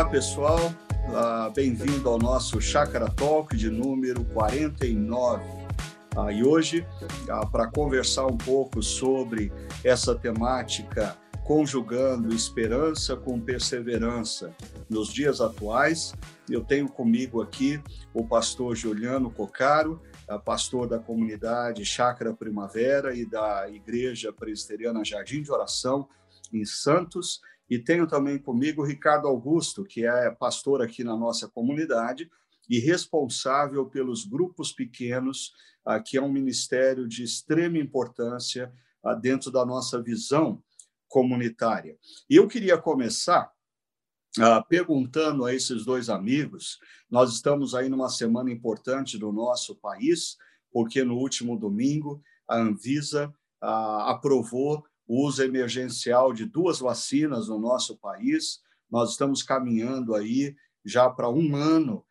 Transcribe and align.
Olá, 0.00 0.08
pessoal. 0.08 0.58
Uh, 1.08 1.52
Bem-vindo 1.54 2.08
ao 2.08 2.18
nosso 2.18 2.58
Chácara 2.58 3.10
Talk 3.10 3.54
de 3.54 3.68
número 3.68 4.24
49. 4.24 5.44
Uh, 6.16 6.30
e 6.30 6.42
hoje, 6.42 6.86
uh, 7.28 7.46
para 7.50 7.70
conversar 7.70 8.24
um 8.24 8.38
pouco 8.38 8.82
sobre 8.82 9.52
essa 9.84 10.14
temática 10.14 11.18
conjugando 11.44 12.34
esperança 12.34 13.14
com 13.14 13.38
perseverança 13.38 14.56
nos 14.88 15.12
dias 15.12 15.38
atuais, 15.38 16.14
eu 16.48 16.64
tenho 16.64 16.88
comigo 16.88 17.42
aqui 17.42 17.78
o 18.14 18.26
pastor 18.26 18.74
Juliano 18.74 19.30
Cocaro, 19.30 20.00
pastor 20.46 20.88
da 20.88 20.98
comunidade 20.98 21.84
Chácara 21.84 22.32
Primavera 22.32 23.14
e 23.14 23.26
da 23.26 23.68
Igreja 23.68 24.32
Presbiteriana 24.32 25.04
Jardim 25.04 25.42
de 25.42 25.52
Oração 25.52 26.08
em 26.50 26.64
Santos, 26.64 27.42
e 27.70 27.78
tenho 27.78 28.06
também 28.06 28.36
comigo 28.36 28.82
o 28.82 28.84
Ricardo 28.84 29.28
Augusto, 29.28 29.84
que 29.84 30.04
é 30.04 30.28
pastor 30.30 30.82
aqui 30.82 31.04
na 31.04 31.16
nossa 31.16 31.48
comunidade 31.48 32.28
e 32.68 32.80
responsável 32.80 33.86
pelos 33.86 34.24
grupos 34.24 34.72
pequenos, 34.72 35.52
que 36.04 36.18
é 36.18 36.22
um 36.22 36.32
ministério 36.32 37.06
de 37.06 37.22
extrema 37.22 37.78
importância 37.78 38.72
dentro 39.22 39.50
da 39.50 39.64
nossa 39.64 40.02
visão 40.02 40.60
comunitária. 41.08 41.96
E 42.28 42.36
eu 42.36 42.48
queria 42.48 42.76
começar 42.76 43.50
Uh, 44.38 44.64
perguntando 44.68 45.44
a 45.44 45.52
esses 45.52 45.84
dois 45.84 46.08
amigos, 46.08 46.78
nós 47.10 47.32
estamos 47.32 47.74
aí 47.74 47.88
numa 47.88 48.08
semana 48.08 48.48
importante 48.48 49.18
do 49.18 49.32
nosso 49.32 49.74
país, 49.74 50.36
porque 50.72 51.02
no 51.02 51.16
último 51.16 51.58
domingo 51.58 52.22
a 52.48 52.56
Anvisa 52.56 53.34
aprovou 53.60 54.84
o 55.10 55.26
uso 55.26 55.42
emergencial 55.42 56.32
de 56.32 56.44
duas 56.44 56.78
vacinas 56.78 57.48
no 57.48 57.58
nosso 57.58 57.96
país. 57.96 58.60
Nós 58.88 59.10
estamos 59.10 59.42
caminhando 59.42 60.14
aí 60.14 60.54
já 60.84 61.10
para 61.10 61.28
um 61.28 61.56
ano, 61.56 62.06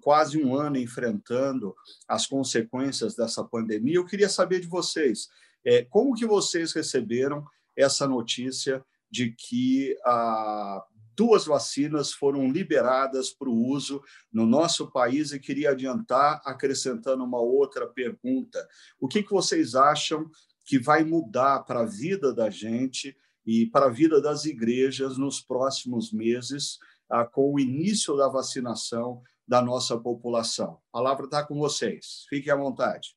quase 0.00 0.40
um 0.40 0.54
ano, 0.54 0.76
enfrentando 0.76 1.74
as 2.06 2.24
consequências 2.24 3.16
dessa 3.16 3.42
pandemia. 3.42 3.96
Eu 3.96 4.06
queria 4.06 4.28
saber 4.28 4.60
de 4.60 4.68
vocês, 4.68 5.28
é, 5.64 5.82
como 5.82 6.14
que 6.14 6.24
vocês 6.24 6.72
receberam 6.72 7.44
essa 7.76 8.06
notícia 8.06 8.80
de 9.10 9.32
que 9.32 9.96
ah, 10.04 10.84
duas 11.16 11.46
vacinas 11.46 12.12
foram 12.12 12.48
liberadas 12.48 13.28
para 13.30 13.48
o 13.48 13.66
uso 13.66 14.00
no 14.32 14.46
nosso 14.46 14.88
país 14.92 15.32
e 15.32 15.40
queria 15.40 15.70
adiantar 15.70 16.40
acrescentando 16.44 17.24
uma 17.24 17.40
outra 17.40 17.88
pergunta. 17.88 18.64
O 19.00 19.08
que, 19.08 19.24
que 19.24 19.32
vocês 19.32 19.74
acham 19.74 20.30
que 20.66 20.78
vai 20.78 21.04
mudar 21.04 21.60
para 21.60 21.80
a 21.80 21.86
vida 21.86 22.34
da 22.34 22.50
gente 22.50 23.16
e 23.46 23.66
para 23.66 23.86
a 23.86 23.90
vida 23.90 24.20
das 24.20 24.44
igrejas 24.44 25.16
nos 25.16 25.40
próximos 25.40 26.12
meses, 26.12 26.78
ah, 27.08 27.24
com 27.24 27.54
o 27.54 27.60
início 27.60 28.16
da 28.16 28.28
vacinação 28.28 29.22
da 29.46 29.62
nossa 29.62 29.96
população. 29.96 30.78
A 30.92 30.98
palavra 30.98 31.26
está 31.26 31.44
com 31.44 31.56
vocês. 31.56 32.26
Fiquem 32.28 32.52
à 32.52 32.56
vontade. 32.56 33.14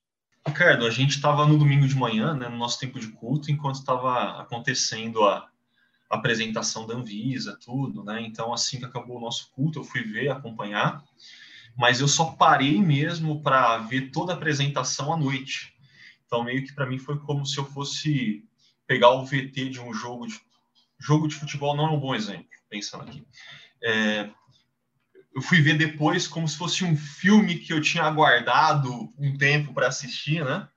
Ricardo, 0.48 0.86
a 0.86 0.92
gente 0.92 1.16
estava 1.16 1.46
no 1.46 1.58
domingo 1.58 1.88
de 1.88 1.96
manhã, 1.96 2.36
né, 2.36 2.48
no 2.48 2.58
nosso 2.58 2.80
tempo 2.80 3.00
de 3.00 3.08
culto, 3.08 3.52
enquanto 3.52 3.80
estava 3.80 4.40
acontecendo 4.40 5.24
a 5.26 5.50
apresentação 6.10 6.86
da 6.88 6.94
Anvisa, 6.94 7.58
tudo, 7.64 8.04
né? 8.04 8.22
Então, 8.22 8.54
assim 8.54 8.80
que 8.80 8.86
acabou 8.86 9.18
o 9.18 9.22
nosso 9.22 9.52
culto, 9.52 9.80
eu 9.80 9.84
fui 9.84 10.04
ver, 10.04 10.30
acompanhar, 10.30 11.04
mas 11.78 12.00
eu 12.00 12.08
só 12.08 12.32
parei 12.32 12.82
mesmo 12.82 13.42
para 13.42 13.78
ver 13.80 14.12
toda 14.12 14.34
a 14.34 14.36
apresentação 14.36 15.14
à 15.14 15.18
noite. 15.18 15.74
Então, 16.30 16.44
meio 16.44 16.64
que 16.64 16.74
para 16.74 16.86
mim 16.86 17.00
foi 17.00 17.18
como 17.18 17.44
se 17.44 17.58
eu 17.58 17.66
fosse 17.66 18.48
pegar 18.86 19.10
o 19.10 19.26
VT 19.26 19.70
de 19.70 19.82
um 19.82 19.92
jogo 19.92 20.28
de 20.28 20.40
jogo 21.00 21.28
de 21.28 21.36
futebol 21.36 21.76
não 21.76 21.88
é 21.88 21.92
um 21.92 22.00
bom 22.00 22.14
exemplo, 22.14 22.46
pensando 22.70 23.04
aqui. 23.04 23.26
É, 23.82 24.30
eu 25.34 25.42
fui 25.42 25.60
ver 25.62 25.76
depois 25.76 26.28
como 26.28 26.48
se 26.48 26.56
fosse 26.58 26.84
um 26.84 26.96
filme 26.96 27.58
que 27.58 27.74
eu 27.74 27.82
tinha 27.82 28.04
aguardado 28.04 29.10
um 29.18 29.36
tempo 29.38 29.74
para 29.74 29.88
assistir, 29.88 30.44
né? 30.44 30.68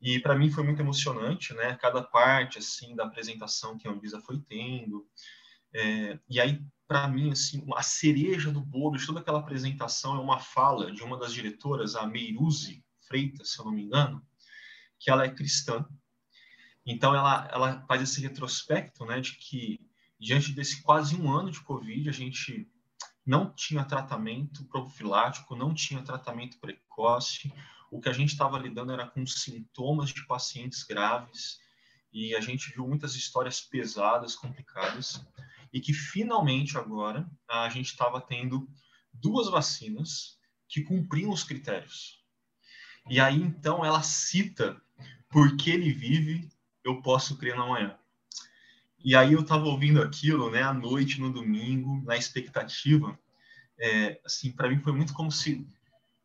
E 0.00 0.18
para 0.18 0.34
mim 0.34 0.50
foi 0.50 0.62
muito 0.62 0.82
emocionante, 0.82 1.54
né? 1.54 1.78
Cada 1.80 2.02
parte 2.02 2.58
assim 2.58 2.94
da 2.94 3.04
apresentação 3.04 3.78
que 3.78 3.88
a 3.88 3.90
Anvisa 3.90 4.20
foi 4.20 4.38
tendo. 4.40 5.06
É, 5.72 6.18
e 6.28 6.40
aí, 6.40 6.60
para 6.86 7.06
mim, 7.08 7.30
assim, 7.30 7.64
a 7.74 7.82
cereja 7.82 8.50
do 8.50 8.60
bolo 8.60 8.96
de 8.96 9.06
toda 9.06 9.20
aquela 9.20 9.38
apresentação 9.38 10.16
é 10.16 10.20
uma 10.20 10.38
fala 10.38 10.92
de 10.92 11.02
uma 11.02 11.16
das 11.16 11.32
diretoras, 11.32 11.94
a 11.96 12.06
Meiruzi 12.06 12.84
Freitas, 13.06 13.52
se 13.52 13.60
eu 13.60 13.64
não 13.64 13.72
me 13.72 13.82
engano, 13.82 14.25
que 14.98 15.10
ela 15.10 15.24
é 15.24 15.30
cristã. 15.30 15.86
Então, 16.84 17.14
ela, 17.14 17.48
ela 17.52 17.84
faz 17.86 18.02
esse 18.02 18.20
retrospecto 18.20 19.04
né, 19.04 19.20
de 19.20 19.32
que, 19.32 19.80
diante 20.18 20.52
desse 20.52 20.82
quase 20.82 21.16
um 21.16 21.32
ano 21.32 21.50
de 21.50 21.60
Covid, 21.60 22.08
a 22.08 22.12
gente 22.12 22.70
não 23.26 23.52
tinha 23.52 23.84
tratamento 23.84 24.64
profilático, 24.66 25.56
não 25.56 25.74
tinha 25.74 26.02
tratamento 26.02 26.60
precoce. 26.60 27.52
O 27.90 28.00
que 28.00 28.08
a 28.08 28.12
gente 28.12 28.30
estava 28.30 28.58
lidando 28.58 28.92
era 28.92 29.06
com 29.06 29.26
sintomas 29.26 30.10
de 30.10 30.24
pacientes 30.26 30.84
graves 30.84 31.58
e 32.12 32.34
a 32.34 32.40
gente 32.40 32.70
viu 32.70 32.86
muitas 32.86 33.14
histórias 33.14 33.60
pesadas, 33.60 34.36
complicadas, 34.36 35.22
e 35.72 35.80
que 35.80 35.92
finalmente 35.92 36.78
agora 36.78 37.28
a 37.48 37.68
gente 37.68 37.90
estava 37.90 38.20
tendo 38.20 38.66
duas 39.12 39.50
vacinas 39.50 40.38
que 40.68 40.82
cumpriam 40.82 41.30
os 41.30 41.44
critérios. 41.44 42.24
E 43.10 43.20
aí 43.20 43.36
então 43.36 43.84
ela 43.84 44.02
cita 44.02 44.80
porque 45.36 45.68
ele 45.68 45.92
vive, 45.92 46.48
eu 46.82 47.02
posso 47.02 47.36
crer 47.36 47.54
na 47.54 47.66
manhã. 47.66 47.94
E 49.04 49.14
aí 49.14 49.34
eu 49.34 49.42
estava 49.42 49.66
ouvindo 49.66 50.00
aquilo, 50.00 50.50
né, 50.50 50.62
à 50.62 50.72
noite, 50.72 51.20
no 51.20 51.30
domingo, 51.30 52.02
na 52.06 52.16
expectativa. 52.16 53.18
É, 53.78 54.18
assim, 54.24 54.50
para 54.50 54.70
mim 54.70 54.78
foi 54.78 54.94
muito 54.94 55.12
como 55.12 55.30
se 55.30 55.68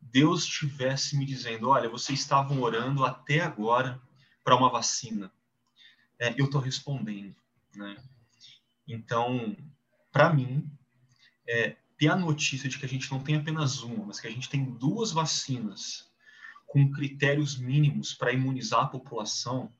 Deus 0.00 0.44
estivesse 0.44 1.14
me 1.14 1.26
dizendo: 1.26 1.68
olha, 1.68 1.90
vocês 1.90 2.20
estavam 2.20 2.62
orando 2.62 3.04
até 3.04 3.40
agora 3.40 4.00
para 4.42 4.56
uma 4.56 4.70
vacina. 4.70 5.30
É, 6.18 6.34
eu 6.38 6.46
estou 6.46 6.62
respondendo, 6.62 7.36
né? 7.76 8.02
Então, 8.88 9.54
para 10.10 10.32
mim, 10.32 10.66
é, 11.46 11.76
ter 11.98 12.08
a 12.08 12.16
notícia 12.16 12.66
de 12.66 12.78
que 12.78 12.86
a 12.86 12.88
gente 12.88 13.12
não 13.12 13.22
tem 13.22 13.36
apenas 13.36 13.82
uma, 13.82 14.06
mas 14.06 14.18
que 14.18 14.26
a 14.26 14.30
gente 14.30 14.48
tem 14.48 14.64
duas 14.64 15.12
vacinas 15.12 16.10
com 16.72 16.90
critérios 16.90 17.58
mínimos 17.58 18.14
para 18.14 18.32
imunizar 18.32 18.84
a 18.84 18.88
população, 18.88 19.70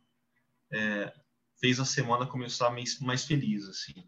é, 0.70 1.10
fez 1.58 1.80
a 1.80 1.86
semana 1.86 2.26
começar 2.26 2.68
mais, 2.68 3.00
mais 3.00 3.24
feliz, 3.24 3.66
assim. 3.66 4.04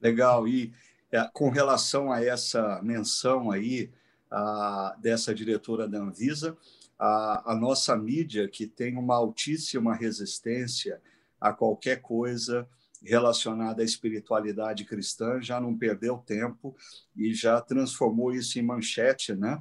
Legal. 0.00 0.48
E 0.48 0.72
é, 1.12 1.28
com 1.30 1.50
relação 1.50 2.10
a 2.10 2.24
essa 2.24 2.80
menção 2.82 3.50
aí 3.50 3.92
a, 4.30 4.96
dessa 4.98 5.34
diretora 5.34 5.86
da 5.86 5.98
Anvisa, 5.98 6.56
a, 6.98 7.52
a 7.52 7.54
nossa 7.54 7.94
mídia, 7.94 8.48
que 8.48 8.66
tem 8.66 8.96
uma 8.96 9.16
altíssima 9.16 9.94
resistência 9.94 11.02
a 11.38 11.52
qualquer 11.52 12.00
coisa 12.00 12.66
relacionada 13.02 13.82
à 13.82 13.84
espiritualidade 13.84 14.86
cristã, 14.86 15.38
já 15.42 15.60
não 15.60 15.76
perdeu 15.76 16.16
tempo 16.16 16.74
e 17.14 17.34
já 17.34 17.60
transformou 17.60 18.32
isso 18.32 18.58
em 18.58 18.62
manchete, 18.62 19.34
né? 19.34 19.60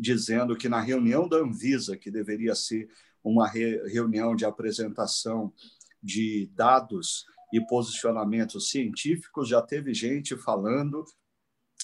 Dizendo 0.00 0.56
que 0.56 0.68
na 0.68 0.80
reunião 0.80 1.28
da 1.28 1.36
Anvisa, 1.36 1.96
que 1.96 2.10
deveria 2.10 2.54
ser 2.54 2.88
uma 3.22 3.46
re 3.46 3.76
reunião 3.88 4.34
de 4.34 4.46
apresentação 4.46 5.52
de 6.02 6.50
dados 6.54 7.26
e 7.52 7.60
posicionamentos 7.66 8.70
científicos, 8.70 9.48
já 9.48 9.60
teve 9.60 9.92
gente 9.92 10.36
falando 10.36 11.04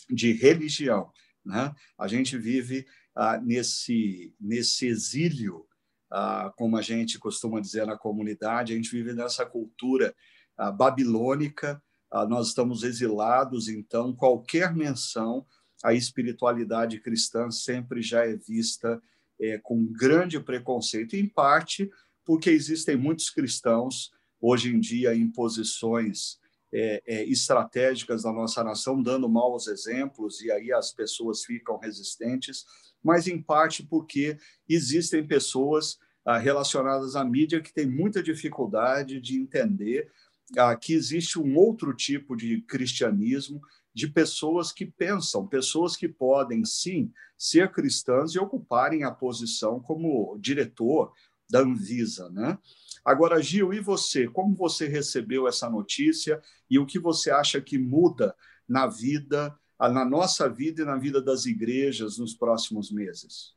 de 0.08 0.32
religião. 0.32 1.12
Né? 1.44 1.74
A 1.98 2.08
gente 2.08 2.38
vive 2.38 2.86
ah, 3.14 3.38
nesse, 3.38 4.34
nesse 4.40 4.86
exílio, 4.86 5.66
ah, 6.10 6.50
como 6.56 6.78
a 6.78 6.82
gente 6.82 7.18
costuma 7.18 7.60
dizer 7.60 7.86
na 7.86 7.98
comunidade, 7.98 8.72
a 8.72 8.76
gente 8.76 8.90
vive 8.90 9.12
nessa 9.12 9.44
cultura 9.44 10.14
ah, 10.56 10.72
babilônica, 10.72 11.82
ah, 12.10 12.24
nós 12.24 12.48
estamos 12.48 12.82
exilados, 12.82 13.68
então 13.68 14.14
qualquer 14.14 14.74
menção 14.74 15.44
a 15.84 15.94
espiritualidade 15.94 17.00
cristã 17.00 17.50
sempre 17.50 18.02
já 18.02 18.24
é 18.24 18.36
vista 18.36 19.00
é, 19.40 19.58
com 19.58 19.84
grande 19.84 20.40
preconceito, 20.40 21.14
em 21.14 21.28
parte 21.28 21.90
porque 22.24 22.50
existem 22.50 22.96
muitos 22.96 23.30
cristãos 23.30 24.10
hoje 24.40 24.74
em 24.74 24.80
dia 24.80 25.14
em 25.14 25.30
posições 25.30 26.38
é, 26.72 27.02
é, 27.06 27.24
estratégicas 27.24 28.24
da 28.24 28.32
nossa 28.32 28.62
nação, 28.64 29.00
dando 29.02 29.28
maus 29.28 29.68
exemplos, 29.68 30.40
e 30.40 30.50
aí 30.50 30.72
as 30.72 30.92
pessoas 30.92 31.44
ficam 31.44 31.78
resistentes, 31.78 32.64
mas 33.02 33.28
em 33.28 33.40
parte 33.40 33.84
porque 33.84 34.36
existem 34.68 35.26
pessoas 35.26 35.98
ah, 36.24 36.38
relacionadas 36.38 37.14
à 37.14 37.24
mídia 37.24 37.60
que 37.60 37.72
têm 37.72 37.86
muita 37.86 38.20
dificuldade 38.20 39.20
de 39.20 39.40
entender 39.40 40.10
ah, 40.58 40.74
que 40.74 40.92
existe 40.92 41.38
um 41.38 41.56
outro 41.56 41.94
tipo 41.94 42.34
de 42.34 42.62
cristianismo 42.62 43.60
de 43.96 44.08
pessoas 44.08 44.72
que 44.72 44.84
pensam, 44.84 45.46
pessoas 45.46 45.96
que 45.96 46.06
podem, 46.06 46.66
sim, 46.66 47.10
ser 47.34 47.72
cristãs 47.72 48.34
e 48.34 48.38
ocuparem 48.38 49.04
a 49.04 49.10
posição 49.10 49.80
como 49.80 50.36
diretor 50.38 51.14
da 51.48 51.60
Anvisa, 51.60 52.28
né? 52.28 52.58
Agora, 53.02 53.40
Gil, 53.40 53.72
e 53.72 53.80
você? 53.80 54.28
Como 54.28 54.54
você 54.54 54.86
recebeu 54.86 55.48
essa 55.48 55.70
notícia 55.70 56.42
e 56.68 56.78
o 56.78 56.84
que 56.84 56.98
você 56.98 57.30
acha 57.30 57.58
que 57.58 57.78
muda 57.78 58.36
na 58.68 58.86
vida, 58.86 59.58
na 59.80 60.04
nossa 60.04 60.46
vida 60.46 60.82
e 60.82 60.84
na 60.84 60.96
vida 60.96 61.22
das 61.22 61.46
igrejas 61.46 62.18
nos 62.18 62.34
próximos 62.34 62.92
meses? 62.92 63.54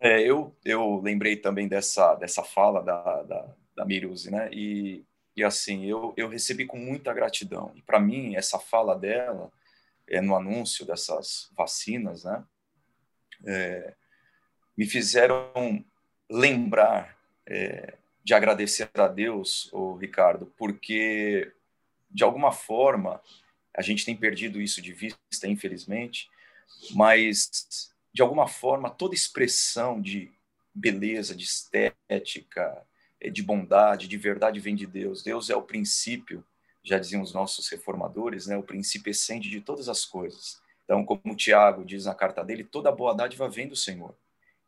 É, 0.00 0.20
eu, 0.20 0.52
eu 0.64 1.00
lembrei 1.00 1.36
também 1.36 1.68
dessa, 1.68 2.16
dessa 2.16 2.42
fala 2.42 2.82
da, 2.82 3.22
da, 3.22 3.54
da 3.76 3.84
Miruzi, 3.84 4.32
né? 4.32 4.50
E, 4.52 5.04
e 5.36 5.44
assim, 5.44 5.86
eu, 5.86 6.12
eu 6.16 6.28
recebi 6.28 6.66
com 6.66 6.76
muita 6.76 7.14
gratidão. 7.14 7.70
E 7.76 7.82
para 7.82 8.00
mim, 8.00 8.34
essa 8.34 8.58
fala 8.58 8.98
dela, 8.98 9.52
é, 10.10 10.20
no 10.20 10.34
anúncio 10.34 10.84
dessas 10.84 11.50
vacinas, 11.56 12.24
né? 12.24 12.44
É, 13.46 13.94
me 14.76 14.86
fizeram 14.86 15.84
lembrar 16.28 17.16
é, 17.46 17.96
de 18.22 18.34
agradecer 18.34 18.90
a 18.94 19.08
Deus, 19.08 19.70
o 19.72 19.94
Ricardo, 19.94 20.52
porque 20.56 21.52
de 22.10 22.24
alguma 22.24 22.52
forma 22.52 23.22
a 23.74 23.82
gente 23.82 24.04
tem 24.04 24.16
perdido 24.16 24.60
isso 24.60 24.82
de 24.82 24.92
vista, 24.92 25.46
infelizmente, 25.46 26.28
mas 26.92 27.94
de 28.12 28.20
alguma 28.20 28.48
forma 28.48 28.90
toda 28.90 29.14
expressão 29.14 30.00
de 30.00 30.30
beleza, 30.74 31.34
de 31.34 31.44
estética, 31.44 32.86
é, 33.20 33.30
de 33.30 33.42
bondade, 33.42 34.08
de 34.08 34.16
verdade 34.16 34.60
vem 34.60 34.74
de 34.74 34.86
Deus. 34.86 35.22
Deus 35.22 35.50
é 35.50 35.56
o 35.56 35.62
princípio, 35.62 36.44
já 36.82 36.98
diziam 36.98 37.22
os 37.22 37.32
nossos 37.32 37.68
reformadores, 37.68 38.46
né, 38.46 38.56
o 38.56 38.62
princípio 38.62 39.10
essente 39.10 39.48
de 39.48 39.60
todas 39.60 39.88
as 39.88 40.04
coisas. 40.04 40.60
Então, 40.84 41.04
como 41.04 41.36
Tiago 41.36 41.84
diz 41.84 42.06
na 42.06 42.14
carta 42.14 42.42
dele, 42.42 42.64
toda 42.64 42.90
boa 42.90 43.14
dádiva 43.14 43.48
vem 43.48 43.68
do 43.68 43.76
Senhor. 43.76 44.14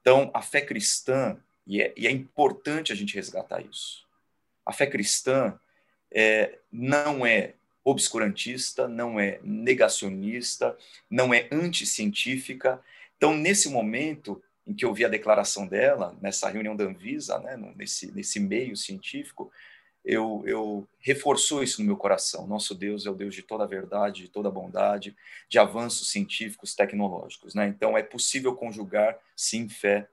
Então, 0.00 0.30
a 0.32 0.42
fé 0.42 0.60
cristã, 0.60 1.36
e 1.66 1.80
é, 1.82 1.92
e 1.96 2.06
é 2.06 2.10
importante 2.10 2.92
a 2.92 2.94
gente 2.94 3.14
resgatar 3.14 3.60
isso, 3.60 4.06
a 4.64 4.72
fé 4.72 4.86
cristã 4.86 5.58
é, 6.10 6.58
não 6.70 7.26
é 7.26 7.54
obscurantista, 7.84 8.86
não 8.86 9.18
é 9.18 9.40
negacionista, 9.42 10.76
não 11.10 11.34
é 11.34 11.48
anticientífica. 11.50 12.80
Então, 13.16 13.34
nesse 13.34 13.68
momento 13.68 14.40
em 14.66 14.72
que 14.72 14.84
eu 14.84 14.94
vi 14.94 15.04
a 15.04 15.08
declaração 15.08 15.66
dela, 15.66 16.16
nessa 16.20 16.48
reunião 16.48 16.76
da 16.76 16.84
Anvisa, 16.84 17.38
né, 17.40 17.56
nesse, 17.74 18.12
nesse 18.12 18.38
meio 18.38 18.76
científico, 18.76 19.50
eu, 20.04 20.42
eu 20.46 20.88
reforçou 20.98 21.62
isso 21.62 21.80
no 21.80 21.86
meu 21.86 21.96
coração. 21.96 22.46
Nosso 22.46 22.74
Deus 22.74 23.06
é 23.06 23.10
o 23.10 23.14
Deus 23.14 23.34
de 23.34 23.42
toda 23.42 23.64
a 23.64 23.66
verdade, 23.66 24.22
de 24.22 24.28
toda 24.28 24.48
a 24.48 24.52
bondade, 24.52 25.16
de 25.48 25.58
avanços 25.58 26.10
científicos, 26.10 26.74
tecnológicos. 26.74 27.54
Né? 27.54 27.68
Então, 27.68 27.96
é 27.96 28.02
possível 28.02 28.54
conjugar, 28.54 29.16
sim, 29.36 29.68
fé 29.68 30.08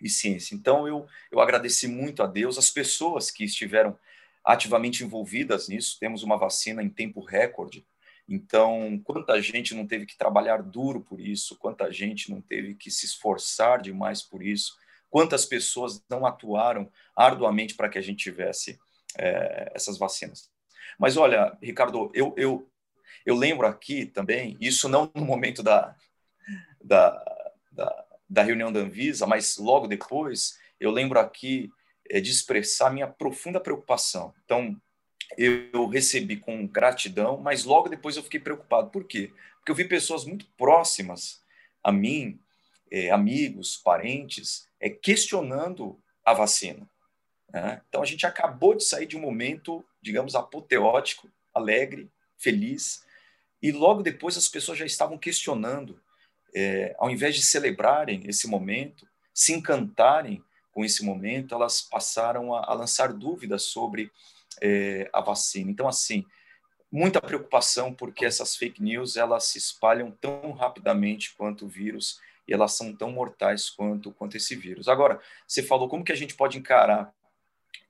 e 0.00 0.08
ciência. 0.08 0.54
Então, 0.54 0.88
eu, 0.88 1.06
eu 1.30 1.40
agradeci 1.40 1.86
muito 1.86 2.22
a 2.22 2.26
Deus, 2.26 2.56
as 2.56 2.70
pessoas 2.70 3.30
que 3.30 3.44
estiveram 3.44 3.98
ativamente 4.44 5.04
envolvidas 5.04 5.68
nisso. 5.68 5.98
Temos 6.00 6.22
uma 6.22 6.38
vacina 6.38 6.82
em 6.82 6.88
tempo 6.88 7.20
recorde. 7.20 7.86
Então, 8.28 9.00
quanta 9.04 9.40
gente 9.40 9.74
não 9.74 9.86
teve 9.86 10.06
que 10.06 10.16
trabalhar 10.16 10.62
duro 10.62 11.00
por 11.00 11.20
isso, 11.20 11.56
quanta 11.56 11.92
gente 11.92 12.30
não 12.30 12.40
teve 12.40 12.74
que 12.74 12.90
se 12.90 13.06
esforçar 13.06 13.80
demais 13.80 14.20
por 14.20 14.42
isso, 14.42 14.76
quantas 15.08 15.44
pessoas 15.44 16.02
não 16.10 16.26
atuaram 16.26 16.90
arduamente 17.14 17.74
para 17.74 17.88
que 17.88 17.98
a 17.98 18.02
gente 18.02 18.24
tivesse 18.24 18.80
é, 19.18 19.72
essas 19.74 19.98
vacinas. 19.98 20.50
Mas 20.98 21.16
olha, 21.16 21.56
Ricardo, 21.62 22.10
eu, 22.14 22.34
eu, 22.36 22.68
eu 23.24 23.34
lembro 23.34 23.66
aqui 23.66 24.06
também, 24.06 24.56
isso 24.60 24.88
não 24.88 25.10
no 25.14 25.24
momento 25.24 25.62
da, 25.62 25.94
da, 26.82 27.44
da, 27.70 28.04
da 28.28 28.42
reunião 28.42 28.72
da 28.72 28.80
Anvisa, 28.80 29.26
mas 29.26 29.56
logo 29.56 29.86
depois, 29.86 30.58
eu 30.80 30.90
lembro 30.90 31.18
aqui 31.18 31.70
é, 32.08 32.20
de 32.20 32.30
expressar 32.30 32.92
minha 32.92 33.06
profunda 33.06 33.60
preocupação. 33.60 34.34
Então, 34.44 34.76
eu 35.36 35.88
recebi 35.88 36.36
com 36.36 36.66
gratidão, 36.66 37.36
mas 37.38 37.64
logo 37.64 37.88
depois 37.88 38.16
eu 38.16 38.22
fiquei 38.22 38.40
preocupado. 38.40 38.90
Por 38.90 39.04
quê? 39.04 39.32
Porque 39.56 39.70
eu 39.70 39.74
vi 39.74 39.84
pessoas 39.86 40.24
muito 40.24 40.46
próximas 40.56 41.42
a 41.82 41.90
mim, 41.90 42.40
é, 42.90 43.10
amigos, 43.10 43.76
parentes, 43.76 44.68
é, 44.80 44.88
questionando 44.88 46.00
a 46.24 46.32
vacina. 46.32 46.88
Né? 47.56 47.80
Então, 47.88 48.02
a 48.02 48.04
gente 48.04 48.26
acabou 48.26 48.74
de 48.74 48.84
sair 48.84 49.06
de 49.06 49.16
um 49.16 49.20
momento, 49.20 49.82
digamos, 50.02 50.34
apoteótico, 50.34 51.30
alegre, 51.54 52.10
feliz, 52.36 53.02
e 53.62 53.72
logo 53.72 54.02
depois 54.02 54.36
as 54.36 54.46
pessoas 54.46 54.76
já 54.76 54.84
estavam 54.84 55.16
questionando, 55.16 55.98
é, 56.54 56.94
ao 56.98 57.08
invés 57.08 57.34
de 57.34 57.42
celebrarem 57.42 58.24
esse 58.26 58.46
momento, 58.46 59.08
se 59.32 59.54
encantarem 59.54 60.44
com 60.70 60.84
esse 60.84 61.02
momento, 61.02 61.54
elas 61.54 61.80
passaram 61.80 62.54
a, 62.54 62.70
a 62.70 62.74
lançar 62.74 63.14
dúvidas 63.14 63.62
sobre 63.62 64.12
é, 64.60 65.08
a 65.10 65.22
vacina. 65.22 65.70
Então, 65.70 65.88
assim, 65.88 66.26
muita 66.92 67.22
preocupação 67.22 67.94
porque 67.94 68.26
essas 68.26 68.54
fake 68.54 68.82
news 68.82 69.16
elas 69.16 69.44
se 69.44 69.56
espalham 69.56 70.10
tão 70.10 70.52
rapidamente 70.52 71.34
quanto 71.34 71.64
o 71.64 71.68
vírus 71.68 72.20
e 72.46 72.52
elas 72.52 72.72
são 72.72 72.94
tão 72.94 73.10
mortais 73.10 73.70
quanto 73.70 74.12
quanto 74.12 74.36
esse 74.36 74.54
vírus. 74.54 74.88
Agora, 74.88 75.18
você 75.48 75.62
falou 75.62 75.88
como 75.88 76.04
que 76.04 76.12
a 76.12 76.16
gente 76.16 76.34
pode 76.34 76.58
encarar 76.58 77.14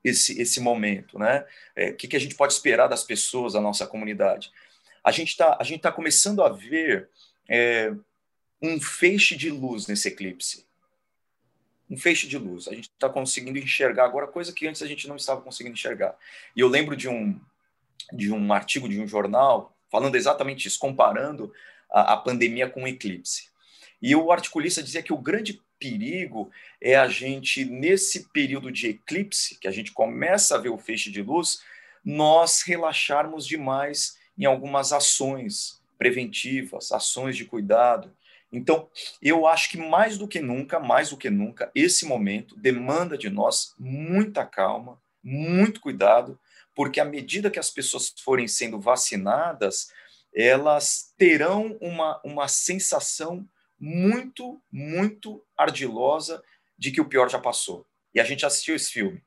esse 0.08 0.40
esse 0.40 0.60
momento, 0.60 1.18
né? 1.18 1.44
É, 1.74 1.90
o 1.90 1.96
que, 1.96 2.08
que 2.08 2.16
a 2.16 2.20
gente 2.20 2.34
pode 2.34 2.52
esperar 2.52 2.88
das 2.88 3.02
pessoas 3.02 3.54
da 3.54 3.60
nossa 3.60 3.86
comunidade? 3.86 4.50
A 5.04 5.10
gente 5.10 5.30
está 5.30 5.58
tá 5.80 5.92
começando 5.92 6.42
a 6.42 6.48
ver 6.48 7.08
é, 7.48 7.92
um 8.60 8.80
feixe 8.80 9.36
de 9.36 9.50
luz 9.50 9.86
nesse 9.86 10.08
eclipse 10.08 10.66
um 11.88 11.96
feixe 11.96 12.26
de 12.26 12.36
luz. 12.36 12.68
A 12.68 12.74
gente 12.74 12.90
está 12.90 13.08
conseguindo 13.08 13.58
enxergar 13.58 14.04
agora 14.04 14.26
coisa 14.26 14.52
que 14.52 14.66
antes 14.66 14.82
a 14.82 14.86
gente 14.86 15.08
não 15.08 15.16
estava 15.16 15.40
conseguindo 15.40 15.74
enxergar. 15.74 16.16
E 16.54 16.60
eu 16.60 16.68
lembro 16.68 16.96
de 16.96 17.08
um 17.08 17.38
de 18.12 18.30
um 18.30 18.52
artigo 18.52 18.88
de 18.88 19.00
um 19.00 19.06
jornal 19.06 19.74
falando 19.90 20.14
exatamente 20.14 20.68
isso, 20.68 20.78
comparando 20.78 21.52
a, 21.90 22.12
a 22.12 22.16
pandemia 22.16 22.68
com 22.68 22.84
o 22.84 22.88
eclipse. 22.88 23.48
E 24.00 24.14
o 24.14 24.30
articulista 24.30 24.82
dizia 24.82 25.02
que 25.02 25.12
o 25.12 25.18
grande 25.18 25.60
perigo 25.78 26.50
é 26.80 26.94
a 26.94 27.08
gente 27.08 27.64
nesse 27.64 28.28
período 28.30 28.70
de 28.70 28.88
eclipse, 28.88 29.58
que 29.58 29.68
a 29.68 29.70
gente 29.70 29.92
começa 29.92 30.54
a 30.54 30.58
ver 30.58 30.70
o 30.70 30.78
feixe 30.78 31.10
de 31.10 31.22
luz, 31.22 31.60
nós 32.04 32.62
relaxarmos 32.62 33.46
demais 33.46 34.16
em 34.38 34.44
algumas 34.44 34.92
ações 34.92 35.80
preventivas, 35.98 36.92
ações 36.92 37.36
de 37.36 37.44
cuidado, 37.44 38.14
então, 38.52 38.88
eu 39.20 39.46
acho 39.46 39.70
que 39.70 39.78
mais 39.78 40.16
do 40.16 40.28
que 40.28 40.40
nunca, 40.40 40.78
mais 40.78 41.10
do 41.10 41.16
que 41.16 41.28
nunca, 41.28 41.70
esse 41.74 42.06
momento 42.06 42.56
demanda 42.56 43.18
de 43.18 43.28
nós 43.28 43.74
muita 43.78 44.46
calma, 44.46 45.00
muito 45.22 45.80
cuidado, 45.80 46.38
porque 46.74 47.00
à 47.00 47.04
medida 47.04 47.50
que 47.50 47.58
as 47.58 47.70
pessoas 47.70 48.14
forem 48.24 48.46
sendo 48.46 48.78
vacinadas, 48.78 49.90
elas 50.34 51.12
terão 51.18 51.76
uma, 51.80 52.20
uma 52.24 52.48
sensação 52.48 53.46
muito, 53.78 54.60
muito 54.70 55.44
ardilosa 55.56 56.42
de 56.78 56.90
que 56.90 57.00
o 57.00 57.08
pior 57.08 57.28
já 57.28 57.38
passou. 57.38 57.86
E 58.14 58.20
a 58.20 58.24
gente 58.24 58.46
assistiu 58.46 58.74
esse 58.74 58.90
filme 58.90 59.22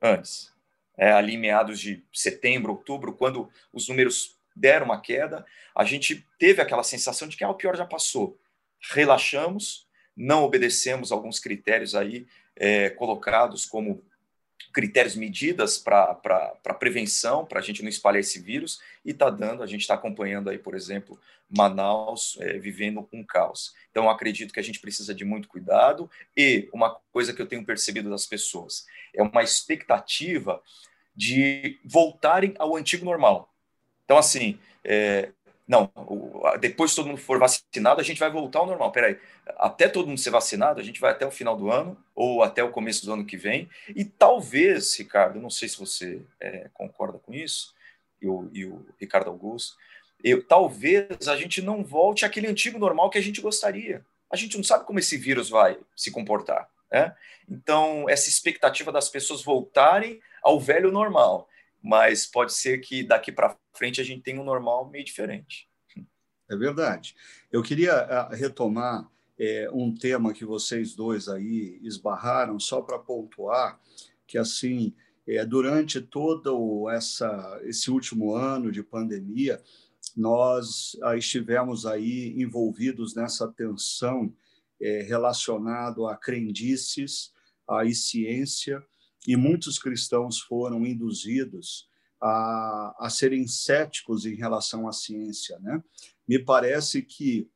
antes, 0.00 0.52
é, 0.96 1.12
ali 1.12 1.36
meados 1.36 1.80
de 1.80 2.02
setembro, 2.12 2.72
outubro, 2.72 3.12
quando 3.12 3.50
os 3.72 3.88
números 3.88 4.36
deram 4.54 4.86
uma 4.86 5.00
queda, 5.00 5.46
a 5.74 5.84
gente 5.84 6.26
teve 6.38 6.60
aquela 6.60 6.82
sensação 6.82 7.28
de 7.28 7.36
que 7.36 7.44
ah, 7.44 7.50
o 7.50 7.54
pior 7.54 7.76
já 7.76 7.86
passou 7.86 8.38
relaxamos, 8.80 9.86
não 10.16 10.44
obedecemos 10.44 11.12
alguns 11.12 11.38
critérios 11.38 11.94
aí 11.94 12.26
é, 12.56 12.90
colocados 12.90 13.64
como 13.64 14.02
critérios, 14.72 15.16
medidas 15.16 15.78
para 15.78 16.14
prevenção, 16.78 17.44
para 17.44 17.58
a 17.58 17.62
gente 17.62 17.82
não 17.82 17.88
espalhar 17.88 18.20
esse 18.20 18.40
vírus, 18.40 18.80
e 19.04 19.10
está 19.10 19.28
dando, 19.30 19.62
a 19.62 19.66
gente 19.66 19.80
está 19.82 19.94
acompanhando 19.94 20.50
aí, 20.50 20.58
por 20.58 20.74
exemplo, 20.74 21.18
Manaus 21.48 22.38
é, 22.40 22.58
vivendo 22.58 23.08
um 23.12 23.24
caos. 23.24 23.74
Então, 23.90 24.08
acredito 24.08 24.52
que 24.52 24.60
a 24.60 24.62
gente 24.62 24.78
precisa 24.78 25.14
de 25.14 25.24
muito 25.24 25.48
cuidado, 25.48 26.08
e 26.36 26.68
uma 26.72 26.94
coisa 27.12 27.32
que 27.32 27.42
eu 27.42 27.46
tenho 27.46 27.64
percebido 27.64 28.08
das 28.08 28.26
pessoas, 28.26 28.86
é 29.14 29.22
uma 29.22 29.42
expectativa 29.42 30.62
de 31.14 31.78
voltarem 31.84 32.54
ao 32.58 32.76
antigo 32.76 33.04
normal. 33.04 33.52
Então, 34.04 34.16
assim, 34.16 34.58
é, 34.84 35.30
não, 35.70 35.88
depois 36.58 36.90
que 36.90 36.96
todo 36.96 37.06
mundo 37.06 37.20
for 37.20 37.38
vacinado, 37.38 38.00
a 38.00 38.02
gente 38.02 38.18
vai 38.18 38.28
voltar 38.28 38.58
ao 38.58 38.66
normal. 38.66 38.90
Peraí, 38.90 39.16
até 39.56 39.86
todo 39.86 40.08
mundo 40.08 40.18
ser 40.18 40.30
vacinado, 40.30 40.80
a 40.80 40.82
gente 40.82 41.00
vai 41.00 41.12
até 41.12 41.24
o 41.24 41.30
final 41.30 41.56
do 41.56 41.70
ano 41.70 41.96
ou 42.12 42.42
até 42.42 42.60
o 42.60 42.72
começo 42.72 43.06
do 43.06 43.12
ano 43.12 43.24
que 43.24 43.36
vem. 43.36 43.70
E 43.94 44.04
talvez, 44.04 44.92
Ricardo, 44.96 45.40
não 45.40 45.48
sei 45.48 45.68
se 45.68 45.78
você 45.78 46.22
é, 46.40 46.68
concorda 46.74 47.20
com 47.20 47.32
isso, 47.32 47.72
e 48.20 48.26
o, 48.26 48.50
e 48.52 48.64
o 48.64 48.84
Ricardo 48.98 49.30
Augusto, 49.30 49.76
eu, 50.24 50.42
talvez 50.42 51.28
a 51.28 51.36
gente 51.36 51.62
não 51.62 51.84
volte 51.84 52.24
àquele 52.24 52.48
antigo 52.48 52.76
normal 52.76 53.08
que 53.08 53.18
a 53.18 53.22
gente 53.22 53.40
gostaria. 53.40 54.04
A 54.28 54.34
gente 54.34 54.56
não 54.56 54.64
sabe 54.64 54.84
como 54.84 54.98
esse 54.98 55.16
vírus 55.16 55.48
vai 55.48 55.78
se 55.94 56.10
comportar. 56.10 56.68
Né? 56.90 57.14
Então, 57.48 58.06
essa 58.08 58.28
expectativa 58.28 58.90
das 58.90 59.08
pessoas 59.08 59.40
voltarem 59.40 60.20
ao 60.42 60.58
velho 60.58 60.90
normal 60.90 61.48
mas 61.82 62.26
pode 62.26 62.52
ser 62.52 62.78
que 62.78 63.02
daqui 63.02 63.32
para 63.32 63.56
frente 63.74 64.00
a 64.00 64.04
gente 64.04 64.22
tenha 64.22 64.40
um 64.40 64.44
normal 64.44 64.90
meio 64.90 65.04
diferente. 65.04 65.68
É 66.50 66.56
verdade. 66.56 67.14
Eu 67.50 67.62
queria 67.62 67.92
ah, 67.92 68.34
retomar 68.34 69.08
é, 69.38 69.70
um 69.72 69.94
tema 69.94 70.32
que 70.32 70.44
vocês 70.44 70.94
dois 70.94 71.28
aí 71.28 71.78
esbarraram, 71.82 72.58
só 72.58 72.82
para 72.82 72.98
pontuar 72.98 73.80
que, 74.26 74.36
assim, 74.36 74.94
é, 75.26 75.44
durante 75.44 76.00
todo 76.00 76.88
essa, 76.90 77.60
esse 77.64 77.90
último 77.90 78.34
ano 78.34 78.72
de 78.72 78.82
pandemia, 78.82 79.62
nós 80.16 80.96
ah, 81.02 81.16
estivemos 81.16 81.86
aí 81.86 82.34
envolvidos 82.36 83.14
nessa 83.14 83.46
tensão 83.48 84.34
é, 84.80 85.02
relacionado 85.02 86.06
a 86.06 86.16
crendices 86.16 87.32
a 87.70 87.88
ciência 87.94 88.84
e 89.26 89.36
muitos 89.36 89.78
cristãos 89.78 90.40
foram 90.40 90.86
induzidos 90.86 91.88
a, 92.20 92.94
a 92.98 93.10
serem 93.10 93.46
céticos 93.46 94.26
em 94.26 94.34
relação 94.34 94.88
à 94.88 94.92
ciência. 94.92 95.58
Né? 95.60 95.82
Me 96.28 96.38
parece 96.38 97.02
que 97.02 97.48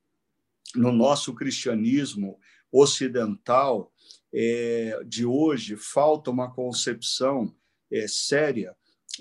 no 0.75 0.92
nosso 0.92 1.35
cristianismo 1.35 2.38
ocidental 2.73 3.92
é, 4.33 5.00
de 5.06 5.25
hoje 5.25 5.76
falta 5.76 6.30
uma 6.30 6.52
concepção 6.52 7.54
é, 7.90 8.09
séria 8.09 8.75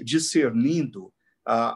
discernindo 0.04 1.14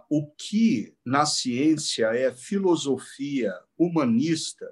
o 0.10 0.26
que 0.32 0.96
na 1.06 1.26
ciência 1.26 2.08
é 2.16 2.32
filosofia 2.34 3.54
humanista 3.78 4.66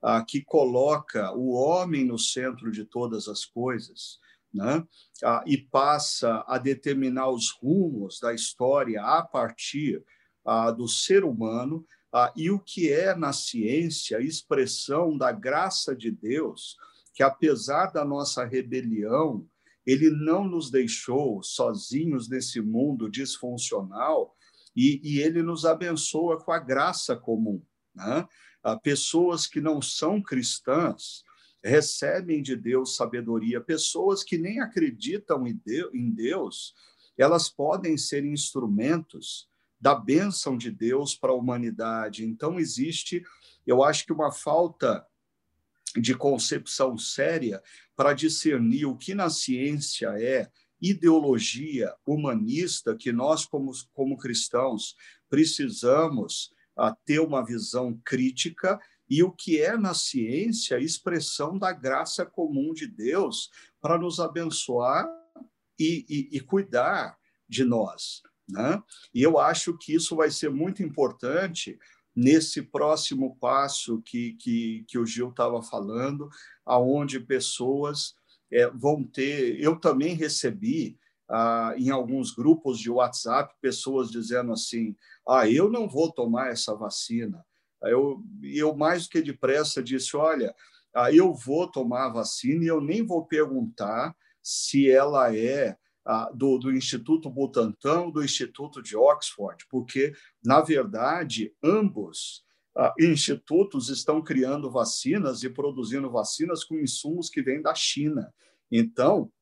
ah, 0.00 0.24
que 0.24 0.42
coloca 0.42 1.32
o 1.32 1.50
homem 1.50 2.04
no 2.04 2.18
centro 2.18 2.70
de 2.70 2.84
todas 2.84 3.28
as 3.28 3.44
coisas 3.44 4.18
né? 4.58 4.84
ah, 5.22 5.44
e 5.46 5.56
passa 5.56 6.44
a 6.48 6.58
determinar 6.58 7.30
os 7.30 7.50
rumos 7.62 8.18
da 8.18 8.34
história 8.34 9.00
a 9.00 9.22
partir 9.22 10.02
ah, 10.44 10.72
do 10.72 10.88
ser 10.88 11.24
humano 11.24 11.86
ah, 12.12 12.32
e 12.36 12.50
o 12.50 12.58
que 12.58 12.92
é 12.92 13.14
na 13.14 13.32
ciência 13.32 14.20
expressão 14.20 15.16
da 15.16 15.30
graça 15.30 15.94
de 15.94 16.10
Deus, 16.10 16.76
que 17.14 17.22
apesar 17.22 17.92
da 17.92 18.04
nossa 18.04 18.44
rebelião, 18.44 19.46
ele 19.86 20.10
não 20.10 20.44
nos 20.44 20.70
deixou 20.70 21.40
sozinhos 21.42 22.28
nesse 22.28 22.60
mundo 22.60 23.08
disfuncional 23.08 24.34
e, 24.74 25.00
e 25.04 25.20
ele 25.20 25.40
nos 25.40 25.64
abençoa 25.64 26.42
com 26.42 26.50
a 26.50 26.58
graça 26.58 27.16
comum. 27.16 27.62
Né? 27.94 28.26
pessoas 28.82 29.46
que 29.46 29.60
não 29.60 29.80
são 29.80 30.20
cristãs 30.20 31.22
recebem 31.68 32.42
de 32.42 32.56
Deus 32.56 32.96
sabedoria, 32.96 33.60
pessoas 33.60 34.24
que 34.24 34.38
nem 34.38 34.60
acreditam 34.60 35.46
em 35.46 36.10
Deus, 36.10 36.74
elas 37.16 37.48
podem 37.48 37.96
ser 37.96 38.24
instrumentos 38.24 39.48
da 39.80 39.94
bênção 39.94 40.56
de 40.56 40.70
Deus 40.70 41.14
para 41.14 41.30
a 41.30 41.36
humanidade. 41.36 42.24
Então, 42.24 42.58
existe, 42.58 43.22
eu 43.66 43.82
acho 43.82 44.06
que 44.06 44.12
uma 44.12 44.32
falta 44.32 45.06
de 45.96 46.14
concepção 46.14 46.98
séria 46.98 47.62
para 47.96 48.12
discernir 48.12 48.86
o 48.86 48.96
que 48.96 49.14
na 49.14 49.30
ciência 49.30 50.08
é 50.20 50.50
ideologia 50.80 51.92
humanista 52.06 52.96
que 52.96 53.12
nós, 53.12 53.44
como, 53.44 53.72
como 53.92 54.16
cristãos, 54.16 54.94
precisamos 55.28 56.52
a 56.76 56.94
ter 56.94 57.18
uma 57.18 57.44
visão 57.44 58.00
crítica 58.04 58.80
e 59.08 59.22
o 59.22 59.30
que 59.30 59.60
é 59.60 59.76
na 59.76 59.94
ciência 59.94 60.76
a 60.76 60.80
expressão 60.80 61.58
da 61.58 61.72
graça 61.72 62.26
comum 62.26 62.72
de 62.72 62.86
Deus 62.86 63.50
para 63.80 63.98
nos 63.98 64.20
abençoar 64.20 65.08
e, 65.78 66.04
e, 66.08 66.36
e 66.36 66.40
cuidar 66.40 67.16
de 67.48 67.64
nós. 67.64 68.22
Né? 68.48 68.82
E 69.14 69.22
eu 69.22 69.38
acho 69.38 69.76
que 69.76 69.94
isso 69.94 70.16
vai 70.16 70.30
ser 70.30 70.50
muito 70.50 70.82
importante 70.82 71.78
nesse 72.14 72.62
próximo 72.62 73.36
passo 73.36 74.02
que, 74.02 74.32
que, 74.34 74.84
que 74.88 74.98
o 74.98 75.06
Gil 75.06 75.28
estava 75.28 75.62
falando, 75.62 76.28
aonde 76.66 77.20
pessoas 77.20 78.14
é, 78.50 78.68
vão 78.68 79.04
ter. 79.04 79.60
Eu 79.60 79.76
também 79.76 80.14
recebi 80.14 80.98
ah, 81.28 81.74
em 81.76 81.90
alguns 81.90 82.32
grupos 82.32 82.78
de 82.78 82.90
WhatsApp 82.90 83.54
pessoas 83.60 84.10
dizendo 84.10 84.52
assim: 84.52 84.96
ah, 85.28 85.48
eu 85.48 85.70
não 85.70 85.88
vou 85.88 86.10
tomar 86.10 86.50
essa 86.50 86.74
vacina. 86.74 87.44
Eu, 87.82 88.22
eu 88.42 88.74
mais 88.74 89.04
do 89.04 89.10
que 89.10 89.22
depressa 89.22 89.82
disse: 89.82 90.16
olha, 90.16 90.54
eu 91.12 91.32
vou 91.32 91.70
tomar 91.70 92.06
a 92.06 92.12
vacina 92.12 92.64
e 92.64 92.68
eu 92.68 92.80
nem 92.80 93.04
vou 93.04 93.26
perguntar 93.26 94.14
se 94.42 94.90
ela 94.90 95.34
é 95.34 95.76
do, 96.34 96.58
do 96.58 96.72
Instituto 96.72 97.28
Butantan 97.28 98.10
do 98.10 98.24
Instituto 98.24 98.82
de 98.82 98.96
Oxford, 98.96 99.66
porque, 99.68 100.12
na 100.42 100.60
verdade, 100.60 101.54
ambos 101.62 102.46
institutos 102.98 103.88
estão 103.88 104.22
criando 104.22 104.70
vacinas 104.70 105.42
e 105.42 105.50
produzindo 105.50 106.10
vacinas 106.10 106.62
com 106.62 106.78
insumos 106.78 107.28
que 107.28 107.42
vêm 107.42 107.60
da 107.60 107.74
China. 107.74 108.32
Então, 108.70 109.32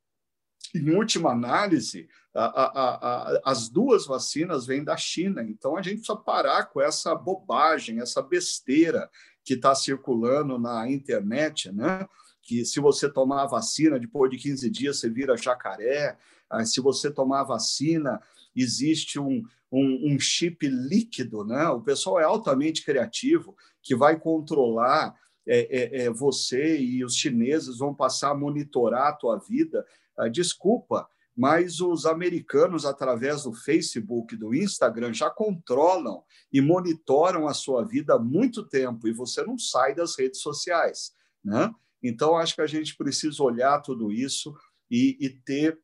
em 0.75 0.90
última 0.90 1.33
análise, 1.33 2.09
a, 2.37 2.45
a, 2.45 2.95
a, 3.35 3.40
as 3.45 3.69
duas 3.69 4.07
vacinas 4.07 4.66
vêm 4.66 4.85
da 4.85 4.97
China. 4.97 5.43
Então, 5.43 5.76
a 5.76 5.83
gente 5.83 5.99
precisa 5.99 6.16
parar 6.16 6.66
com 6.66 6.81
essa 6.81 7.14
bobagem, 7.14 8.00
essa 8.00 8.23
besteira 8.23 9.11
que 9.45 9.55
está 9.55 9.75
circulando 9.75 10.59
na 10.59 10.90
internet, 10.90 11.73
né? 11.73 12.07
que 12.43 12.64
se 12.64 12.78
você 12.78 13.09
tomar 13.11 13.43
a 13.43 13.47
vacina, 13.47 13.99
depois 13.99 14.31
de 14.31 14.37
15 14.37 14.71
dias 14.71 14.99
você 14.99 15.11
vira 15.11 15.37
jacaré, 15.37 16.16
ah, 16.49 16.64
se 16.64 16.81
você 16.81 17.11
tomar 17.11 17.40
a 17.40 17.45
vacina, 17.45 18.21
existe 18.55 19.19
um, 19.19 19.43
um, 19.73 20.14
um 20.14 20.19
chip 20.19 20.69
líquido, 20.69 21.45
né? 21.45 21.69
o 21.71 21.81
pessoal 21.81 22.21
é 22.21 22.25
altamente 22.25 22.85
criativo, 22.85 23.57
que 23.83 23.97
vai 23.97 24.19
controlar 24.19 25.14
é, 25.49 25.59
é, 25.59 26.05
é, 26.05 26.11
você 26.11 26.78
e 26.78 27.05
os 27.05 27.14
chineses 27.14 27.78
vão 27.78 27.95
passar 27.95 28.31
a 28.31 28.35
monitorar 28.35 29.09
a 29.09 29.12
tua 29.12 29.38
vida 29.38 29.85
ah, 30.16 30.28
desculpa, 30.28 31.09
mas 31.37 31.81
os 31.81 32.07
americanos, 32.07 32.87
através 32.87 33.43
do 33.43 33.52
Facebook, 33.52 34.35
do 34.37 34.55
Instagram, 34.55 35.12
já 35.12 35.28
controlam 35.28 36.25
e 36.50 36.62
monitoram 36.62 37.47
a 37.47 37.52
sua 37.52 37.85
vida 37.85 38.14
há 38.14 38.19
muito 38.19 38.66
tempo 38.66 39.07
e 39.07 39.12
você 39.12 39.45
não 39.45 39.59
sai 39.59 39.95
das 39.95 40.19
redes 40.19 40.40
sociais. 40.40 41.12
Né? 41.45 41.71
Então, 42.02 42.37
acho 42.37 42.55
que 42.55 42.62
a 42.62 42.66
gente 42.66 42.97
precisa 42.97 43.43
olhar 43.43 43.83
tudo 43.83 44.11
isso 44.11 44.57
e, 44.90 45.19
e 45.21 45.28
ter 45.28 45.78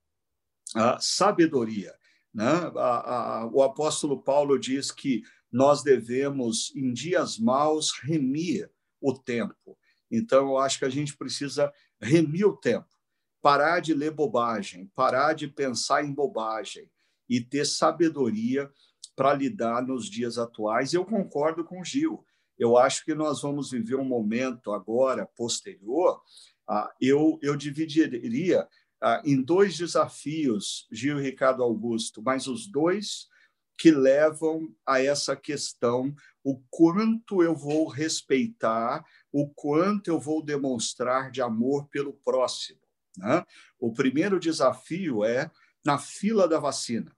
a 0.75 0.99
sabedoria. 0.99 1.94
Né? 2.32 2.73
A, 2.76 3.40
a, 3.40 3.47
o 3.47 3.62
apóstolo 3.62 4.23
Paulo 4.23 4.59
diz 4.59 4.90
que 4.90 5.23
nós 5.52 5.82
devemos, 5.82 6.75
em 6.75 6.94
dias 6.94 7.38
maus, 7.38 7.92
remir 8.02 8.71
o 9.02 9.12
tempo. 9.12 9.78
Então, 10.11 10.49
eu 10.49 10.59
acho 10.59 10.78
que 10.78 10.87
a 10.87 10.90
gente 10.90 11.14
precisa 11.14 11.71
remir 12.00 12.47
o 12.47 12.56
tempo 12.56 12.88
parar 13.42 13.80
de 13.80 13.92
ler 13.92 14.12
bobagem, 14.12 14.90
parar 14.94 15.34
de 15.34 15.49
pensar 15.49 16.04
em 16.04 16.14
bobagem 16.14 16.88
e 17.28 17.40
ter 17.40 17.66
sabedoria 17.66 18.70
para 19.16 19.34
lidar 19.34 19.82
nos 19.82 20.08
dias 20.08 20.38
atuais. 20.38 20.94
Eu 20.94 21.04
concordo 21.04 21.64
com 21.64 21.80
o 21.80 21.84
Gil. 21.84 22.25
Eu 22.58 22.78
acho 22.78 23.04
que 23.04 23.14
nós 23.14 23.42
vamos 23.42 23.72
viver 23.72 23.96
um 23.96 24.04
momento 24.04 24.72
agora, 24.72 25.26
posterior. 25.26 26.22
Ah, 26.68 26.90
eu, 27.00 27.38
eu 27.42 27.56
dividiria 27.56 28.68
ah, 29.00 29.20
em 29.25 29.42
dois 29.42 29.76
desafios, 29.76 30.87
Gil 30.92 31.18
e 31.18 31.22
Ricardo 31.22 31.62
Augusto, 31.62 32.22
mas 32.22 32.46
os 32.46 32.70
dois 32.70 33.26
que 33.76 33.90
levam 33.90 34.72
a 34.87 35.02
essa 35.02 35.34
questão: 35.34 36.14
o 36.44 36.61
quanto 36.70 37.42
eu 37.42 37.56
vou 37.56 37.88
respeitar, 37.88 39.04
o 39.32 39.49
quanto 39.49 40.08
eu 40.08 40.20
vou 40.20 40.44
demonstrar 40.44 41.32
de 41.32 41.42
amor 41.42 41.88
pelo 41.88 42.12
próximo. 42.12 42.81
Né? 43.16 43.45
O 43.78 43.92
primeiro 43.92 44.40
desafio 44.40 45.25
é 45.25 45.50
na 45.85 45.99
fila 45.99 46.49
da 46.49 46.59
vacina. 46.59 47.14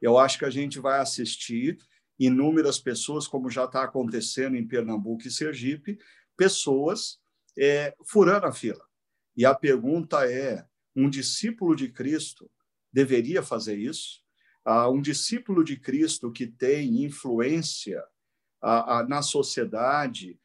Eu 0.00 0.18
acho 0.18 0.38
que 0.38 0.44
a 0.44 0.50
gente 0.50 0.78
vai 0.78 1.00
assistir 1.00 1.78
inúmeras 2.18 2.78
pessoas, 2.78 3.26
como 3.26 3.50
já 3.50 3.64
está 3.64 3.84
acontecendo 3.84 4.56
em 4.56 4.66
Pernambuco 4.66 5.26
e 5.26 5.30
Sergipe, 5.30 5.98
pessoas 6.36 7.18
é, 7.58 7.94
furando 8.04 8.46
a 8.46 8.52
fila. 8.52 8.84
E 9.36 9.44
a 9.44 9.54
pergunta 9.54 10.30
é: 10.30 10.66
um 10.94 11.08
discípulo 11.08 11.74
de 11.74 11.88
Cristo 11.88 12.50
deveria 12.92 13.42
fazer 13.42 13.76
isso? 13.76 14.22
Ah, 14.64 14.88
um 14.88 15.00
discípulo 15.00 15.64
de 15.64 15.76
Cristo 15.76 16.32
que 16.32 16.46
tem 16.46 17.04
influência 17.04 18.02
ah, 18.62 18.98
ah, 18.98 19.02
na 19.06 19.20
sociedade, 19.20 20.38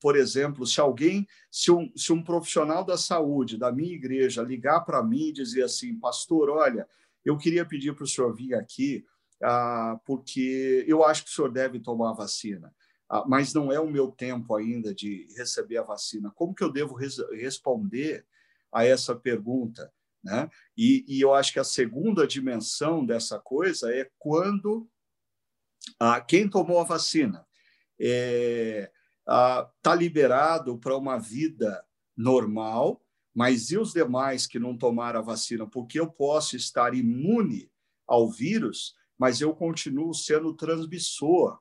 por 0.00 0.16
exemplo, 0.16 0.66
se 0.66 0.80
alguém, 0.80 1.26
se 1.50 1.70
um, 1.70 1.90
se 1.96 2.12
um 2.12 2.22
profissional 2.22 2.84
da 2.84 2.96
saúde 2.96 3.58
da 3.58 3.72
minha 3.72 3.94
igreja 3.94 4.42
ligar 4.42 4.80
para 4.80 5.02
mim 5.02 5.28
e 5.28 5.32
dizer 5.32 5.64
assim, 5.64 5.98
pastor, 5.98 6.48
olha, 6.48 6.88
eu 7.24 7.36
queria 7.36 7.64
pedir 7.64 7.94
para 7.94 8.04
o 8.04 8.08
senhor 8.08 8.34
vir 8.34 8.54
aqui, 8.54 9.04
ah, 9.42 9.98
porque 10.04 10.84
eu 10.86 11.04
acho 11.04 11.24
que 11.24 11.30
o 11.30 11.32
senhor 11.32 11.50
deve 11.50 11.80
tomar 11.80 12.10
a 12.10 12.14
vacina, 12.14 12.74
ah, 13.08 13.24
mas 13.26 13.52
não 13.52 13.72
é 13.72 13.80
o 13.80 13.90
meu 13.90 14.08
tempo 14.08 14.54
ainda 14.54 14.94
de 14.94 15.26
receber 15.36 15.78
a 15.78 15.82
vacina. 15.82 16.30
Como 16.34 16.54
que 16.54 16.62
eu 16.62 16.72
devo 16.72 16.94
res 16.94 17.18
responder 17.32 18.24
a 18.72 18.84
essa 18.84 19.16
pergunta? 19.16 19.92
Né? 20.22 20.48
E, 20.76 21.04
e, 21.08 21.20
eu 21.20 21.32
acho 21.32 21.50
que 21.50 21.58
a 21.58 21.64
segunda 21.64 22.26
dimensão 22.26 23.06
dessa 23.06 23.38
coisa 23.38 23.90
é 23.90 24.08
quando 24.18 24.86
ah, 25.98 26.20
quem 26.20 26.48
tomou 26.48 26.78
a 26.78 26.84
vacina 26.84 27.46
é, 27.98 28.90
está 29.26 29.70
ah, 29.84 29.94
liberado 29.94 30.78
para 30.78 30.96
uma 30.96 31.18
vida 31.18 31.84
normal, 32.16 33.00
mas 33.34 33.70
e 33.70 33.78
os 33.78 33.92
demais 33.92 34.46
que 34.46 34.58
não 34.58 34.76
tomaram 34.76 35.20
a 35.20 35.22
vacina? 35.22 35.66
Porque 35.66 36.00
eu 36.00 36.10
posso 36.10 36.56
estar 36.56 36.94
imune 36.94 37.70
ao 38.06 38.28
vírus, 38.28 38.94
mas 39.18 39.40
eu 39.40 39.54
continuo 39.54 40.12
sendo 40.12 40.54
transmissor 40.54 41.58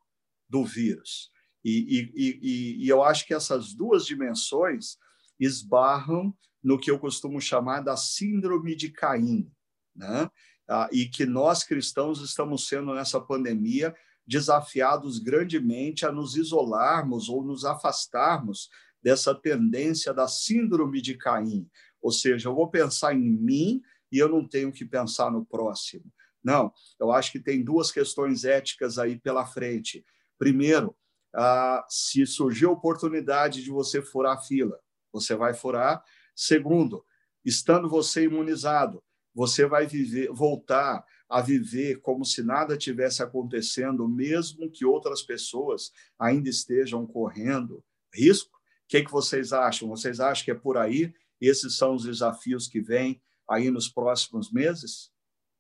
do 0.49 0.65
vírus. 0.65 1.31
E, 1.63 2.11
e, 2.15 2.39
e, 2.41 2.85
e 2.85 2.89
eu 2.89 3.03
acho 3.03 3.25
que 3.27 3.33
essas 3.33 3.73
duas 3.73 4.05
dimensões 4.05 4.97
esbarram 5.39 6.33
no 6.63 6.79
que 6.79 6.89
eu 6.89 6.99
costumo 6.99 7.39
chamar 7.39 7.81
da 7.81 7.95
síndrome 7.95 8.75
de 8.75 8.89
Caim, 8.89 9.51
né? 9.95 10.29
Ah, 10.67 10.87
e 10.91 11.07
que 11.07 11.25
nós 11.25 11.63
cristãos 11.63 12.21
estamos 12.21 12.67
sendo 12.67 12.93
nessa 12.93 13.19
pandemia 13.19 13.95
desafiados 14.29 15.17
grandemente 15.17 16.05
a 16.05 16.11
nos 16.11 16.35
isolarmos 16.35 17.29
ou 17.29 17.43
nos 17.43 17.65
afastarmos 17.65 18.69
dessa 19.01 19.33
tendência 19.33 20.13
da 20.13 20.27
síndrome 20.27 21.01
de 21.01 21.17
Caim, 21.17 21.67
ou 21.99 22.11
seja, 22.11 22.47
eu 22.47 22.53
vou 22.53 22.69
pensar 22.69 23.15
em 23.15 23.31
mim 23.31 23.81
e 24.11 24.19
eu 24.19 24.29
não 24.29 24.47
tenho 24.47 24.71
que 24.71 24.85
pensar 24.85 25.31
no 25.31 25.43
próximo. 25.43 26.05
Não, 26.43 26.71
eu 26.99 27.11
acho 27.11 27.31
que 27.31 27.39
tem 27.39 27.63
duas 27.63 27.91
questões 27.91 28.45
éticas 28.45 28.99
aí 28.99 29.19
pela 29.19 29.47
frente. 29.47 30.05
Primeiro, 30.37 30.95
ah, 31.35 31.83
se 31.89 32.23
surgir 32.27 32.65
a 32.65 32.71
oportunidade 32.71 33.63
de 33.63 33.71
você 33.71 33.99
furar 33.99 34.37
a 34.37 34.41
fila, 34.41 34.79
você 35.11 35.35
vai 35.35 35.55
furar. 35.55 36.03
Segundo, 36.35 37.03
estando 37.43 37.89
você 37.89 38.25
imunizado, 38.25 39.03
você 39.33 39.65
vai 39.65 39.87
viver, 39.87 40.29
voltar 40.31 41.03
a 41.29 41.41
viver 41.41 42.01
como 42.01 42.25
se 42.25 42.41
nada 42.41 42.75
tivesse 42.75 43.21
acontecendo, 43.21 44.07
mesmo 44.07 44.69
que 44.71 44.83
outras 44.83 45.21
pessoas 45.21 45.91
ainda 46.17 46.49
estejam 46.49 47.05
correndo 47.05 47.83
risco? 48.13 48.57
O 48.57 48.59
que, 48.87 48.97
é 48.97 49.03
que 49.03 49.11
vocês 49.11 49.53
acham? 49.53 49.87
Vocês 49.87 50.19
acham 50.19 50.43
que 50.43 50.51
é 50.51 50.55
por 50.55 50.77
aí? 50.77 51.13
Esses 51.39 51.77
são 51.77 51.93
os 51.93 52.03
desafios 52.03 52.67
que 52.67 52.81
vêm 52.81 53.21
aí 53.47 53.69
nos 53.69 53.87
próximos 53.87 54.51
meses? 54.51 55.11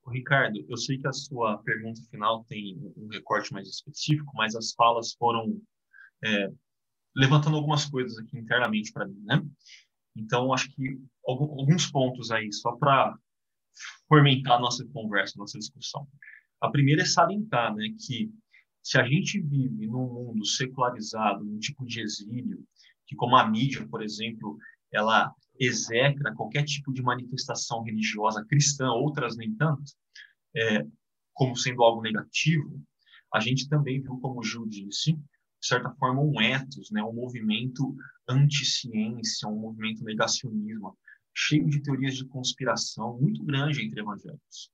Ricardo, 0.07 0.65
eu 0.67 0.77
sei 0.77 0.97
que 0.97 1.07
a 1.07 1.13
sua 1.13 1.59
pergunta 1.59 2.01
final 2.09 2.43
tem 2.45 2.75
um 2.97 3.07
recorte 3.07 3.53
mais 3.53 3.67
específico, 3.67 4.31
mas 4.33 4.55
as 4.55 4.73
falas 4.73 5.13
foram 5.13 5.61
é, 6.25 6.51
levantando 7.15 7.57
algumas 7.57 7.85
coisas 7.85 8.17
aqui 8.17 8.37
internamente 8.37 8.91
para 8.91 9.07
mim, 9.07 9.21
né? 9.23 9.45
Então, 10.15 10.51
acho 10.51 10.69
que 10.71 10.99
alguns 11.25 11.89
pontos 11.91 12.31
aí, 12.31 12.51
só 12.51 12.75
para 12.75 13.15
fomentar 14.07 14.57
a 14.57 14.59
nossa 14.59 14.85
conversa, 14.93 15.37
nossa 15.37 15.57
discussão. 15.57 16.07
A 16.61 16.69
primeira 16.69 17.03
é 17.03 17.05
salientar 17.05 17.73
né, 17.75 17.89
que 18.05 18.31
se 18.81 18.99
a 18.99 19.03
gente 19.03 19.39
vive 19.39 19.87
num 19.87 20.07
mundo 20.07 20.45
secularizado, 20.45 21.43
num 21.43 21.59
tipo 21.59 21.85
de 21.85 22.01
exílio, 22.01 22.63
que 23.05 23.15
como 23.15 23.35
a 23.35 23.47
mídia, 23.47 23.87
por 23.87 24.01
exemplo, 24.01 24.57
ela 24.91 25.33
execra 25.59 26.33
qualquer 26.33 26.63
tipo 26.63 26.91
de 26.93 27.01
manifestação 27.01 27.83
religiosa 27.83 28.45
cristã, 28.45 28.89
outras 28.91 29.35
nem 29.35 29.53
tanto, 29.55 29.91
é, 30.55 30.85
como 31.33 31.55
sendo 31.55 31.83
algo 31.83 32.01
negativo, 32.01 32.81
a 33.33 33.39
gente 33.39 33.67
também 33.69 34.01
viu, 34.01 34.17
como 34.19 34.39
o 34.39 34.43
Gil 34.43 34.65
disse, 34.67 35.13
de 35.13 35.67
certa 35.67 35.91
forma, 35.91 36.21
um 36.21 36.41
ethos, 36.41 36.89
né, 36.91 37.03
um 37.03 37.13
movimento 37.13 37.95
anti-ciência, 38.27 39.47
um 39.47 39.59
movimento 39.59 40.03
negacionismo, 40.03 40.97
cheio 41.39 41.69
de 41.69 41.81
teorias 41.81 42.15
de 42.15 42.25
conspiração 42.25 43.17
muito 43.17 43.43
grande 43.43 43.81
entre 43.81 44.01
evangélicos. 44.01 44.69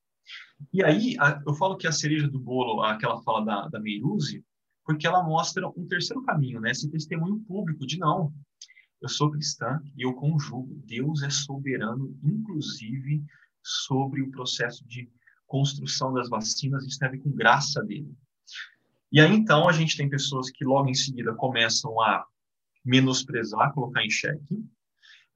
E 0.72 0.82
aí, 0.82 1.14
eu 1.46 1.54
falo 1.54 1.76
que 1.76 1.86
a 1.86 1.92
cereja 1.92 2.26
do 2.26 2.40
bolo, 2.40 2.82
aquela 2.82 3.22
fala 3.22 3.44
da, 3.44 3.68
da 3.68 3.80
Meiruzzi, 3.80 4.44
porque 4.84 5.06
ela 5.06 5.22
mostra 5.22 5.68
um 5.68 5.86
terceiro 5.86 6.22
caminho, 6.22 6.60
né? 6.60 6.70
Esse 6.70 6.90
testemunho 6.90 7.38
público 7.40 7.86
de 7.86 7.98
não, 7.98 8.32
eu 9.00 9.08
sou 9.08 9.30
cristã 9.30 9.80
e 9.96 10.04
eu 10.04 10.14
conjugo, 10.14 10.82
Deus 10.86 11.22
é 11.22 11.30
soberano, 11.30 12.18
inclusive 12.22 13.22
sobre 13.62 14.22
o 14.22 14.30
processo 14.30 14.84
de 14.86 15.08
construção 15.46 16.12
das 16.12 16.28
vacinas, 16.28 16.84
isso 16.84 16.98
tem 16.98 17.08
a 17.08 17.10
ver 17.12 17.18
com 17.18 17.30
graça 17.30 17.82
dele. 17.84 18.12
E 19.12 19.20
aí, 19.20 19.32
então, 19.32 19.68
a 19.68 19.72
gente 19.72 19.96
tem 19.96 20.08
pessoas 20.08 20.50
que 20.50 20.64
logo 20.64 20.88
em 20.88 20.94
seguida 20.94 21.32
começam 21.34 22.00
a 22.00 22.26
menosprezar, 22.84 23.72
colocar 23.72 24.04
em 24.04 24.10
xeque, 24.10 24.64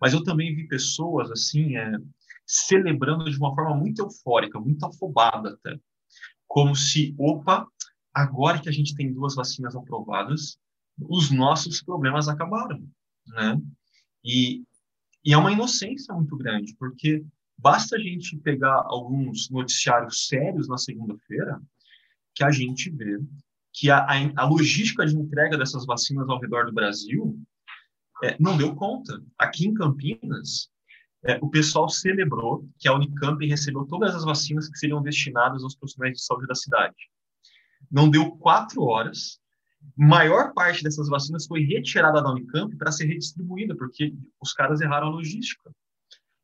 mas 0.00 0.12
eu 0.12 0.22
também 0.24 0.54
vi 0.54 0.66
pessoas, 0.66 1.30
assim, 1.30 1.76
é, 1.76 1.92
celebrando 2.46 3.30
de 3.30 3.36
uma 3.36 3.54
forma 3.54 3.76
muito 3.76 4.02
eufórica, 4.02 4.58
muito 4.58 4.84
afobada 4.84 5.50
até. 5.50 5.78
Como 6.46 6.74
se, 6.74 7.14
opa, 7.18 7.66
agora 8.12 8.60
que 8.60 8.68
a 8.68 8.72
gente 8.72 8.94
tem 8.94 9.12
duas 9.12 9.34
vacinas 9.34 9.76
aprovadas, 9.76 10.58
os 10.98 11.30
nossos 11.30 11.82
problemas 11.82 12.28
acabaram, 12.28 12.82
né? 13.26 13.60
E, 14.24 14.64
e 15.24 15.32
é 15.32 15.36
uma 15.36 15.52
inocência 15.52 16.14
muito 16.14 16.36
grande, 16.36 16.74
porque 16.78 17.24
basta 17.56 17.96
a 17.96 17.98
gente 17.98 18.36
pegar 18.38 18.82
alguns 18.86 19.50
noticiários 19.50 20.26
sérios 20.26 20.68
na 20.68 20.78
segunda-feira 20.78 21.60
que 22.34 22.42
a 22.42 22.50
gente 22.50 22.90
vê 22.90 23.18
que 23.72 23.90
a, 23.90 23.98
a, 23.98 24.14
a, 24.36 24.44
logística 24.48 25.06
de 25.06 25.16
entrega 25.16 25.56
dessas 25.56 25.86
vacinas 25.86 26.28
ao 26.28 26.40
redor 26.40 26.66
do 26.66 26.72
Brasil 26.72 27.40
é, 28.22 28.36
não 28.38 28.56
deu 28.56 28.74
conta. 28.74 29.22
Aqui 29.38 29.66
em 29.66 29.74
Campinas, 29.74 30.70
é, 31.24 31.38
o 31.42 31.50
pessoal 31.50 31.88
celebrou 31.88 32.66
que 32.78 32.88
a 32.88 32.94
Unicamp 32.94 33.44
recebeu 33.46 33.84
todas 33.84 34.14
as 34.14 34.24
vacinas 34.24 34.68
que 34.68 34.78
seriam 34.78 35.02
destinadas 35.02 35.62
aos 35.62 35.74
profissionais 35.74 36.14
de 36.14 36.24
saúde 36.24 36.46
da 36.46 36.54
cidade. 36.54 36.96
Não 37.90 38.08
deu 38.08 38.30
quatro 38.36 38.82
horas. 38.82 39.38
Maior 39.96 40.52
parte 40.52 40.82
dessas 40.82 41.08
vacinas 41.08 41.46
foi 41.46 41.62
retirada 41.62 42.22
da 42.22 42.30
Unicamp 42.30 42.74
para 42.76 42.92
ser 42.92 43.06
redistribuída, 43.06 43.74
porque 43.76 44.14
os 44.40 44.52
caras 44.52 44.80
erraram 44.80 45.08
a 45.08 45.10
logística. 45.10 45.70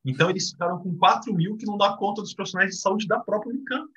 Então, 0.05 0.31
eles 0.31 0.51
ficaram 0.51 0.79
com 0.79 0.97
4 0.97 1.35
mil 1.35 1.57
que 1.57 1.67
não 1.67 1.77
dá 1.77 1.97
conta 1.97 2.23
dos 2.23 2.35
profissionais 2.35 2.71
de 2.71 2.81
saúde 2.81 3.07
da 3.07 3.19
própria 3.19 3.51
Unicamp. 3.51 3.91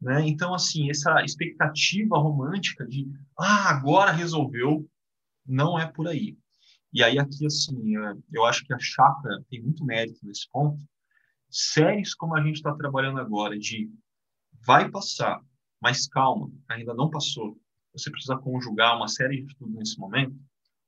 Né? 0.00 0.28
Então, 0.28 0.54
assim, 0.54 0.90
essa 0.90 1.22
expectativa 1.24 2.18
romântica 2.18 2.86
de, 2.86 3.10
ah, 3.38 3.70
agora 3.70 4.12
resolveu, 4.12 4.88
não 5.44 5.78
é 5.78 5.86
por 5.86 6.06
aí. 6.06 6.36
E 6.96 7.02
aí 7.02 7.18
aqui, 7.18 7.44
assim, 7.44 7.94
é, 7.98 8.16
eu 8.32 8.46
acho 8.46 8.64
que 8.64 8.72
a 8.72 8.78
chácara 8.78 9.44
tem 9.50 9.60
muito 9.60 9.84
mérito 9.84 10.18
nesse 10.22 10.48
ponto. 10.50 10.82
Séries 11.50 12.14
como 12.14 12.34
a 12.34 12.42
gente 12.42 12.56
está 12.56 12.74
trabalhando 12.74 13.20
agora, 13.20 13.58
de 13.58 13.90
vai 14.64 14.90
passar, 14.90 15.42
mas 15.78 16.08
calma, 16.08 16.50
ainda 16.66 16.94
não 16.94 17.10
passou. 17.10 17.60
Você 17.92 18.10
precisa 18.10 18.38
conjugar 18.38 18.96
uma 18.96 19.08
série 19.08 19.42
de 19.42 19.52
estudos 19.52 19.74
nesse 19.74 19.98
momento, 19.98 20.34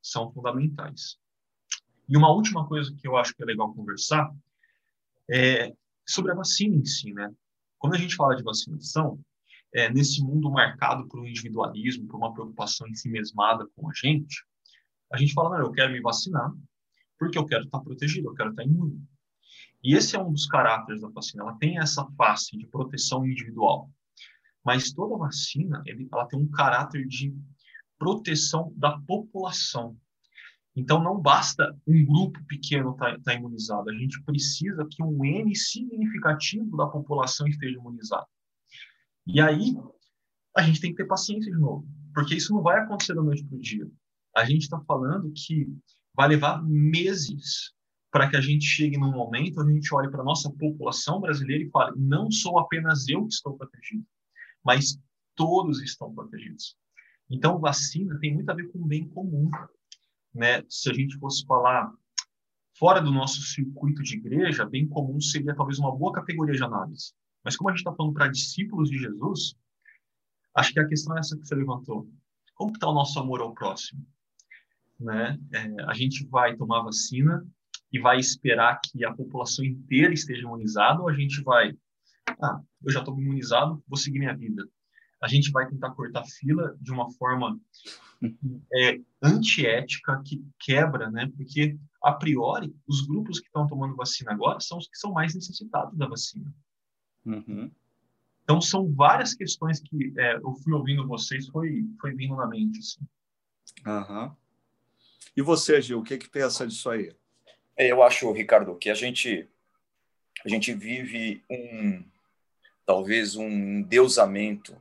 são 0.00 0.32
fundamentais. 0.32 1.18
E 2.08 2.16
uma 2.16 2.32
última 2.32 2.66
coisa 2.66 2.90
que 2.96 3.06
eu 3.06 3.14
acho 3.14 3.34
que 3.34 3.42
é 3.42 3.46
legal 3.46 3.74
conversar 3.74 4.34
é 5.30 5.74
sobre 6.06 6.32
a 6.32 6.36
vacina 6.36 6.74
em 6.74 6.86
si, 6.86 7.12
né? 7.12 7.30
Quando 7.78 7.96
a 7.96 7.98
gente 7.98 8.16
fala 8.16 8.34
de 8.34 8.42
vacinação, 8.42 9.20
é, 9.74 9.92
nesse 9.92 10.22
mundo 10.22 10.50
marcado 10.50 11.06
por 11.06 11.20
um 11.20 11.26
individualismo, 11.26 12.08
por 12.08 12.16
uma 12.16 12.32
preocupação 12.32 12.88
em 12.88 12.94
si 12.94 13.10
mesmada 13.10 13.66
com 13.76 13.90
a 13.90 13.92
gente, 13.92 14.42
a 15.12 15.16
gente 15.16 15.32
fala, 15.32 15.58
não, 15.58 15.66
eu 15.66 15.72
quero 15.72 15.92
me 15.92 16.00
vacinar 16.00 16.52
porque 17.18 17.36
eu 17.36 17.44
quero 17.44 17.64
estar 17.64 17.80
protegido, 17.80 18.28
eu 18.28 18.34
quero 18.34 18.50
estar 18.50 18.62
imune. 18.62 19.02
E 19.82 19.94
esse 19.94 20.16
é 20.16 20.22
um 20.22 20.32
dos 20.32 20.46
caráteres 20.46 21.02
da 21.02 21.08
vacina. 21.08 21.42
Ela 21.42 21.56
tem 21.56 21.78
essa 21.78 22.04
face 22.16 22.56
de 22.56 22.66
proteção 22.66 23.26
individual. 23.26 23.90
Mas 24.64 24.92
toda 24.92 25.16
vacina, 25.16 25.82
ela 26.12 26.26
tem 26.26 26.38
um 26.38 26.50
caráter 26.50 27.06
de 27.06 27.34
proteção 27.98 28.72
da 28.76 28.98
população. 29.00 29.96
Então, 30.76 31.02
não 31.02 31.20
basta 31.20 31.76
um 31.86 32.04
grupo 32.04 32.40
pequeno 32.46 32.92
estar 32.92 33.16
tá, 33.16 33.20
tá 33.24 33.34
imunizado. 33.34 33.90
A 33.90 33.94
gente 33.94 34.22
precisa 34.22 34.86
que 34.88 35.02
um 35.02 35.24
N 35.24 35.54
significativo 35.56 36.76
da 36.76 36.86
população 36.86 37.48
esteja 37.48 37.78
imunizado. 37.78 38.26
E 39.26 39.40
aí, 39.40 39.76
a 40.56 40.62
gente 40.62 40.80
tem 40.80 40.90
que 40.90 40.96
ter 40.96 41.06
paciência 41.06 41.50
de 41.50 41.58
novo, 41.58 41.86
porque 42.14 42.36
isso 42.36 42.52
não 42.52 42.62
vai 42.62 42.80
acontecer 42.80 43.14
da 43.14 43.22
noite 43.22 43.44
para 43.44 43.56
o 43.56 43.60
dia 43.60 43.88
a 44.36 44.44
gente 44.44 44.62
está 44.62 44.80
falando 44.80 45.32
que 45.32 45.68
vai 46.14 46.28
levar 46.28 46.62
meses 46.62 47.72
para 48.10 48.28
que 48.28 48.36
a 48.36 48.40
gente 48.40 48.64
chegue 48.64 48.96
num 48.96 49.12
momento 49.12 49.60
onde 49.60 49.72
a 49.72 49.74
gente 49.74 49.94
olhe 49.94 50.10
para 50.10 50.22
a 50.22 50.24
nossa 50.24 50.50
população 50.50 51.20
brasileira 51.20 51.64
e 51.64 51.70
fale: 51.70 51.94
não 51.96 52.30
sou 52.30 52.58
apenas 52.58 53.08
eu 53.08 53.26
que 53.26 53.34
estou 53.34 53.56
protegido, 53.56 54.04
mas 54.64 54.98
todos 55.34 55.82
estão 55.82 56.14
protegidos. 56.14 56.76
Então, 57.30 57.60
vacina 57.60 58.18
tem 58.20 58.34
muito 58.34 58.50
a 58.50 58.54
ver 58.54 58.68
com 58.72 58.86
bem 58.86 59.08
comum. 59.08 59.50
Né? 60.34 60.64
Se 60.68 60.90
a 60.90 60.94
gente 60.94 61.18
fosse 61.18 61.44
falar 61.46 61.92
fora 62.78 63.00
do 63.00 63.10
nosso 63.10 63.42
circuito 63.42 64.02
de 64.02 64.16
igreja, 64.16 64.64
bem 64.64 64.88
comum 64.88 65.20
seria 65.20 65.54
talvez 65.54 65.78
uma 65.78 65.94
boa 65.94 66.12
categoria 66.12 66.54
de 66.54 66.62
análise. 66.62 67.12
Mas 67.44 67.56
como 67.56 67.68
a 67.68 67.72
gente 67.72 67.80
está 67.80 67.94
falando 67.94 68.14
para 68.14 68.28
discípulos 68.28 68.88
de 68.88 68.98
Jesus, 68.98 69.54
acho 70.54 70.72
que 70.72 70.80
a 70.80 70.88
questão 70.88 71.16
é 71.16 71.20
essa 71.20 71.36
que 71.36 71.46
você 71.46 71.54
levantou. 71.54 72.08
Como 72.54 72.72
está 72.72 72.88
o 72.88 72.94
nosso 72.94 73.18
amor 73.18 73.40
ao 73.40 73.52
próximo? 73.52 74.04
Né? 74.98 75.38
É, 75.52 75.84
a 75.84 75.94
gente 75.94 76.26
vai 76.26 76.56
tomar 76.56 76.82
vacina 76.82 77.46
e 77.92 77.98
vai 77.98 78.18
esperar 78.18 78.80
que 78.82 79.04
a 79.04 79.14
população 79.14 79.64
inteira 79.64 80.12
esteja 80.12 80.42
imunizada 80.42 81.00
ou 81.00 81.08
a 81.08 81.14
gente 81.14 81.42
vai, 81.42 81.72
ah, 82.42 82.60
eu 82.84 82.92
já 82.92 83.00
estou 83.00 83.18
imunizado, 83.18 83.82
vou 83.86 83.96
seguir 83.96 84.18
minha 84.18 84.36
vida. 84.36 84.66
A 85.22 85.26
gente 85.26 85.50
vai 85.50 85.68
tentar 85.68 85.90
cortar 85.90 86.24
fila 86.24 86.76
de 86.80 86.92
uma 86.92 87.10
forma 87.12 87.58
é, 88.74 89.00
antiética 89.22 90.22
que 90.24 90.44
quebra, 90.60 91.10
né? 91.10 91.30
Porque 91.36 91.76
a 92.02 92.12
priori 92.12 92.74
os 92.86 93.06
grupos 93.06 93.40
que 93.40 93.46
estão 93.46 93.66
tomando 93.66 93.96
vacina 93.96 94.32
agora 94.32 94.60
são 94.60 94.78
os 94.78 94.86
que 94.86 94.96
são 94.96 95.12
mais 95.12 95.34
necessitados 95.34 95.96
da 95.96 96.06
vacina. 96.06 96.54
Uhum. 97.24 97.70
Então, 98.42 98.62
são 98.62 98.90
várias 98.94 99.34
questões 99.34 99.78
que 99.80 100.14
é, 100.16 100.36
eu 100.36 100.54
fui 100.54 100.72
ouvindo 100.72 101.06
vocês, 101.06 101.48
foi, 101.48 101.84
foi 102.00 102.14
vindo 102.14 102.34
na 102.34 102.46
mente. 102.46 102.78
Assim. 102.78 103.06
Uhum. 103.86 104.34
E 105.36 105.42
você, 105.42 105.80
Gil, 105.80 106.00
o 106.00 106.04
que, 106.04 106.18
que 106.18 106.28
pensa 106.28 106.66
disso 106.66 106.90
aí? 106.90 107.14
É, 107.76 107.90
eu 107.90 108.02
acho, 108.02 108.30
Ricardo, 108.32 108.74
que 108.74 108.90
a 108.90 108.94
gente, 108.94 109.48
a 110.44 110.48
gente 110.48 110.72
vive 110.74 111.42
um, 111.48 112.04
talvez 112.84 113.36
um 113.36 113.82
deusamento, 113.82 114.76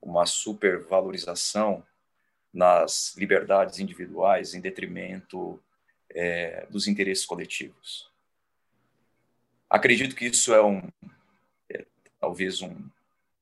uma 0.00 0.24
supervalorização 0.24 1.84
nas 2.52 3.14
liberdades 3.16 3.80
individuais 3.80 4.54
em 4.54 4.60
detrimento 4.60 5.62
é, 6.10 6.66
dos 6.70 6.86
interesses 6.86 7.26
coletivos. 7.26 8.10
Acredito 9.68 10.14
que 10.14 10.26
isso 10.26 10.54
é 10.54 10.64
um, 10.64 10.88
talvez 12.20 12.62
um, 12.62 12.74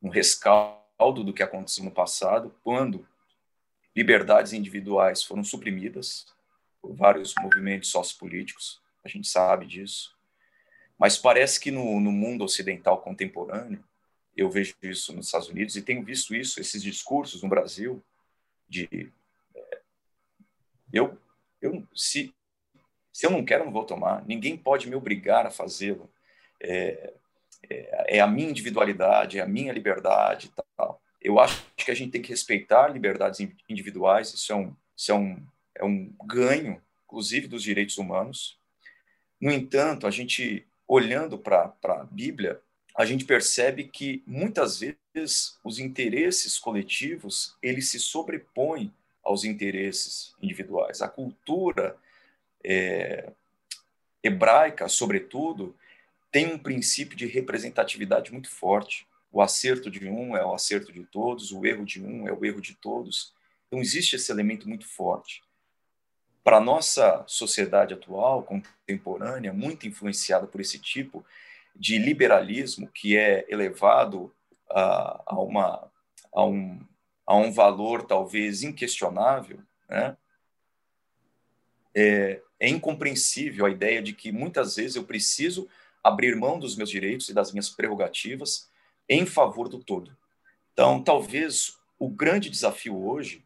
um 0.03 0.09
rescaldo 0.09 1.25
do 1.25 1.33
que 1.33 1.43
aconteceu 1.43 1.85
no 1.85 1.91
passado, 1.91 2.55
quando 2.63 3.07
liberdades 3.95 4.53
individuais 4.53 5.23
foram 5.23 5.45
suprimidas 5.45 6.27
por 6.81 6.95
vários 6.95 7.35
movimentos 7.41 7.91
sociopolíticos, 7.91 8.83
a 9.05 9.09
gente 9.09 9.29
sabe 9.29 9.67
disso. 9.67 10.15
Mas 10.99 11.17
parece 11.17 11.59
que 11.61 11.71
no, 11.71 12.01
no 12.01 12.13
mundo 12.13 12.45
ocidental 12.45 13.01
contemporâneo, 13.01 13.85
eu 14.37 14.51
vejo 14.51 14.75
isso 14.83 15.13
nos 15.13 15.27
Estados 15.27 15.49
Unidos 15.49 15.77
e 15.77 15.83
tenho 15.83 16.05
visto 16.05 16.35
isso, 16.35 16.61
esses 16.61 16.83
discursos 16.83 17.43
no 17.43 17.49
Brasil, 17.49 18.03
de 18.69 19.13
é, 19.55 19.81
eu, 20.93 21.19
eu 21.61 21.87
se, 21.95 22.35
se 23.13 23.27
eu 23.27 23.31
não 23.31 23.45
quero, 23.45 23.65
não 23.65 23.73
vou 23.73 23.85
tomar, 23.85 24.25
ninguém 24.27 24.57
pode 24.57 24.89
me 24.89 24.97
obrigar 24.97 25.47
a 25.47 25.51
fazê-lo. 25.51 26.11
É, 26.61 27.15
é, 27.71 28.17
é, 28.17 28.21
a 28.21 28.27
minha 28.27 28.51
individualidade, 28.51 29.39
é 29.39 29.43
a 29.43 29.47
minha 29.47 29.73
liberdade 29.73 30.53
tal. 30.77 31.01
Eu 31.25 31.41
acho 31.41 31.65
que 31.75 31.91
a 31.91 31.95
gente 31.95 32.13
tem 32.13 32.21
que 32.21 32.29
respeitar 32.29 32.89
liberdades 32.89 33.41
individuais, 33.67 34.35
isso 34.35 34.53
é 34.53 34.57
um, 34.57 34.77
isso 34.95 35.11
é 35.11 35.15
um, 35.15 35.43
é 35.75 35.85
um 35.85 36.15
ganho, 36.27 36.81
inclusive, 37.07 37.49
dos 37.49 37.63
direitos 37.63 37.97
humanos. 37.97 38.59
No 39.41 39.51
entanto, 39.51 40.07
a 40.07 40.11
gente, 40.11 40.67
olhando 40.87 41.39
para 41.39 41.75
a 41.83 42.05
Bíblia, 42.05 42.61
a 42.95 43.07
gente 43.07 43.25
percebe 43.25 43.85
que, 43.85 44.23
muitas 44.27 44.79
vezes, 44.79 45.59
os 45.65 45.79
interesses 45.79 46.59
coletivos, 46.59 47.57
eles 47.63 47.89
se 47.89 47.99
sobrepõem 47.99 48.93
aos 49.23 49.45
interesses 49.45 50.35
individuais. 50.43 51.01
A 51.01 51.09
cultura 51.09 51.97
é, 52.63 53.33
hebraica, 54.23 54.89
sobretudo, 54.89 55.75
tem 56.31 56.53
um 56.53 56.59
princípio 56.59 57.17
de 57.17 57.27
representatividade 57.27 58.31
muito 58.31 58.51
forte. 58.51 59.07
O 59.35 59.43
acerto 59.43 59.91
de 59.91 60.09
um 60.09 60.37
é 60.37 60.47
o 60.47 60.55
acerto 60.55 60.93
de 60.93 61.03
todos, 61.03 61.51
o 61.51 61.67
erro 61.67 61.85
de 61.85 62.01
um 62.01 62.29
é 62.29 62.33
o 62.33 62.45
erro 62.45 62.61
de 62.61 62.73
todos. 62.77 63.35
Então, 63.67 63.81
existe 63.81 64.15
esse 64.15 64.31
elemento 64.31 64.69
muito 64.69 64.87
forte. 64.87 65.43
Para 66.45 66.61
nossa 66.61 67.25
sociedade 67.27 67.93
atual, 67.93 68.45
contemporânea, 68.45 69.53
muito 69.53 69.89
influenciada 69.89 70.47
por 70.47 70.61
esse 70.61 70.79
tipo 70.79 71.27
de 71.75 71.99
liberalismo 71.99 72.87
que 72.87 73.17
é 73.17 73.45
elevado 73.49 74.33
a, 74.71 75.21
a, 75.27 75.41
uma, 75.41 75.91
a, 76.33 76.45
um, 76.45 76.81
a 77.27 77.35
um 77.35 77.51
valor 77.51 78.05
talvez 78.05 78.63
inquestionável, 78.63 79.59
né? 79.89 80.17
é, 81.93 82.41
é 82.61 82.69
incompreensível 82.69 83.67
a 83.67 83.71
ideia 83.71 84.01
de 84.01 84.13
que 84.13 84.31
muitas 84.31 84.77
vezes 84.77 84.95
eu 84.95 85.03
preciso 85.03 85.69
abrir 86.05 86.37
mão 86.37 86.57
dos 86.57 86.77
meus 86.77 86.89
direitos 86.89 87.29
e 87.29 87.35
das 87.35 87.51
minhas 87.51 87.69
prerrogativas 87.69 88.73
em 89.09 89.27
favor 89.27 89.69
do 89.69 89.79
todo. 89.79 90.17
Então, 90.73 91.03
talvez 91.03 91.77
o 91.99 92.09
grande 92.09 92.51
desafio 92.51 92.97
hoje 92.97 93.45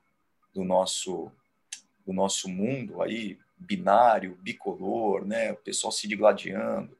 do 0.55 0.65
nosso 0.65 1.31
do 2.07 2.13
nosso 2.15 2.49
mundo 2.49 3.03
aí 3.03 3.39
binário, 3.59 4.39
bicolor, 4.41 5.27
né, 5.27 5.53
o 5.53 5.57
pessoal 5.57 5.93
se 5.93 6.09
digladiando, 6.09 6.97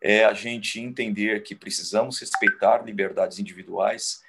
é 0.00 0.24
a 0.24 0.32
gente 0.34 0.78
entender 0.78 1.42
que 1.42 1.52
precisamos 1.52 2.20
respeitar 2.20 2.84
liberdades 2.84 3.40
individuais, 3.40 4.22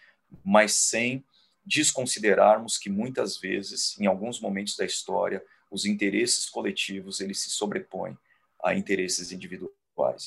mas 0.43 0.73
sem 0.73 1.23
desconsiderarmos 1.63 2.79
que 2.79 2.89
muitas 2.89 3.37
vezes, 3.37 3.95
em 3.99 4.07
alguns 4.07 4.39
momentos 4.39 4.75
da 4.75 4.85
história, 4.85 5.43
os 5.69 5.85
interesses 5.85 6.49
coletivos 6.49 7.19
eles 7.19 7.39
se 7.39 7.51
sobrepõem 7.51 8.17
a 8.63 8.73
interesses 8.73 9.31
individuais 9.31 9.76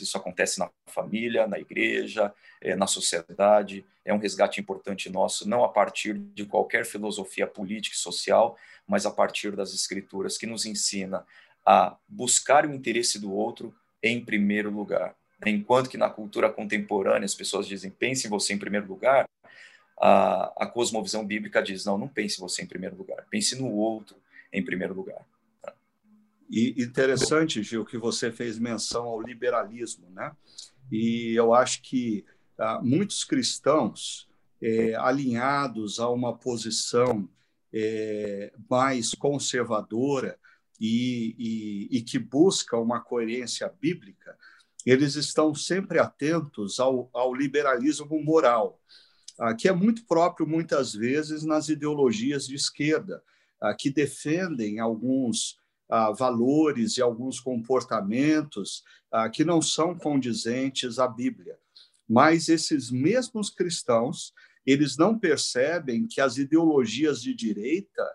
Isso 0.01 0.17
acontece 0.17 0.59
na 0.59 0.71
família, 0.87 1.47
na 1.47 1.59
igreja, 1.59 2.33
é, 2.61 2.75
na 2.75 2.87
sociedade. 2.87 3.85
É 4.05 4.13
um 4.13 4.19
resgate 4.19 4.61
importante 4.61 5.09
nosso, 5.09 5.49
não 5.49 5.65
a 5.65 5.69
partir 5.69 6.15
de 6.15 6.45
qualquer 6.45 6.85
filosofia 6.85 7.47
política 7.47 7.95
e 7.95 7.99
social, 7.99 8.57
mas 8.87 9.07
a 9.07 9.11
partir 9.11 9.55
das 9.55 9.73
escrituras, 9.73 10.37
que 10.37 10.47
nos 10.47 10.67
ensina 10.67 11.25
a 11.65 11.97
buscar 12.09 12.67
o 12.67 12.75
interesse 12.75 13.19
do 13.19 13.33
outro 13.33 13.75
em 14.03 14.25
primeiro 14.25 14.71
lugar. 14.71 15.15
Enquanto 15.47 15.89
que 15.89 15.97
na 15.97 16.11
cultura 16.11 16.51
contemporânea 16.51 17.25
as 17.25 17.35
pessoas 17.35 17.67
dizem 17.67 17.91
pense 17.91 18.27
em 18.27 18.31
você 18.31 18.53
em 18.53 18.59
primeiro 18.59 18.87
lugar, 18.87 19.29
a, 19.99 20.65
a 20.65 20.67
cosmovisão 20.67 21.25
bíblica 21.25 21.63
diz 21.63 21.85
não, 21.85 21.97
não 21.97 22.09
pense 22.09 22.39
em 22.39 22.41
você 22.41 22.63
em 22.63 22.67
primeiro 22.67 22.97
lugar, 22.97 23.27
pense 23.31 23.55
no 23.57 23.71
outro 23.71 24.17
em 24.53 24.63
primeiro 24.63 24.95
lugar. 24.95 25.25
E 26.51 26.83
interessante, 26.83 27.63
Gil, 27.63 27.85
que 27.85 27.97
você 27.97 28.33
fez 28.33 28.59
menção 28.59 29.05
ao 29.05 29.23
liberalismo, 29.23 30.11
né? 30.11 30.33
E 30.91 31.33
eu 31.37 31.55
acho 31.55 31.81
que 31.83 32.25
ah, 32.59 32.81
muitos 32.83 33.23
cristãos 33.23 34.29
é, 34.61 34.95
alinhados 34.97 36.01
a 36.01 36.11
uma 36.11 36.37
posição 36.37 37.29
é, 37.73 38.53
mais 38.69 39.15
conservadora 39.15 40.37
e, 40.81 41.37
e, 41.39 41.99
e, 41.99 42.03
que 42.03 42.19
busca 42.19 42.77
uma 42.77 43.01
coerência 43.01 43.73
bíblica, 43.81 44.37
eles 44.85 45.15
estão 45.15 45.55
sempre 45.55 45.99
atentos 45.99 46.81
ao, 46.81 47.09
ao 47.13 47.35
liberalismo 47.35 48.21
moral, 48.23 48.81
ah, 49.39 49.55
que 49.55 49.69
é 49.69 49.73
muito 49.73 50.05
próprio, 50.05 50.47
muitas 50.47 50.93
vezes, 50.93 51.45
nas 51.45 51.69
ideologias 51.69 52.47
de 52.47 52.57
esquerda, 52.57 53.23
ah, 53.61 53.75
que 53.75 53.91
defendem 53.91 54.81
alguns 54.81 55.60
ah, 55.91 56.13
valores 56.13 56.97
e 56.97 57.03
alguns 57.03 57.41
comportamentos 57.41 58.85
ah, 59.11 59.29
que 59.29 59.45
não 59.45 59.61
são 59.61 59.95
condizentes 59.95 60.99
à 60.99 61.09
Bíblia. 61.09 61.59
Mas 62.09 62.49
esses 62.49 62.91
mesmos 62.91 63.51
cristãos, 63.51 64.33
eles 64.65 64.97
não 64.97 65.19
percebem 65.19 66.07
que 66.07 66.21
as 66.21 66.37
ideologias 66.37 67.23
de 67.23 67.35
direita 67.35 68.07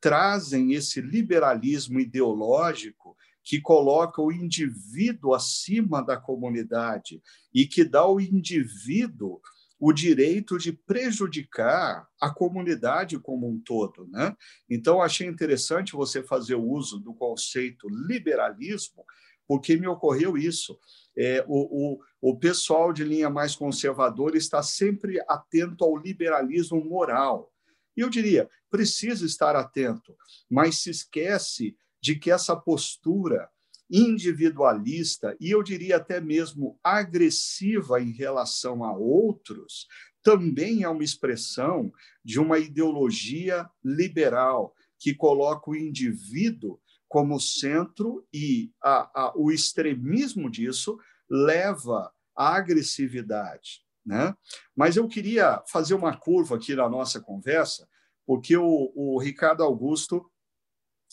trazem 0.00 0.72
esse 0.72 1.00
liberalismo 1.00 2.00
ideológico 2.00 3.16
que 3.44 3.60
coloca 3.60 4.20
o 4.22 4.32
indivíduo 4.32 5.34
acima 5.34 6.02
da 6.02 6.16
comunidade 6.16 7.22
e 7.52 7.66
que 7.66 7.84
dá 7.84 8.00
ao 8.00 8.20
indivíduo 8.20 9.40
o 9.84 9.92
direito 9.92 10.58
de 10.58 10.72
prejudicar 10.72 12.08
a 12.20 12.30
comunidade 12.30 13.18
como 13.18 13.48
um 13.48 13.58
todo. 13.58 14.06
Né? 14.06 14.32
Então, 14.70 15.02
achei 15.02 15.26
interessante 15.26 15.94
você 15.94 16.22
fazer 16.22 16.54
o 16.54 16.64
uso 16.64 17.00
do 17.00 17.12
conceito 17.12 17.88
liberalismo, 17.88 19.04
porque 19.44 19.76
me 19.76 19.88
ocorreu 19.88 20.38
isso. 20.38 20.78
É, 21.18 21.44
o, 21.48 21.94
o, 21.94 22.30
o 22.30 22.38
pessoal 22.38 22.92
de 22.92 23.02
linha 23.02 23.28
mais 23.28 23.56
conservadora 23.56 24.38
está 24.38 24.62
sempre 24.62 25.20
atento 25.26 25.82
ao 25.84 25.96
liberalismo 25.96 26.80
moral. 26.84 27.52
E 27.96 28.02
eu 28.02 28.08
diria, 28.08 28.48
precisa 28.70 29.26
estar 29.26 29.56
atento, 29.56 30.16
mas 30.48 30.78
se 30.78 30.90
esquece 30.90 31.76
de 32.00 32.14
que 32.14 32.30
essa 32.30 32.54
postura 32.54 33.50
individualista 33.92 35.36
e 35.38 35.50
eu 35.50 35.62
diria 35.62 35.96
até 35.96 36.18
mesmo 36.18 36.78
agressiva 36.82 38.00
em 38.00 38.10
relação 38.10 38.82
a 38.82 38.96
outros, 38.96 39.86
também 40.22 40.82
é 40.82 40.88
uma 40.88 41.04
expressão 41.04 41.92
de 42.24 42.40
uma 42.40 42.58
ideologia 42.58 43.68
liberal 43.84 44.74
que 44.98 45.14
coloca 45.14 45.70
o 45.70 45.76
indivíduo 45.76 46.80
como 47.06 47.38
centro 47.38 48.26
e 48.32 48.72
a, 48.82 49.24
a, 49.24 49.32
o 49.36 49.52
extremismo 49.52 50.50
disso 50.50 50.98
leva 51.28 52.10
à 52.34 52.56
agressividade. 52.56 53.82
Né? 54.06 54.34
Mas 54.74 54.96
eu 54.96 55.06
queria 55.06 55.62
fazer 55.68 55.92
uma 55.92 56.16
curva 56.16 56.56
aqui 56.56 56.74
na 56.74 56.88
nossa 56.88 57.20
conversa, 57.20 57.86
porque 58.24 58.56
o, 58.56 58.92
o 58.94 59.20
Ricardo 59.20 59.62
Augusto 59.62 60.31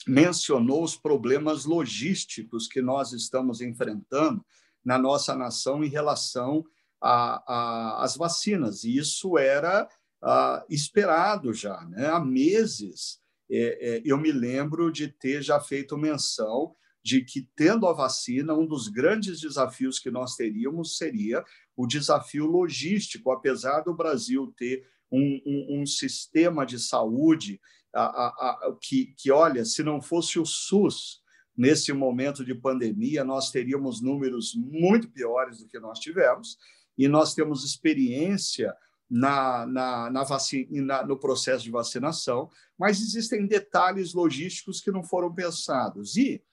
mencionou 0.08 0.84
os 0.84 0.96
problemas 0.96 1.66
logísticos 1.66 2.68
que 2.68 2.82
nós 2.82 3.12
estamos 3.12 3.62
enfrentando 3.62 4.46
na 4.84 4.98
nossa 4.98 5.36
nação 5.36 5.84
em 5.84 5.90
relação 5.90 6.64
às 7.02 8.16
vacinas. 8.16 8.84
E 8.84 8.98
isso 8.98 9.38
era 9.38 9.88
ah, 10.22 10.66
esperado 10.70 11.54
já, 11.54 11.82
né? 11.86 12.08
há 12.08 12.20
meses. 12.20 13.20
É, 13.52 13.96
é, 13.98 14.02
eu 14.06 14.18
me 14.18 14.32
lembro 14.32 14.92
de 14.92 15.08
ter 15.08 15.42
já 15.42 15.60
feito 15.60 15.98
menção 15.98 16.76
de 17.04 17.24
que, 17.24 17.48
tendo 17.56 17.88
a 17.88 17.94
vacina, 17.94 18.54
um 18.54 18.68
dos 18.68 18.88
grandes 18.88 19.40
desafios 19.40 20.00
que 20.00 20.12
nós 20.12 20.36
teríamos 20.36 20.98
seria 20.98 21.44
o 21.76 21.88
desafio 21.88 22.46
logístico, 22.46 23.32
apesar 23.32 23.82
do 23.82 23.96
Brasil 23.96 24.54
ter 24.58 24.86
um, 25.12 25.42
um, 25.46 25.82
um 25.82 25.86
sistema 25.86 26.66
de 26.66 26.78
saúde 26.78 27.60
a, 27.94 28.02
a, 28.28 28.78
que, 28.82 29.14
que, 29.18 29.32
olha, 29.32 29.66
se 29.66 29.84
não 29.84 30.02
fosse 30.02 30.40
o 30.40 30.46
SUS 30.46 31.22
nesse 31.58 31.92
momento 31.92 32.46
de 32.46 32.56
pandemia, 32.56 33.24
nós 33.24 33.52
teríamos 33.52 34.02
números 34.02 34.54
muito 34.56 35.10
piores 35.10 35.60
do 35.60 35.68
que 35.68 35.80
nós 35.80 36.00
tivemos, 36.00 36.58
e 36.98 37.08
nós 37.08 37.34
temos 37.34 37.64
experiência 37.64 38.76
na, 39.10 39.66
na, 39.66 40.10
na 40.10 40.24
vacina, 40.24 41.04
no 41.04 41.18
processo 41.18 41.64
de 41.64 41.72
vacinação, 41.72 42.50
mas 42.78 43.02
existem 43.02 43.48
detalhes 43.48 44.14
logísticos 44.14 44.82
que 44.82 44.92
não 44.92 45.04
foram 45.04 45.34
pensados. 45.34 46.16
E 46.16 46.44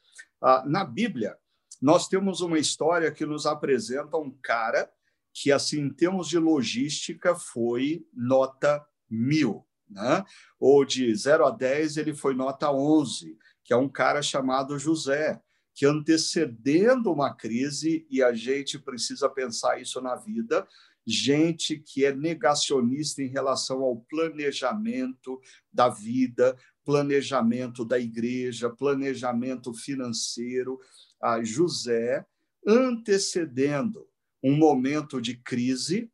ah, 0.41 0.65
na 0.67 0.85
Bíblia, 0.85 1.37
nós 1.83 2.09
temos 2.09 2.41
uma 2.41 2.59
história 2.59 3.13
que 3.13 3.27
nos 3.27 3.45
apresenta 3.45 4.17
um 4.17 4.31
cara 4.43 4.91
que, 5.35 5.53
assim, 5.53 5.81
em 5.81 5.91
termos 5.91 6.29
de 6.29 6.39
logística, 6.39 7.35
foi 7.35 8.07
nota 8.15 8.83
mil. 9.11 9.66
Né? 9.89 10.25
Ou 10.59 10.85
de 10.85 11.15
0 11.15 11.47
a 11.47 11.51
10, 11.51 11.97
ele 11.97 12.15
foi 12.15 12.35
nota 12.35 12.71
11, 12.71 13.37
que 13.65 13.73
é 13.73 13.77
um 13.77 13.89
cara 13.89 14.23
chamado 14.23 14.79
José, 14.79 15.41
que 15.75 15.85
antecedendo 15.85 17.13
uma 17.13 17.35
crise, 17.35 18.07
e 18.09 18.23
a 18.23 18.33
gente 18.33 18.79
precisa 18.79 19.29
pensar 19.29 19.81
isso 19.81 20.01
na 20.01 20.17
vida, 20.17 20.67
gente 21.07 21.79
que 21.79 22.05
é 22.05 22.15
negacionista 22.15 23.23
em 23.23 23.29
relação 23.29 23.83
ao 23.83 23.97
planejamento 24.09 25.41
da 25.73 25.89
vida, 25.89 26.57
planejamento 26.85 27.85
da 27.85 27.99
igreja, 27.99 28.71
planejamento 28.71 29.73
financeiro. 29.73 30.81
A 31.23 31.43
José, 31.45 32.27
antecedendo 32.67 34.09
um 34.43 34.57
momento 34.57 35.21
de 35.21 35.37
crise, 35.37 36.11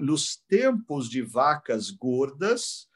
nos 0.00 0.36
tempos 0.48 1.08
de 1.08 1.20
vacas 1.20 1.90
gordas, 1.90 2.88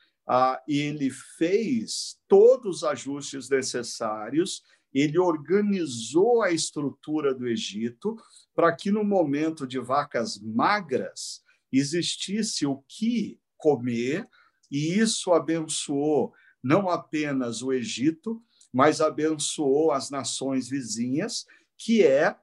ele 0.66 1.10
fez 1.10 2.18
todos 2.28 2.78
os 2.78 2.84
ajustes 2.84 3.48
necessários, 3.48 4.62
ele 4.92 5.18
organizou 5.18 6.42
a 6.42 6.50
estrutura 6.50 7.34
do 7.34 7.46
Egito 7.46 8.16
para 8.54 8.74
que, 8.74 8.90
no 8.90 9.04
momento 9.04 9.66
de 9.66 9.78
vacas 9.78 10.38
magras, 10.40 11.42
existisse 11.72 12.66
o 12.66 12.82
que 12.88 13.38
comer, 13.56 14.26
e 14.70 14.98
isso 14.98 15.32
abençoou 15.32 16.32
não 16.62 16.88
apenas 16.88 17.62
o 17.62 17.72
Egito, 17.72 18.42
mas 18.72 19.00
abençoou 19.00 19.92
as 19.92 20.10
nações 20.10 20.68
vizinhas, 20.68 21.46
que 21.76 22.02
é 22.02 22.36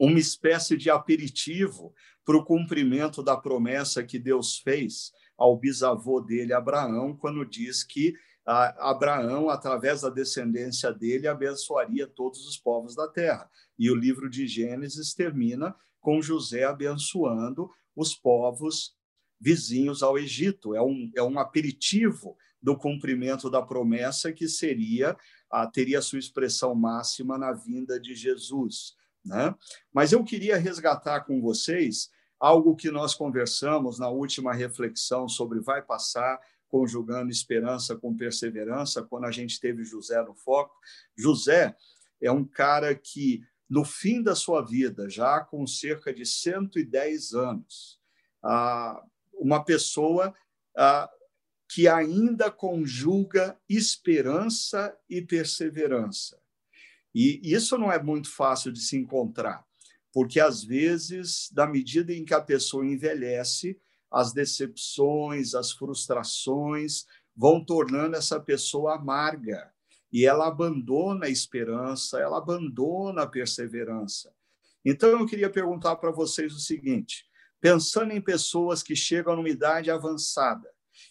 uma 0.00 0.18
espécie 0.18 0.76
de 0.76 0.90
aperitivo 0.90 1.94
para 2.24 2.36
o 2.36 2.44
cumprimento 2.44 3.22
da 3.22 3.36
promessa 3.36 4.04
que 4.04 4.18
Deus 4.18 4.58
fez 4.58 5.12
ao 5.38 5.56
bisavô 5.56 6.20
dele, 6.20 6.52
Abraão, 6.52 7.16
quando 7.16 7.46
diz 7.46 7.84
que 7.84 8.14
ah, 8.44 8.90
Abraão, 8.90 9.48
através 9.48 10.00
da 10.00 10.10
descendência 10.10 10.92
dele, 10.92 11.28
abençoaria 11.28 12.06
todos 12.06 12.46
os 12.46 12.56
povos 12.56 12.96
da 12.96 13.06
terra. 13.06 13.48
E 13.78 13.90
o 13.90 13.94
livro 13.94 14.28
de 14.28 14.46
Gênesis 14.48 15.14
termina 15.14 15.76
com 16.00 16.20
José 16.20 16.64
abençoando 16.64 17.70
os 17.94 18.14
povos 18.14 18.96
vizinhos 19.40 20.02
ao 20.02 20.18
Egito. 20.18 20.74
É 20.74 20.82
um, 20.82 21.10
é 21.14 21.22
um 21.22 21.38
aperitivo 21.38 22.36
do 22.60 22.76
cumprimento 22.76 23.48
da 23.48 23.62
promessa 23.62 24.32
que 24.32 24.48
seria 24.48 25.16
ah, 25.50 25.66
teria 25.66 26.02
sua 26.02 26.18
expressão 26.18 26.74
máxima 26.74 27.38
na 27.38 27.52
vinda 27.52 28.00
de 28.00 28.14
Jesus. 28.14 28.94
Né? 29.24 29.54
Mas 29.92 30.12
eu 30.12 30.24
queria 30.24 30.56
resgatar 30.56 31.20
com 31.20 31.40
vocês 31.40 32.10
algo 32.38 32.76
que 32.76 32.90
nós 32.90 33.14
conversamos 33.14 33.98
na 33.98 34.08
última 34.08 34.52
reflexão 34.52 35.28
sobre 35.28 35.60
vai 35.60 35.82
passar, 35.82 36.40
conjugando 36.68 37.30
esperança 37.30 37.96
com 37.96 38.16
perseverança, 38.16 39.02
quando 39.02 39.24
a 39.24 39.30
gente 39.30 39.58
teve 39.58 39.84
José 39.84 40.22
no 40.22 40.34
foco. 40.34 40.74
José 41.16 41.74
é 42.20 42.30
um 42.30 42.44
cara 42.44 42.94
que, 42.94 43.42
no 43.68 43.84
fim 43.84 44.22
da 44.22 44.34
sua 44.34 44.62
vida, 44.62 45.08
já 45.08 45.40
com 45.40 45.66
cerca 45.66 46.12
de 46.12 46.24
110 46.26 47.34
anos, 47.34 48.00
uma 49.34 49.64
pessoa 49.64 50.34
que 51.70 51.86
ainda 51.88 52.50
conjuga 52.50 53.58
esperança 53.68 54.96
e 55.08 55.20
perseverança. 55.20 56.40
E 57.14 57.40
isso 57.42 57.76
não 57.76 57.90
é 57.90 58.02
muito 58.02 58.30
fácil 58.30 58.72
de 58.72 58.80
se 58.80 58.96
encontrar, 58.96 59.66
porque 60.12 60.40
às 60.40 60.64
vezes, 60.64 61.50
na 61.54 61.66
medida 61.66 62.12
em 62.12 62.24
que 62.24 62.34
a 62.34 62.40
pessoa 62.40 62.86
envelhece, 62.86 63.78
as 64.10 64.32
decepções, 64.32 65.54
as 65.54 65.72
frustrações 65.72 67.04
vão 67.36 67.64
tornando 67.64 68.16
essa 68.16 68.40
pessoa 68.40 68.96
amarga 68.96 69.70
e 70.12 70.24
ela 70.24 70.48
abandona 70.48 71.26
a 71.26 71.30
esperança, 71.30 72.18
ela 72.18 72.38
abandona 72.38 73.22
a 73.22 73.26
perseverança. 73.26 74.32
Então 74.84 75.10
eu 75.10 75.26
queria 75.26 75.50
perguntar 75.50 75.96
para 75.96 76.10
vocês 76.10 76.54
o 76.54 76.60
seguinte: 76.60 77.26
pensando 77.60 78.12
em 78.12 78.20
pessoas 78.20 78.82
que 78.82 78.96
chegam 78.96 79.36
numa 79.36 79.50
idade 79.50 79.90
avançada, 79.90 80.68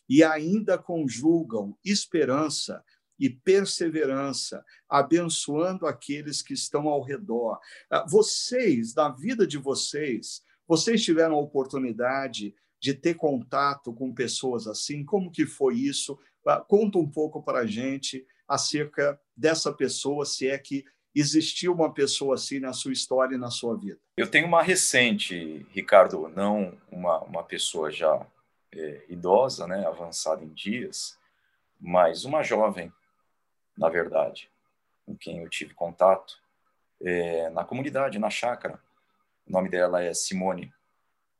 e 0.09 0.23
ainda 0.23 0.77
conjugam 0.77 1.77
esperança 1.83 2.83
e 3.19 3.29
perseverança, 3.29 4.63
abençoando 4.89 5.87
aqueles 5.87 6.41
que 6.41 6.53
estão 6.53 6.87
ao 6.87 7.01
redor. 7.01 7.59
Ah, 7.89 8.05
vocês, 8.07 8.93
na 8.93 9.09
vida 9.09 9.45
de 9.45 9.57
vocês, 9.57 10.43
vocês 10.67 11.03
tiveram 11.03 11.35
a 11.35 11.41
oportunidade 11.41 12.53
de 12.79 12.93
ter 12.93 13.15
contato 13.15 13.93
com 13.93 14.13
pessoas 14.13 14.67
assim? 14.67 15.03
Como 15.03 15.31
que 15.31 15.45
foi 15.45 15.75
isso? 15.75 16.17
Ah, 16.45 16.59
conta 16.59 16.97
um 16.97 17.09
pouco 17.09 17.41
para 17.41 17.59
a 17.59 17.65
gente 17.65 18.25
acerca 18.47 19.19
dessa 19.35 19.73
pessoa, 19.73 20.25
se 20.25 20.47
é 20.47 20.57
que 20.57 20.85
existiu 21.13 21.73
uma 21.73 21.91
pessoa 21.91 22.35
assim 22.35 22.59
na 22.59 22.73
sua 22.73 22.93
história 22.93 23.35
e 23.35 23.39
na 23.39 23.49
sua 23.49 23.75
vida. 23.75 23.99
Eu 24.15 24.29
tenho 24.29 24.47
uma 24.47 24.61
recente, 24.61 25.65
Ricardo, 25.71 26.29
não 26.29 26.77
uma, 26.91 27.19
uma 27.23 27.43
pessoa 27.43 27.91
já 27.91 28.25
é, 28.71 29.05
idosa, 29.09 29.65
né, 29.65 29.85
avançada 29.85 30.43
em 30.43 30.49
dias, 30.49 31.17
mas 31.79 32.23
uma 32.23 32.43
jovem, 32.43 32.91
na 33.77 33.89
verdade, 33.89 34.49
com 35.05 35.15
quem 35.15 35.39
eu 35.39 35.49
tive 35.49 35.73
contato 35.73 36.41
é, 37.01 37.49
na 37.51 37.63
comunidade, 37.63 38.19
na 38.19 38.29
chácara. 38.29 38.79
O 39.47 39.51
nome 39.51 39.69
dela 39.69 40.03
é 40.03 40.13
Simone. 40.13 40.73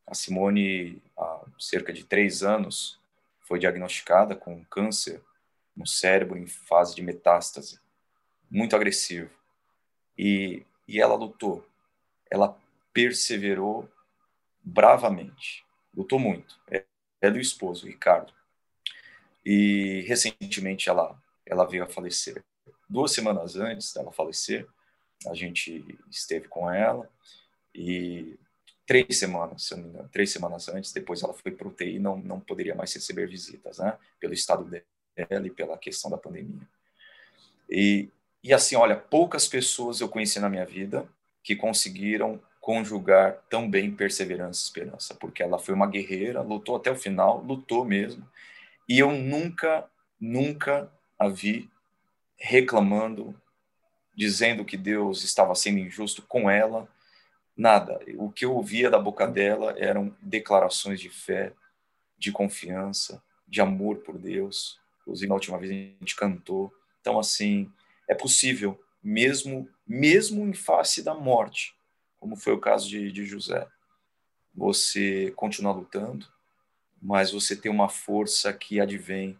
A 0.05 0.13
Simone, 0.13 1.01
há 1.17 1.41
cerca 1.59 1.91
de 1.91 2.05
três 2.05 2.43
anos, 2.43 2.99
foi 3.41 3.59
diagnosticada 3.59 4.35
com 4.35 4.63
câncer 4.65 5.21
no 5.75 5.85
cérebro 5.85 6.37
em 6.37 6.47
fase 6.47 6.95
de 6.95 7.01
metástase, 7.01 7.79
muito 8.49 8.75
agressivo. 8.75 9.29
E, 10.17 10.65
e 10.87 10.99
ela 10.99 11.15
lutou, 11.15 11.67
ela 12.31 12.57
perseverou 12.91 13.89
bravamente, 14.63 15.65
lutou 15.95 16.19
muito. 16.19 16.59
É, 16.69 16.83
é 17.21 17.29
do 17.29 17.39
esposo, 17.39 17.85
Ricardo. 17.85 18.33
E 19.45 20.03
recentemente 20.07 20.89
ela, 20.89 21.17
ela 21.49 21.65
veio 21.65 21.83
a 21.83 21.87
falecer. 21.87 22.43
Duas 22.89 23.11
semanas 23.11 23.55
antes 23.55 23.93
dela 23.93 24.11
falecer, 24.11 24.67
a 25.27 25.33
gente 25.33 25.83
esteve 26.09 26.47
com 26.47 26.71
ela 26.71 27.09
e 27.73 28.37
três 28.85 29.19
semanas, 29.19 29.63
se 29.63 29.75
engano, 29.75 30.09
três 30.09 30.31
semanas 30.31 30.69
antes, 30.69 30.93
depois 30.93 31.21
ela 31.21 31.33
foi 31.33 31.51
para 31.51 31.67
UTI 31.67 31.99
não, 31.99 32.17
não 32.17 32.39
poderia 32.39 32.73
mais 32.75 32.93
receber 32.93 33.27
visitas, 33.27 33.79
né? 33.79 33.97
Pelo 34.19 34.33
estado 34.33 34.63
dela 34.63 35.47
e 35.47 35.49
pela 35.49 35.77
questão 35.77 36.09
da 36.09 36.17
pandemia. 36.17 36.67
E, 37.69 38.09
e 38.43 38.53
assim, 38.53 38.75
olha, 38.75 38.95
poucas 38.95 39.47
pessoas 39.47 39.99
eu 39.99 40.07
conheci 40.07 40.39
na 40.39 40.49
minha 40.49 40.65
vida 40.65 41.07
que 41.43 41.55
conseguiram 41.55 42.39
conjugar 42.61 43.41
tão 43.49 43.69
bem 43.69 43.91
perseverança 43.91 44.61
e 44.61 44.63
esperança, 44.63 45.15
porque 45.15 45.41
ela 45.41 45.59
foi 45.59 45.73
uma 45.73 45.87
guerreira, 45.87 46.41
lutou 46.41 46.75
até 46.75 46.91
o 46.91 46.95
final, 46.95 47.41
lutou 47.41 47.85
mesmo, 47.85 48.27
e 48.87 48.99
eu 48.99 49.11
nunca, 49.11 49.89
nunca 50.19 50.91
a 51.17 51.27
vi 51.27 51.69
reclamando, 52.37 53.39
dizendo 54.15 54.63
que 54.63 54.77
Deus 54.77 55.23
estava 55.23 55.55
sendo 55.55 55.79
injusto 55.79 56.21
com 56.21 56.49
ela, 56.49 56.87
nada. 57.55 57.99
O 58.17 58.31
que 58.31 58.45
eu 58.45 58.55
ouvia 58.55 58.89
da 58.89 58.99
boca 58.99 59.27
dela 59.27 59.75
eram 59.77 60.15
declarações 60.21 60.99
de 60.99 61.09
fé, 61.09 61.53
de 62.17 62.31
confiança, 62.31 63.21
de 63.47 63.61
amor 63.61 63.97
por 63.97 64.17
Deus. 64.17 64.79
Inclusive, 65.01 65.27
na 65.27 65.35
última 65.35 65.57
vez 65.57 65.71
a 65.71 65.73
gente 65.73 66.15
cantou. 66.15 66.71
Então, 67.01 67.19
assim, 67.19 67.71
é 68.07 68.13
possível, 68.13 68.79
mesmo, 69.01 69.69
mesmo 69.85 70.45
em 70.45 70.53
face 70.53 71.01
da 71.01 71.13
morte, 71.13 71.75
como 72.19 72.35
foi 72.35 72.53
o 72.53 72.59
caso 72.59 72.87
de, 72.87 73.11
de 73.11 73.25
José. 73.25 73.67
Você 74.53 75.31
continua 75.35 75.71
lutando, 75.71 76.27
mas 77.01 77.31
você 77.31 77.55
tem 77.55 77.71
uma 77.71 77.89
força 77.89 78.51
que 78.51 78.79
advém 78.79 79.39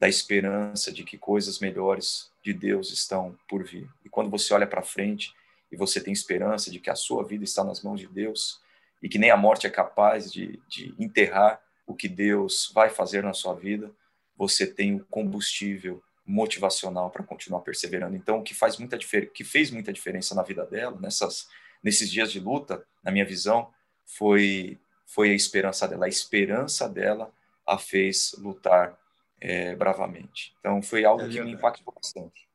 da 0.00 0.08
esperança 0.08 0.90
de 0.90 1.04
que 1.04 1.18
coisas 1.18 1.58
melhores 1.58 2.32
de 2.42 2.54
Deus 2.54 2.90
estão 2.90 3.38
por 3.46 3.62
vir. 3.62 3.86
E 4.02 4.08
quando 4.08 4.30
você 4.30 4.54
olha 4.54 4.66
para 4.66 4.82
frente 4.82 5.34
e 5.70 5.76
você 5.76 6.00
tem 6.00 6.10
esperança 6.10 6.70
de 6.70 6.80
que 6.80 6.88
a 6.88 6.94
sua 6.94 7.22
vida 7.22 7.44
está 7.44 7.62
nas 7.62 7.82
mãos 7.82 8.00
de 8.00 8.06
Deus 8.06 8.62
e 9.02 9.10
que 9.10 9.18
nem 9.18 9.30
a 9.30 9.36
morte 9.36 9.66
é 9.66 9.70
capaz 9.70 10.32
de, 10.32 10.58
de 10.66 10.94
enterrar 10.98 11.60
o 11.86 11.94
que 11.94 12.08
Deus 12.08 12.72
vai 12.74 12.88
fazer 12.88 13.22
na 13.22 13.34
sua 13.34 13.54
vida, 13.54 13.92
você 14.38 14.66
tem 14.66 14.96
o 14.96 15.04
combustível 15.04 16.02
motivacional 16.24 17.10
para 17.10 17.24
continuar 17.24 17.60
perseverando. 17.60 18.16
Então, 18.16 18.38
o 18.38 18.42
que 18.42 18.54
faz 18.54 18.78
muita 18.78 18.96
que 18.96 19.44
fez 19.44 19.70
muita 19.70 19.92
diferença 19.92 20.34
na 20.34 20.42
vida 20.42 20.64
dela, 20.64 20.98
nessas 20.98 21.46
nesses 21.82 22.10
dias 22.10 22.30
de 22.32 22.40
luta, 22.40 22.86
na 23.02 23.10
minha 23.10 23.24
visão, 23.24 23.70
foi 24.06 24.78
foi 25.04 25.30
a 25.30 25.34
esperança 25.34 25.86
dela. 25.86 26.06
A 26.06 26.08
esperança 26.08 26.88
dela 26.88 27.30
a 27.66 27.76
fez 27.76 28.34
lutar 28.38 28.99
é, 29.40 29.74
bravamente. 29.74 30.54
Então, 30.60 30.82
foi 30.82 31.04
algo 31.04 31.22
é 31.22 31.28
que 31.28 31.40
me 31.40 31.52
impactou 31.52 31.94
bastante. 31.94 32.48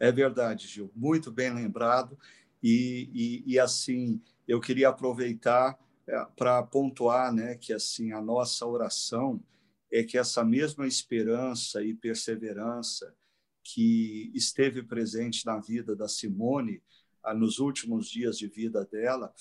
É 0.00 0.10
verdade, 0.10 0.66
Gil. 0.66 0.90
Muito 0.94 1.30
bem 1.30 1.52
lembrado. 1.52 2.18
E, 2.62 3.10
e, 3.46 3.54
e 3.54 3.58
assim, 3.58 4.20
eu 4.46 4.60
queria 4.60 4.88
aproveitar 4.88 5.78
é, 6.06 6.26
para 6.36 6.62
pontuar 6.62 7.32
né, 7.32 7.54
que 7.54 7.72
assim 7.72 8.12
a 8.12 8.20
nossa 8.20 8.66
oração 8.66 9.42
é 9.90 10.02
que 10.02 10.18
essa 10.18 10.44
mesma 10.44 10.86
esperança 10.86 11.82
e 11.82 11.94
perseverança 11.94 13.14
que 13.62 14.30
esteve 14.34 14.82
presente 14.82 15.44
na 15.44 15.58
vida 15.58 15.94
da 15.94 16.08
Simone 16.08 16.82
ah, 17.22 17.34
nos 17.34 17.58
últimos 17.58 18.08
dias 18.08 18.38
de 18.38 18.48
vida 18.48 18.84
dela 18.84 19.32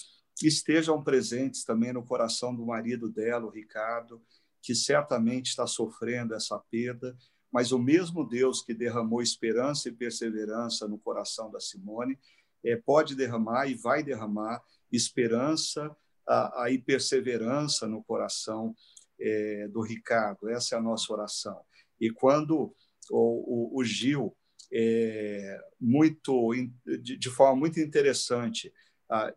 estejam 0.42 1.02
presentes 1.02 1.64
também 1.64 1.94
no 1.94 2.04
coração 2.04 2.54
do 2.54 2.66
marido 2.66 3.10
dela, 3.10 3.46
o 3.46 3.50
Ricardo, 3.50 4.22
que 4.62 4.76
certamente 4.76 5.48
está 5.48 5.66
sofrendo 5.66 6.34
essa 6.34 6.58
perda, 6.70 7.16
mas 7.52 7.72
o 7.72 7.80
mesmo 7.80 8.28
Deus 8.28 8.62
que 8.62 8.74
derramou 8.74 9.22
esperança 9.22 9.90
e 9.90 9.94
perseverança 9.94 10.88
no 10.88 10.98
coração 10.98 11.50
da 11.50 11.60
Simone 11.60 12.20
é, 12.64 12.76
pode 12.76 13.16
derramar 13.16 13.68
e 13.68 13.76
vai 13.76 14.04
derramar 14.04 14.62
esperança 14.92 15.96
a, 16.28 16.64
a, 16.64 16.72
e 16.72 16.78
perseverança 16.78 17.88
no 17.88 18.04
coração 18.04 18.76
é, 19.20 19.68
do 19.70 19.82
Ricardo. 19.82 20.50
Essa 20.50 20.76
é 20.76 20.78
a 20.78 20.82
nossa 20.82 21.12
oração. 21.14 21.62
E 22.00 22.10
quando 22.12 22.76
o, 23.10 23.78
o, 23.78 23.80
o 23.80 23.84
Gil, 23.84 24.36
é, 24.72 25.60
muito 25.80 26.54
de, 27.02 27.18
de, 27.18 27.30
forma 27.30 27.56
muito 27.56 27.80
interessante, 27.80 28.72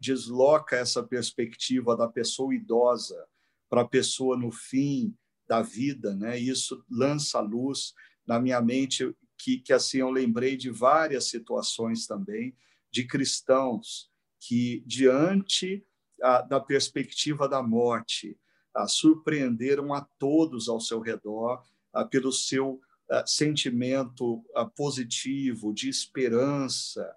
desloca 0.00 0.76
essa 0.76 1.00
perspectiva 1.00 1.96
da 1.96 2.08
pessoa 2.08 2.52
idosa 2.52 3.24
para 3.70 3.82
a 3.82 3.88
pessoa 3.88 4.36
no 4.36 4.50
fim 4.50 5.16
da 5.48 5.62
vida, 5.62 6.14
né? 6.14 6.38
Isso 6.38 6.84
lança 6.90 7.40
luz 7.40 7.94
na 8.26 8.38
minha 8.38 8.60
mente 8.60 9.14
que, 9.38 9.58
que 9.58 9.72
assim 9.72 9.98
eu 9.98 10.10
lembrei 10.10 10.56
de 10.56 10.70
várias 10.70 11.30
situações 11.30 12.06
também 12.06 12.54
de 12.92 13.06
cristãos 13.06 14.10
que 14.40 14.82
diante 14.86 15.84
ah, 16.22 16.42
da 16.42 16.60
perspectiva 16.60 17.48
da 17.48 17.62
morte 17.62 18.38
ah, 18.74 18.86
surpreenderam 18.86 19.94
a 19.94 20.00
todos 20.18 20.68
ao 20.68 20.80
seu 20.80 21.00
redor 21.00 21.62
ah, 21.92 22.04
pelo 22.04 22.32
seu 22.32 22.80
sentimento 23.26 24.40
positivo 24.76 25.74
de 25.74 25.88
esperança 25.88 27.12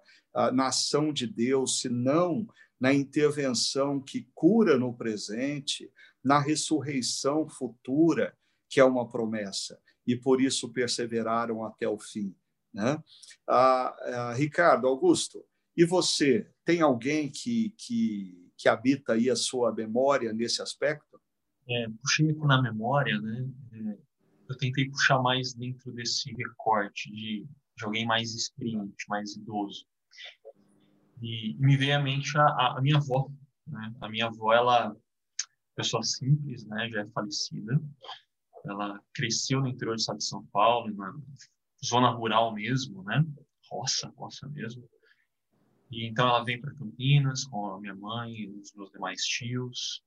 na 0.52 0.66
ação 0.66 1.12
de 1.12 1.24
Deus, 1.24 1.78
se 1.78 1.88
não 1.88 2.48
na 2.80 2.92
intervenção 2.92 4.00
que 4.00 4.28
cura 4.34 4.76
no 4.76 4.92
presente, 4.92 5.88
na 6.24 6.40
ressurreição 6.40 7.48
futura, 7.48 8.36
que 8.68 8.80
é 8.80 8.84
uma 8.84 9.08
promessa, 9.08 9.78
e 10.06 10.16
por 10.16 10.40
isso 10.40 10.72
perseveraram 10.72 11.64
até 11.64 11.88
o 11.88 11.98
fim. 11.98 12.34
Né? 12.72 13.02
Ah, 13.48 13.94
ah, 14.00 14.34
Ricardo, 14.34 14.88
Augusto, 14.88 15.44
e 15.76 15.84
você, 15.84 16.48
tem 16.64 16.80
alguém 16.80 17.30
que, 17.30 17.74
que, 17.76 18.50
que 18.56 18.68
habita 18.68 19.14
aí 19.14 19.28
a 19.28 19.36
sua 19.36 19.72
memória 19.72 20.32
nesse 20.32 20.62
aspecto? 20.62 21.20
É, 21.68 21.86
puxei 22.00 22.32
na 22.32 22.62
memória, 22.62 23.20
né? 23.20 23.48
É, 23.72 23.98
eu 24.48 24.56
tentei 24.58 24.88
puxar 24.88 25.20
mais 25.20 25.54
dentro 25.54 25.92
desse 25.92 26.32
recorte 26.34 27.10
de, 27.10 27.46
de 27.76 27.84
alguém 27.84 28.06
mais 28.06 28.34
experiente, 28.34 29.04
mais 29.08 29.34
idoso. 29.34 29.86
E, 31.22 31.56
me 31.58 31.76
veio 31.76 31.96
à 31.96 32.02
mente 32.02 32.36
a, 32.36 32.76
a 32.76 32.80
minha 32.82 32.98
avó. 32.98 33.30
Né? 33.66 33.94
A 34.00 34.08
minha 34.08 34.26
avó, 34.26 34.52
ela 34.52 34.94
pessoa 35.74 36.02
simples, 36.02 36.64
né? 36.66 36.88
Já 36.90 37.00
é 37.02 37.06
falecida. 37.08 37.80
Ela 38.64 39.00
cresceu 39.12 39.60
no 39.60 39.68
interior 39.68 39.94
do 39.94 40.00
estado 40.00 40.18
de 40.18 40.24
São 40.24 40.44
Paulo, 40.46 40.92
na 40.94 41.14
zona 41.84 42.10
rural 42.10 42.54
mesmo, 42.54 43.02
né? 43.02 43.24
Roça, 43.70 44.12
roça 44.16 44.48
mesmo. 44.48 44.88
E 45.90 46.06
então 46.06 46.26
ela 46.26 46.44
vem 46.44 46.60
para 46.60 46.74
Campinas 46.74 47.44
com 47.44 47.66
a 47.66 47.80
minha 47.80 47.94
mãe 47.94 48.32
e 48.32 48.48
os 48.48 48.74
meus 48.74 48.90
demais 48.90 49.22
tios. 49.22 50.02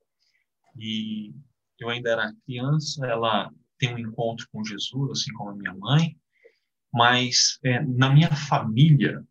E 0.75 1.33
eu 1.79 1.89
ainda 1.89 2.09
era 2.09 2.33
criança, 2.45 3.05
ela 3.05 3.51
tem 3.77 3.93
um 3.93 3.99
encontro 3.99 4.47
com 4.51 4.63
Jesus, 4.63 5.11
assim 5.11 5.33
como 5.33 5.51
a 5.51 5.55
minha 5.55 5.73
mãe. 5.75 6.17
Mas 6.91 7.59
é, 7.63 7.83
na 7.83 8.09
minha 8.09 8.33
família, 8.35 9.23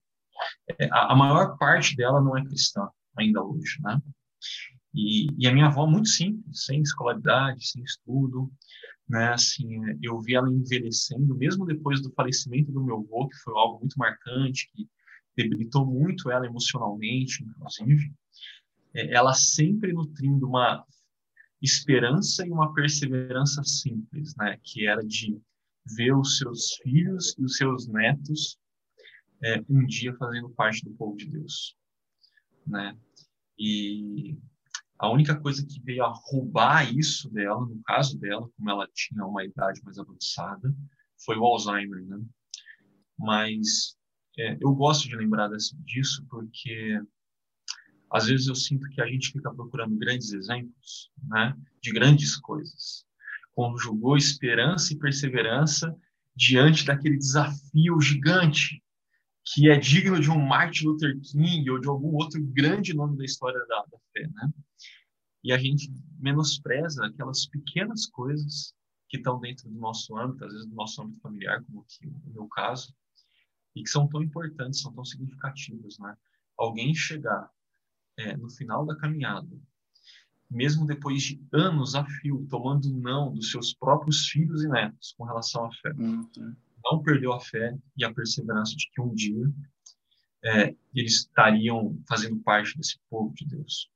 é, 0.78 0.88
a, 0.92 1.12
a, 1.12 1.16
maior 1.16 1.56
parte 1.58 1.96
dela 1.96 2.20
não 2.20 2.36
é 2.36 2.44
cristã 2.44 2.88
ainda 3.16 3.42
hoje, 3.42 3.80
né? 3.82 4.00
E, 4.96 5.26
e, 5.38 5.46
a 5.46 5.52
minha 5.52 5.66
avó 5.66 5.86
muito 5.86 6.08
simples, 6.08 6.64
sem 6.64 6.80
escolaridade, 6.80 7.68
sem 7.68 7.82
estudo, 7.82 8.50
né? 9.06 9.28
Assim, 9.28 9.68
eu 10.02 10.18
vi 10.22 10.34
ela 10.34 10.50
envelhecendo, 10.50 11.36
mesmo 11.36 11.66
depois 11.66 12.00
do 12.00 12.10
falecimento 12.12 12.72
do 12.72 12.82
meu 12.82 12.96
avô, 12.96 13.28
que 13.28 13.36
foi 13.36 13.52
algo 13.58 13.78
muito 13.80 13.98
marcante, 13.98 14.70
que 14.74 14.88
debilitou 15.36 15.84
muito 15.84 16.30
ela 16.30 16.46
emocionalmente, 16.46 17.44
inclusive. 17.44 18.10
É, 18.94 19.14
ela 19.14 19.34
sempre 19.34 19.92
nutrindo 19.92 20.48
uma 20.48 20.82
esperança 21.60 22.46
e 22.46 22.50
uma 22.50 22.72
perseverança 22.72 23.62
simples, 23.64 24.34
né? 24.36 24.58
Que 24.64 24.86
era 24.86 25.04
de 25.04 25.38
ver 25.94 26.14
os 26.16 26.38
seus 26.38 26.74
filhos 26.82 27.36
e 27.38 27.44
os 27.44 27.58
seus 27.58 27.86
netos 27.86 28.58
é, 29.44 29.62
um 29.68 29.84
dia 29.84 30.14
fazendo 30.14 30.48
parte 30.50 30.82
do 30.84 30.90
povo 30.92 31.16
de 31.18 31.26
Deus, 31.26 31.76
né? 32.66 32.96
E 33.58 34.38
a 34.98 35.10
única 35.10 35.38
coisa 35.38 35.64
que 35.66 35.80
veio 35.80 36.04
a 36.04 36.12
roubar 36.12 36.92
isso 36.94 37.30
dela, 37.30 37.60
no 37.60 37.82
caso 37.84 38.18
dela, 38.18 38.48
como 38.56 38.70
ela 38.70 38.88
tinha 38.94 39.24
uma 39.24 39.44
idade 39.44 39.80
mais 39.84 39.98
avançada, 39.98 40.74
foi 41.24 41.36
o 41.36 41.44
Alzheimer, 41.44 42.02
né? 42.06 42.22
Mas 43.18 43.96
é, 44.38 44.56
eu 44.60 44.74
gosto 44.74 45.08
de 45.08 45.16
lembrar 45.16 45.50
disso 45.84 46.24
porque 46.28 47.00
às 48.10 48.26
vezes 48.26 48.46
eu 48.46 48.54
sinto 48.54 48.88
que 48.90 49.00
a 49.00 49.06
gente 49.06 49.32
fica 49.32 49.52
procurando 49.52 49.96
grandes 49.96 50.32
exemplos, 50.32 51.10
né? 51.22 51.54
De 51.82 51.92
grandes 51.92 52.36
coisas. 52.36 53.04
Conjugou 53.54 54.16
esperança 54.16 54.92
e 54.92 54.98
perseverança 54.98 55.94
diante 56.34 56.84
daquele 56.84 57.16
desafio 57.16 58.00
gigante 58.00 58.82
que 59.46 59.70
é 59.70 59.78
digno 59.78 60.20
de 60.20 60.28
um 60.28 60.38
Martin 60.38 60.86
Luther 60.86 61.18
King 61.20 61.70
ou 61.70 61.78
de 61.78 61.88
algum 61.88 62.14
outro 62.16 62.42
grande 62.42 62.92
nome 62.92 63.16
da 63.16 63.24
história 63.24 63.64
da, 63.66 63.84
da 63.84 63.98
fé, 64.12 64.26
né? 64.26 64.50
E 65.44 65.52
a 65.52 65.58
gente 65.58 65.92
menospreza 66.18 67.06
aquelas 67.06 67.46
pequenas 67.46 68.06
coisas 68.06 68.74
que 69.08 69.18
estão 69.18 69.38
dentro 69.38 69.70
do 69.70 69.78
nosso 69.78 70.16
âmbito, 70.18 70.44
às 70.44 70.52
vezes 70.52 70.66
do 70.66 70.74
nosso 70.74 71.00
âmbito 71.00 71.20
familiar, 71.20 71.62
como 71.64 71.82
aqui 71.82 72.06
no 72.06 72.32
meu 72.32 72.48
caso, 72.48 72.92
e 73.76 73.84
que 73.84 73.88
são 73.88 74.08
tão 74.08 74.20
importantes, 74.20 74.80
são 74.80 74.92
tão 74.92 75.04
significativas, 75.04 75.96
né? 76.00 76.16
Alguém 76.58 76.92
chegar 76.92 77.48
é, 78.16 78.36
no 78.36 78.50
final 78.50 78.84
da 78.84 78.96
caminhada, 78.96 79.48
mesmo 80.50 80.84
depois 80.84 81.22
de 81.22 81.40
anos 81.52 81.94
a 81.94 82.04
fio, 82.04 82.44
tomando 82.50 82.90
não 82.90 83.32
dos 83.32 83.52
seus 83.52 83.72
próprios 83.72 84.26
filhos 84.26 84.64
e 84.64 84.68
netos 84.68 85.14
com 85.16 85.24
relação 85.24 85.66
à 85.66 85.72
fé, 85.72 85.92
uhum 85.92 86.56
não 86.90 87.02
perdeu 87.02 87.32
a 87.32 87.40
fé 87.40 87.76
e 87.96 88.04
a 88.04 88.12
perseverança 88.12 88.74
de 88.76 88.88
que 88.90 89.00
um 89.00 89.12
dia 89.12 89.50
é, 90.44 90.74
eles 90.94 91.14
estariam 91.14 91.98
fazendo 92.08 92.36
parte 92.38 92.76
desse 92.76 92.98
povo 93.10 93.34
de 93.34 93.46
Deus. 93.46 93.90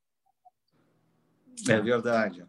É 1.68 1.80
verdade. 1.80 2.44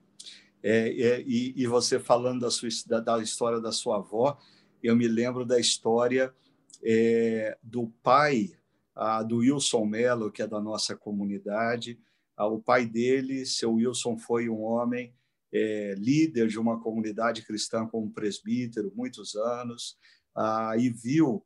É, 0.64 0.89
é, 0.89 1.22
e, 1.22 1.54
e, 1.56 1.68
você 1.68 2.00
falando 2.00 2.42
da, 2.42 2.52
sua, 2.52 2.70
da, 2.88 3.00
da, 3.00 3.22
história 3.22 3.60
da 3.60 3.72
sua 3.72 3.98
avó, 3.98 4.39
eu 4.82 4.96
me 4.96 5.08
lembro 5.08 5.46
da 5.46 5.60
história 5.60 6.34
é, 6.84 7.58
do 7.62 7.88
pai 8.02 8.52
a, 8.96 9.24
do 9.24 9.38
Wilson 9.38 9.86
Mello, 9.86 10.32
que 10.32 10.42
é 10.42 10.48
da 10.48 10.62
nossa 10.62 10.96
comunidade. 10.96 12.00
A, 12.38 12.46
o 12.48 12.60
pai 12.60 12.86
dele, 12.86 13.46
seu 13.46 13.74
Wilson, 13.74 14.18
foi 14.18 14.50
um 14.50 14.62
homem 14.62 15.14
é, 15.52 15.96
líder 15.98 16.48
de 16.48 16.60
uma 16.60 16.80
comunidade 16.80 17.44
cristã 17.44 17.86
como 17.88 18.12
presbítero, 18.12 18.92
muitos 18.96 19.36
anos, 19.36 19.98
ah, 20.36 20.73
e 20.77 20.89
viu 20.89 21.43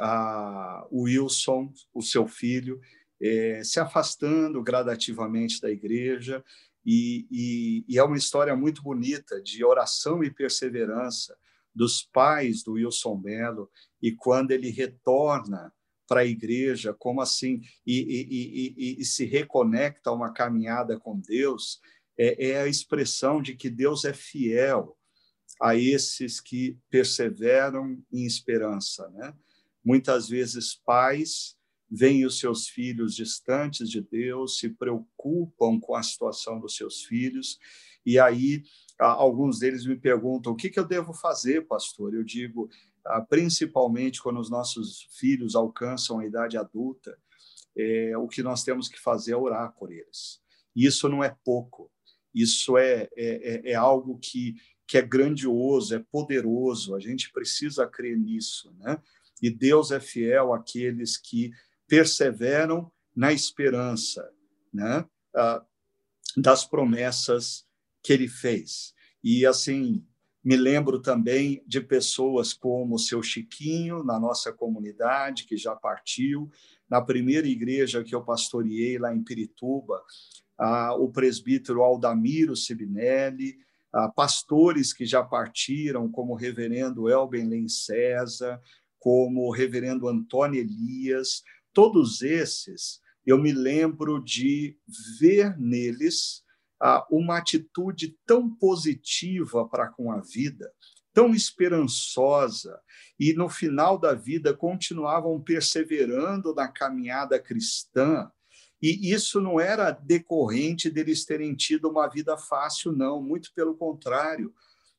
ah, 0.00 0.86
o 0.90 1.02
Wilson, 1.02 1.72
o 1.92 2.02
seu 2.02 2.26
filho, 2.26 2.80
eh, 3.20 3.62
se 3.64 3.78
afastando 3.78 4.62
gradativamente 4.62 5.60
da 5.60 5.70
igreja, 5.70 6.44
e, 6.84 7.26
e, 7.30 7.84
e, 7.88 7.98
é 7.98 8.02
uma 8.02 8.16
história 8.16 8.56
muito 8.56 8.82
bonita 8.82 9.40
de 9.40 9.64
oração 9.64 10.24
e 10.24 10.30
perseverança 10.30 11.36
dos 11.72 12.02
pais 12.02 12.62
do 12.62 12.72
Wilson 12.72 13.16
Mello 13.16 13.70
e 14.00 14.12
quando 14.12 14.50
ele 14.50 14.68
retorna 14.68 15.72
para 16.08 16.20
a 16.20 16.26
igreja, 16.26 16.92
como 16.92 17.20
assim, 17.20 17.60
e, 17.86 18.00
e, 18.00 18.74
e, 18.76 19.00
e, 19.00 19.04
se 19.04 19.24
reconecta 19.24 20.10
a 20.10 20.12
uma 20.12 20.32
caminhada 20.32 20.98
com 20.98 21.18
Deus, 21.18 21.80
é, 22.18 22.50
é 22.50 22.60
a 22.60 22.66
expressão 22.66 23.40
de 23.40 23.54
que 23.54 23.70
Deus 23.70 24.04
é 24.04 24.12
fiel 24.12 24.96
a 25.62 25.76
esses 25.76 26.40
que 26.40 26.76
perseveram 26.90 28.02
em 28.12 28.26
esperança. 28.26 29.08
Né? 29.10 29.32
Muitas 29.84 30.28
vezes, 30.28 30.74
pais 30.74 31.56
veem 31.88 32.26
os 32.26 32.38
seus 32.40 32.66
filhos 32.66 33.14
distantes 33.14 33.88
de 33.88 34.00
Deus, 34.00 34.58
se 34.58 34.70
preocupam 34.70 35.78
com 35.78 35.94
a 35.94 36.02
situação 36.02 36.58
dos 36.58 36.74
seus 36.74 37.04
filhos, 37.04 37.58
e 38.04 38.18
aí 38.18 38.64
alguns 38.98 39.60
deles 39.60 39.86
me 39.86 39.96
perguntam: 39.96 40.52
o 40.52 40.56
que, 40.56 40.68
que 40.68 40.80
eu 40.80 40.86
devo 40.86 41.12
fazer, 41.12 41.66
pastor? 41.66 42.12
Eu 42.12 42.24
digo: 42.24 42.68
ah, 43.04 43.20
principalmente 43.20 44.20
quando 44.20 44.40
os 44.40 44.50
nossos 44.50 45.06
filhos 45.18 45.54
alcançam 45.54 46.18
a 46.18 46.26
idade 46.26 46.56
adulta, 46.56 47.16
é, 47.76 48.16
o 48.16 48.26
que 48.26 48.42
nós 48.42 48.64
temos 48.64 48.88
que 48.88 48.98
fazer 48.98 49.32
é 49.32 49.36
orar 49.36 49.72
por 49.74 49.92
eles. 49.92 50.40
Isso 50.74 51.08
não 51.08 51.22
é 51.22 51.36
pouco, 51.44 51.90
isso 52.34 52.76
é, 52.78 53.08
é, 53.14 53.68
é, 53.68 53.70
é 53.72 53.74
algo 53.74 54.18
que, 54.18 54.56
que 54.92 54.98
é 54.98 55.00
grandioso, 55.00 55.94
é 55.94 55.98
poderoso, 55.98 56.94
a 56.94 57.00
gente 57.00 57.32
precisa 57.32 57.86
crer 57.86 58.14
nisso. 58.18 58.76
Né? 58.78 59.00
E 59.40 59.48
Deus 59.48 59.90
é 59.90 59.98
fiel 59.98 60.52
àqueles 60.52 61.16
que 61.16 61.50
perseveram 61.88 62.92
na 63.16 63.32
esperança 63.32 64.22
né? 64.70 65.02
Ah, 65.34 65.64
das 66.36 66.66
promessas 66.66 67.66
que 68.02 68.12
ele 68.12 68.28
fez. 68.28 68.92
E 69.24 69.46
assim, 69.46 70.04
me 70.44 70.56
lembro 70.56 71.00
também 71.00 71.64
de 71.66 71.80
pessoas 71.80 72.52
como 72.52 72.96
o 72.96 72.98
seu 72.98 73.22
Chiquinho, 73.22 74.04
na 74.04 74.20
nossa 74.20 74.52
comunidade, 74.52 75.44
que 75.44 75.56
já 75.56 75.74
partiu. 75.74 76.50
Na 76.86 77.00
primeira 77.00 77.48
igreja 77.48 78.04
que 78.04 78.14
eu 78.14 78.22
pastoreei 78.22 78.98
lá 78.98 79.14
em 79.14 79.24
Pirituba, 79.24 80.02
ah, 80.58 80.94
o 80.96 81.10
presbítero 81.10 81.82
Aldamiro 81.82 82.54
Sibinelli, 82.54 83.56
pastores 84.14 84.92
que 84.92 85.04
já 85.04 85.22
partiram, 85.22 86.10
como 86.10 86.32
o 86.32 86.36
reverendo 86.36 87.08
Elben 87.08 87.68
César, 87.68 88.60
como 88.98 89.48
o 89.48 89.50
reverendo 89.50 90.08
Antônio 90.08 90.60
Elias, 90.60 91.42
todos 91.72 92.22
esses, 92.22 93.00
eu 93.26 93.38
me 93.38 93.52
lembro 93.52 94.22
de 94.22 94.76
ver 95.18 95.58
neles 95.58 96.42
uma 97.10 97.38
atitude 97.38 98.16
tão 98.26 98.50
positiva 98.50 99.68
para 99.68 99.88
com 99.88 100.10
a 100.10 100.20
vida, 100.20 100.72
tão 101.12 101.34
esperançosa, 101.34 102.80
e 103.18 103.32
no 103.34 103.48
final 103.48 103.98
da 103.98 104.14
vida 104.14 104.54
continuavam 104.54 105.40
perseverando 105.40 106.54
na 106.54 106.66
caminhada 106.66 107.38
cristã. 107.38 108.30
E 108.82 109.12
isso 109.12 109.40
não 109.40 109.60
era 109.60 109.92
decorrente 109.92 110.90
deles 110.90 111.24
terem 111.24 111.54
tido 111.54 111.88
uma 111.88 112.08
vida 112.08 112.36
fácil, 112.36 112.90
não, 112.90 113.22
muito 113.22 113.52
pelo 113.54 113.76
contrário. 113.76 114.52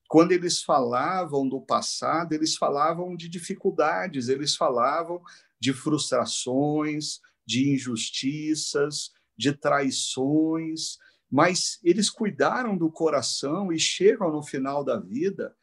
Quando 0.08 0.32
eles 0.32 0.64
falavam 0.64 1.48
do 1.48 1.60
passado, 1.60 2.34
eles 2.34 2.56
falavam 2.56 3.16
de 3.16 3.28
dificuldades, 3.28 4.30
eles 4.30 4.56
falavam 4.56 5.22
de 5.60 5.74
frustrações, 5.74 7.20
de 7.46 7.74
injustiças, 7.74 9.12
de 9.38 9.52
traições, 9.52 10.98
mas 11.30 11.80
eles 11.84 12.10
cuidaram 12.10 12.78
do 12.78 12.90
coração 12.92 13.74
e 13.74 13.80
chegam 13.80 14.32
no 14.32 14.44
final 14.44 14.84
da 14.84 15.00
vida 15.00 15.54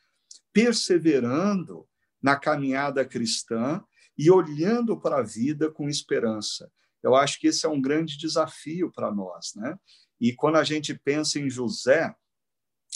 perseverando 0.53 1.87
na 2.21 2.37
caminhada 2.37 3.05
cristã 3.05 3.83
e 4.19 4.31
olhando 4.31 5.01
para 5.01 5.19
a 5.19 5.23
vida 5.23 5.71
com 5.71 5.89
esperança. 5.89 6.71
Eu 7.03 7.15
acho 7.15 7.41
que 7.41 7.49
esse 7.49 7.65
é 7.65 7.69
um 7.69 7.81
grande 7.81 8.17
desafio 8.17 8.91
para 8.93 9.13
nós, 9.13 9.53
né? 9.55 9.79
E 10.21 10.35
quando 10.35 10.57
a 10.57 10.65
gente 10.65 10.95
pensa 10.95 11.39
em 11.39 11.49
José, 11.49 12.15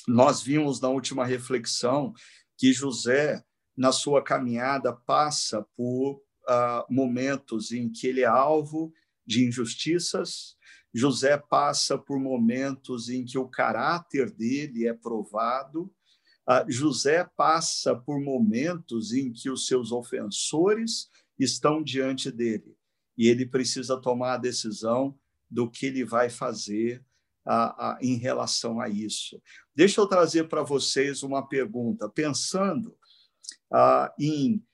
nós 0.06 0.42
vimos 0.42 0.80
na 0.80 0.88
última 0.88 1.24
reflexão 1.24 2.12
que 2.58 2.72
José, 2.72 3.42
na 3.76 3.92
sua 3.92 4.22
caminhada, 4.22 4.92
passa 4.92 5.66
por 5.76 6.16
uh, 6.16 6.84
momentos 6.92 7.72
em 7.72 7.90
que 7.90 8.06
ele 8.06 8.20
é 8.20 8.26
alvo 8.26 8.92
de 9.26 9.46
injustiças, 9.46 10.56
José 10.92 11.36
passa 11.36 11.98
por 11.98 12.20
momentos 12.20 13.08
em 13.08 13.24
que 13.24 13.38
o 13.38 13.48
caráter 13.48 14.30
dele 14.30 14.86
é 14.86 14.92
provado, 14.92 15.92
ah, 16.46 16.64
José 16.68 17.26
passa 17.36 17.96
por 17.96 18.20
momentos 18.20 19.12
em 19.12 19.32
que 19.32 19.48
os 19.48 19.66
seus 19.66 19.90
ofensores 19.90 21.08
estão 21.38 21.82
diante 21.82 22.30
dele 22.30 22.73
e 23.16 23.28
ele 23.28 23.46
precisa 23.46 24.00
tomar 24.00 24.34
a 24.34 24.38
decisão 24.38 25.18
do 25.50 25.70
que 25.70 25.86
ele 25.86 26.04
vai 26.04 26.28
fazer 26.28 27.04
ah, 27.46 27.74
ah, 27.78 27.98
em 28.00 28.16
relação 28.16 28.80
a 28.80 28.88
isso. 28.88 29.40
Deixa 29.74 30.00
eu 30.00 30.06
trazer 30.06 30.48
para 30.48 30.62
vocês 30.62 31.22
uma 31.22 31.46
pergunta, 31.46 32.08
pensando 32.08 32.96
em 34.18 34.64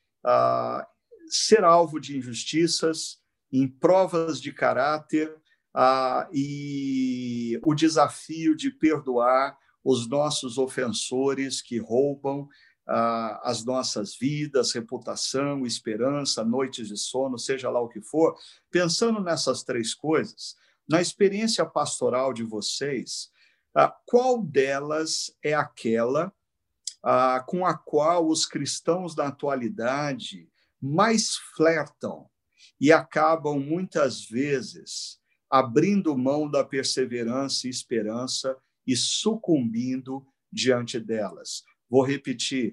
ser 1.28 1.64
alvo 1.64 1.98
de 1.98 2.18
injustiças, 2.18 3.18
em 3.52 3.66
provas 3.66 4.40
de 4.40 4.52
caráter, 4.52 5.34
ah, 5.74 6.28
e 6.32 7.60
o 7.64 7.74
desafio 7.74 8.56
de 8.56 8.70
perdoar 8.70 9.56
os 9.84 10.08
nossos 10.08 10.58
ofensores 10.58 11.62
que 11.62 11.78
roubam 11.78 12.42
ah, 12.42 12.50
as 13.42 13.64
nossas 13.64 14.16
vidas, 14.16 14.72
reputação, 14.72 15.64
esperança, 15.64 16.44
noites 16.44 16.88
de 16.88 16.96
sono, 16.96 17.38
seja 17.38 17.70
lá 17.70 17.80
o 17.80 17.88
que 17.88 18.00
for. 18.00 18.36
Pensando 18.70 19.20
nessas 19.20 19.62
três 19.62 19.94
coisas, 19.94 20.56
na 20.88 21.00
experiência 21.00 21.64
pastoral 21.64 22.32
de 22.32 22.42
vocês, 22.42 23.30
qual 24.04 24.42
delas 24.42 25.32
é 25.42 25.54
aquela 25.54 26.32
com 27.46 27.64
a 27.64 27.74
qual 27.74 28.26
os 28.26 28.44
cristãos 28.44 29.14
da 29.14 29.28
atualidade 29.28 30.50
mais 30.82 31.36
flertam 31.36 32.28
e 32.80 32.92
acabam 32.92 33.60
muitas 33.60 34.24
vezes 34.24 35.20
abrindo 35.48 36.16
mão 36.16 36.50
da 36.50 36.64
perseverança 36.64 37.66
e 37.66 37.70
esperança 37.70 38.56
e 38.86 38.96
sucumbindo 38.96 40.26
diante 40.52 40.98
delas. 40.98 41.62
Vou 41.90 42.02
repetir: 42.02 42.72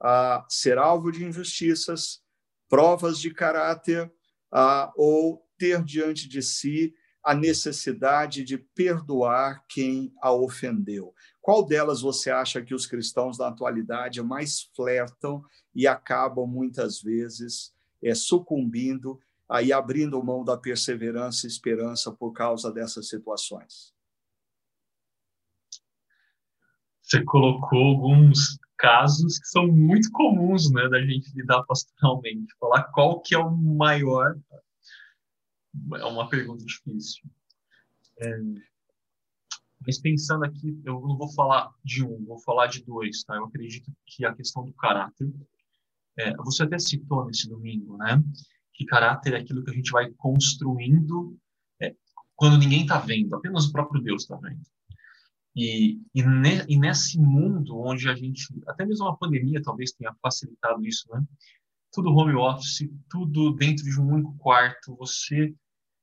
a 0.00 0.44
ser 0.48 0.78
alvo 0.78 1.10
de 1.10 1.24
injustiças, 1.24 2.20
provas 2.68 3.18
de 3.18 3.32
caráter, 3.32 4.12
a, 4.52 4.92
ou 4.96 5.42
ter 5.58 5.82
diante 5.82 6.28
de 6.28 6.42
si 6.42 6.94
a 7.22 7.34
necessidade 7.34 8.44
de 8.44 8.56
perdoar 8.56 9.64
quem 9.68 10.14
a 10.22 10.32
ofendeu. 10.32 11.12
Qual 11.42 11.66
delas 11.66 12.00
você 12.00 12.30
acha 12.30 12.62
que 12.62 12.74
os 12.74 12.86
cristãos 12.86 13.36
da 13.36 13.48
atualidade 13.48 14.22
mais 14.22 14.70
flertam 14.74 15.44
e 15.74 15.86
acabam 15.86 16.46
muitas 16.46 17.02
vezes 17.02 17.74
é, 18.02 18.14
sucumbindo 18.14 19.18
aí 19.48 19.72
abrindo 19.72 20.22
mão 20.22 20.44
da 20.44 20.56
perseverança 20.56 21.46
e 21.46 21.50
esperança 21.50 22.12
por 22.12 22.32
causa 22.32 22.70
dessas 22.70 23.08
situações? 23.08 23.97
Você 27.08 27.24
colocou 27.24 27.78
alguns 27.78 28.58
casos 28.76 29.38
que 29.38 29.46
são 29.46 29.66
muito 29.66 30.10
comuns, 30.12 30.70
né, 30.70 30.88
da 30.88 31.00
gente 31.00 31.32
lidar 31.34 31.62
pastoralmente. 31.64 32.54
Falar 32.60 32.84
qual 32.92 33.20
que 33.20 33.34
é 33.34 33.38
o 33.38 33.50
maior 33.50 34.36
é 35.96 36.04
uma 36.04 36.28
pergunta 36.28 36.64
difícil. 36.64 37.22
É, 38.20 38.38
mas 39.86 40.00
pensando 40.00 40.44
aqui, 40.44 40.80
eu 40.84 41.00
não 41.00 41.16
vou 41.16 41.32
falar 41.32 41.72
de 41.84 42.04
um, 42.04 42.24
vou 42.24 42.38
falar 42.40 42.66
de 42.66 42.84
dois, 42.84 43.22
tá? 43.24 43.36
Eu 43.36 43.44
acredito 43.44 43.90
que 44.04 44.24
a 44.24 44.34
questão 44.34 44.64
do 44.64 44.72
caráter, 44.74 45.32
é, 46.18 46.34
você 46.36 46.64
até 46.64 46.78
citou 46.78 47.24
nesse 47.24 47.48
domingo, 47.48 47.96
né? 47.96 48.22
que 48.78 48.84
caráter 48.84 49.34
é 49.34 49.38
aquilo 49.38 49.64
que 49.64 49.70
a 49.70 49.74
gente 49.74 49.90
vai 49.90 50.08
construindo 50.12 51.36
é, 51.82 51.94
quando 52.36 52.56
ninguém 52.56 52.82
está 52.82 52.98
vendo, 52.98 53.34
apenas 53.34 53.66
o 53.66 53.72
próprio 53.72 54.00
Deus 54.00 54.22
está 54.22 54.36
vendo. 54.36 54.62
E, 55.60 56.00
e, 56.14 56.22
ne, 56.22 56.64
e, 56.68 56.78
nesse 56.78 57.18
mundo 57.18 57.80
onde 57.80 58.08
a 58.08 58.14
gente, 58.14 58.46
até 58.68 58.86
mesmo 58.86 59.08
a 59.08 59.16
pandemia 59.16 59.60
talvez 59.60 59.90
tenha 59.90 60.14
facilitado 60.22 60.86
isso, 60.86 61.04
né? 61.10 61.20
Tudo 61.92 62.14
home 62.14 62.36
office, 62.36 62.88
tudo 63.10 63.52
dentro 63.54 63.84
de 63.84 64.00
um 64.00 64.08
único 64.08 64.36
quarto, 64.38 64.94
você 64.94 65.52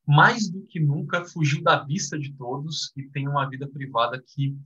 mais 0.05 0.49
do 0.49 0.61
que 0.67 0.77
nunca 0.77 1.23
fugiu 1.23 1.63
da 1.63 1.85
vista 1.85 2.19
de 2.19 2.33
todos 2.33 2.91
e 2.97 3.03
tem 3.09 3.29
uma 3.29 3.49
vida 3.49 3.65
privada 3.65 4.21
que 4.21 4.57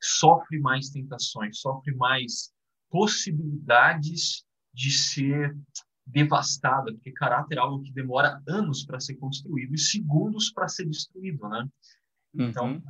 sofre 0.00 0.58
mais 0.58 0.88
tentações, 0.88 1.60
sofre 1.60 1.94
mais 1.94 2.50
possibilidades 2.88 4.46
de 4.72 4.90
ser 4.90 5.54
devastada, 6.06 6.90
porque 6.90 7.12
caráter 7.12 7.58
é 7.58 7.60
algo 7.60 7.82
que 7.82 7.92
demora 7.92 8.42
anos 8.48 8.82
para 8.86 8.98
ser 8.98 9.16
construído 9.16 9.74
e 9.74 9.78
segundos 9.78 10.50
para 10.50 10.68
ser 10.68 10.86
destruído, 10.86 11.46
né? 11.50 11.68
Então, 12.34 12.72
uhum. 12.72 12.82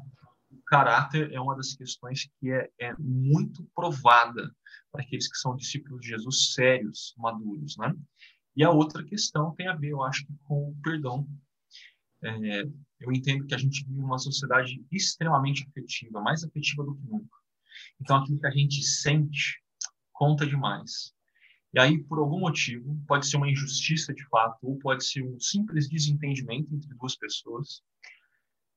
Caráter 0.68 1.32
é 1.32 1.40
uma 1.40 1.56
das 1.56 1.74
questões 1.74 2.28
que 2.38 2.50
é, 2.50 2.70
é 2.78 2.94
muito 2.98 3.64
provada 3.74 4.54
para 4.92 5.02
aqueles 5.02 5.28
que 5.30 5.38
são 5.38 5.56
discípulos 5.56 6.00
de 6.00 6.08
Jesus 6.08 6.52
sérios, 6.54 7.14
maduros, 7.16 7.76
né? 7.76 7.94
E 8.56 8.64
a 8.64 8.70
outra 8.70 9.04
questão 9.04 9.54
tem 9.54 9.68
a 9.68 9.74
ver, 9.74 9.90
eu 9.90 10.02
acho, 10.02 10.26
com 10.44 10.70
o 10.70 10.76
perdão. 10.82 11.28
É, 12.22 12.62
eu 13.00 13.12
entendo 13.12 13.46
que 13.46 13.54
a 13.54 13.58
gente 13.58 13.84
vive 13.86 14.00
uma 14.00 14.18
sociedade 14.18 14.84
extremamente 14.90 15.64
afetiva, 15.68 16.20
mais 16.20 16.42
afetiva 16.42 16.82
do 16.82 16.96
que 16.96 17.06
nunca. 17.06 17.36
Então, 18.00 18.16
aquilo 18.16 18.40
que 18.40 18.46
a 18.46 18.50
gente 18.50 18.82
sente 18.82 19.62
conta 20.12 20.44
demais. 20.44 21.14
E 21.72 21.78
aí, 21.78 22.02
por 22.02 22.18
algum 22.18 22.40
motivo, 22.40 22.98
pode 23.06 23.28
ser 23.28 23.36
uma 23.36 23.48
injustiça 23.48 24.12
de 24.12 24.26
fato, 24.28 24.58
ou 24.62 24.78
pode 24.78 25.04
ser 25.04 25.22
um 25.22 25.38
simples 25.38 25.88
desentendimento 25.88 26.74
entre 26.74 26.92
duas 26.94 27.14
pessoas, 27.16 27.82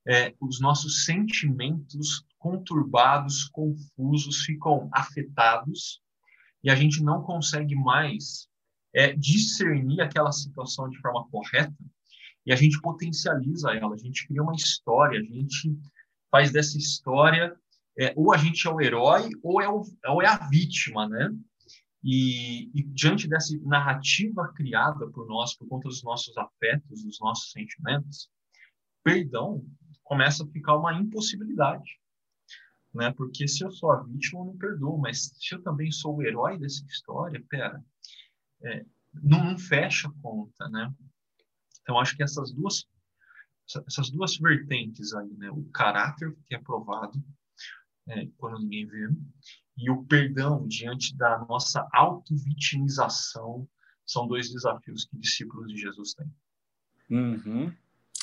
é, 0.07 0.33
os 0.39 0.59
nossos 0.59 1.05
sentimentos 1.05 2.25
conturbados, 2.37 3.47
confusos, 3.49 4.43
ficam 4.43 4.89
afetados 4.91 6.01
e 6.63 6.69
a 6.69 6.75
gente 6.75 7.03
não 7.03 7.21
consegue 7.21 7.75
mais 7.75 8.47
é, 8.93 9.13
discernir 9.13 10.01
aquela 10.01 10.31
situação 10.31 10.89
de 10.89 10.97
forma 10.99 11.27
correta 11.29 11.75
e 12.45 12.51
a 12.51 12.55
gente 12.55 12.81
potencializa 12.81 13.71
ela, 13.71 13.93
a 13.93 13.97
gente 13.97 14.27
cria 14.27 14.41
uma 14.41 14.55
história, 14.55 15.19
a 15.19 15.23
gente 15.23 15.77
faz 16.31 16.51
dessa 16.51 16.77
história 16.77 17.55
é, 17.99 18.13
ou 18.15 18.33
a 18.33 18.37
gente 18.37 18.67
é 18.67 18.71
o 18.71 18.81
herói 18.81 19.29
ou 19.43 19.61
é, 19.61 19.69
o, 19.69 19.83
ou 20.07 20.21
é 20.21 20.27
a 20.27 20.47
vítima, 20.47 21.07
né? 21.07 21.29
E, 22.03 22.71
e, 22.73 22.83
diante 22.83 23.27
dessa 23.27 23.55
narrativa 23.61 24.51
criada 24.55 25.07
por 25.11 25.27
nós, 25.27 25.55
por 25.55 25.67
conta 25.67 25.87
dos 25.87 26.01
nossos 26.01 26.35
afetos, 26.35 27.03
dos 27.03 27.19
nossos 27.19 27.51
sentimentos, 27.51 28.27
perdão 29.03 29.63
começa 30.11 30.43
a 30.43 30.47
ficar 30.47 30.75
uma 30.75 30.93
impossibilidade. 30.93 31.97
Né? 32.93 33.13
Porque 33.13 33.47
se 33.47 33.63
eu 33.63 33.71
sou 33.71 33.93
a 33.93 34.03
vítima, 34.03 34.41
eu 34.41 34.45
não 34.47 34.57
perdoo, 34.57 34.97
mas 34.97 35.31
se 35.39 35.55
eu 35.55 35.63
também 35.63 35.89
sou 35.89 36.17
o 36.17 36.21
herói 36.21 36.59
dessa 36.59 36.85
história, 36.85 37.41
pera, 37.47 37.81
é, 38.61 38.85
não, 39.13 39.57
fecha 39.57 40.09
a 40.09 40.21
conta, 40.21 40.67
né? 40.67 40.93
Então, 41.81 41.97
acho 41.97 42.17
que 42.17 42.23
essas 42.23 42.51
duas, 42.51 42.85
essas 43.87 44.09
duas 44.09 44.35
vertentes 44.35 45.13
aí, 45.13 45.33
né? 45.37 45.49
O 45.49 45.63
caráter 45.69 46.35
que 46.45 46.55
é 46.55 46.59
provado 46.59 47.17
é, 48.09 48.27
quando 48.35 48.59
ninguém 48.59 48.85
vê 48.87 49.07
e 49.77 49.89
o 49.89 50.03
perdão 50.03 50.67
diante 50.67 51.15
da 51.15 51.39
nossa 51.45 51.87
auto-vitimização 51.93 53.65
são 54.05 54.27
dois 54.27 54.51
desafios 54.51 55.05
que 55.05 55.17
discípulos 55.17 55.71
de 55.71 55.77
Jesus 55.77 56.13
têm. 56.13 56.35
Uhum. 57.09 57.73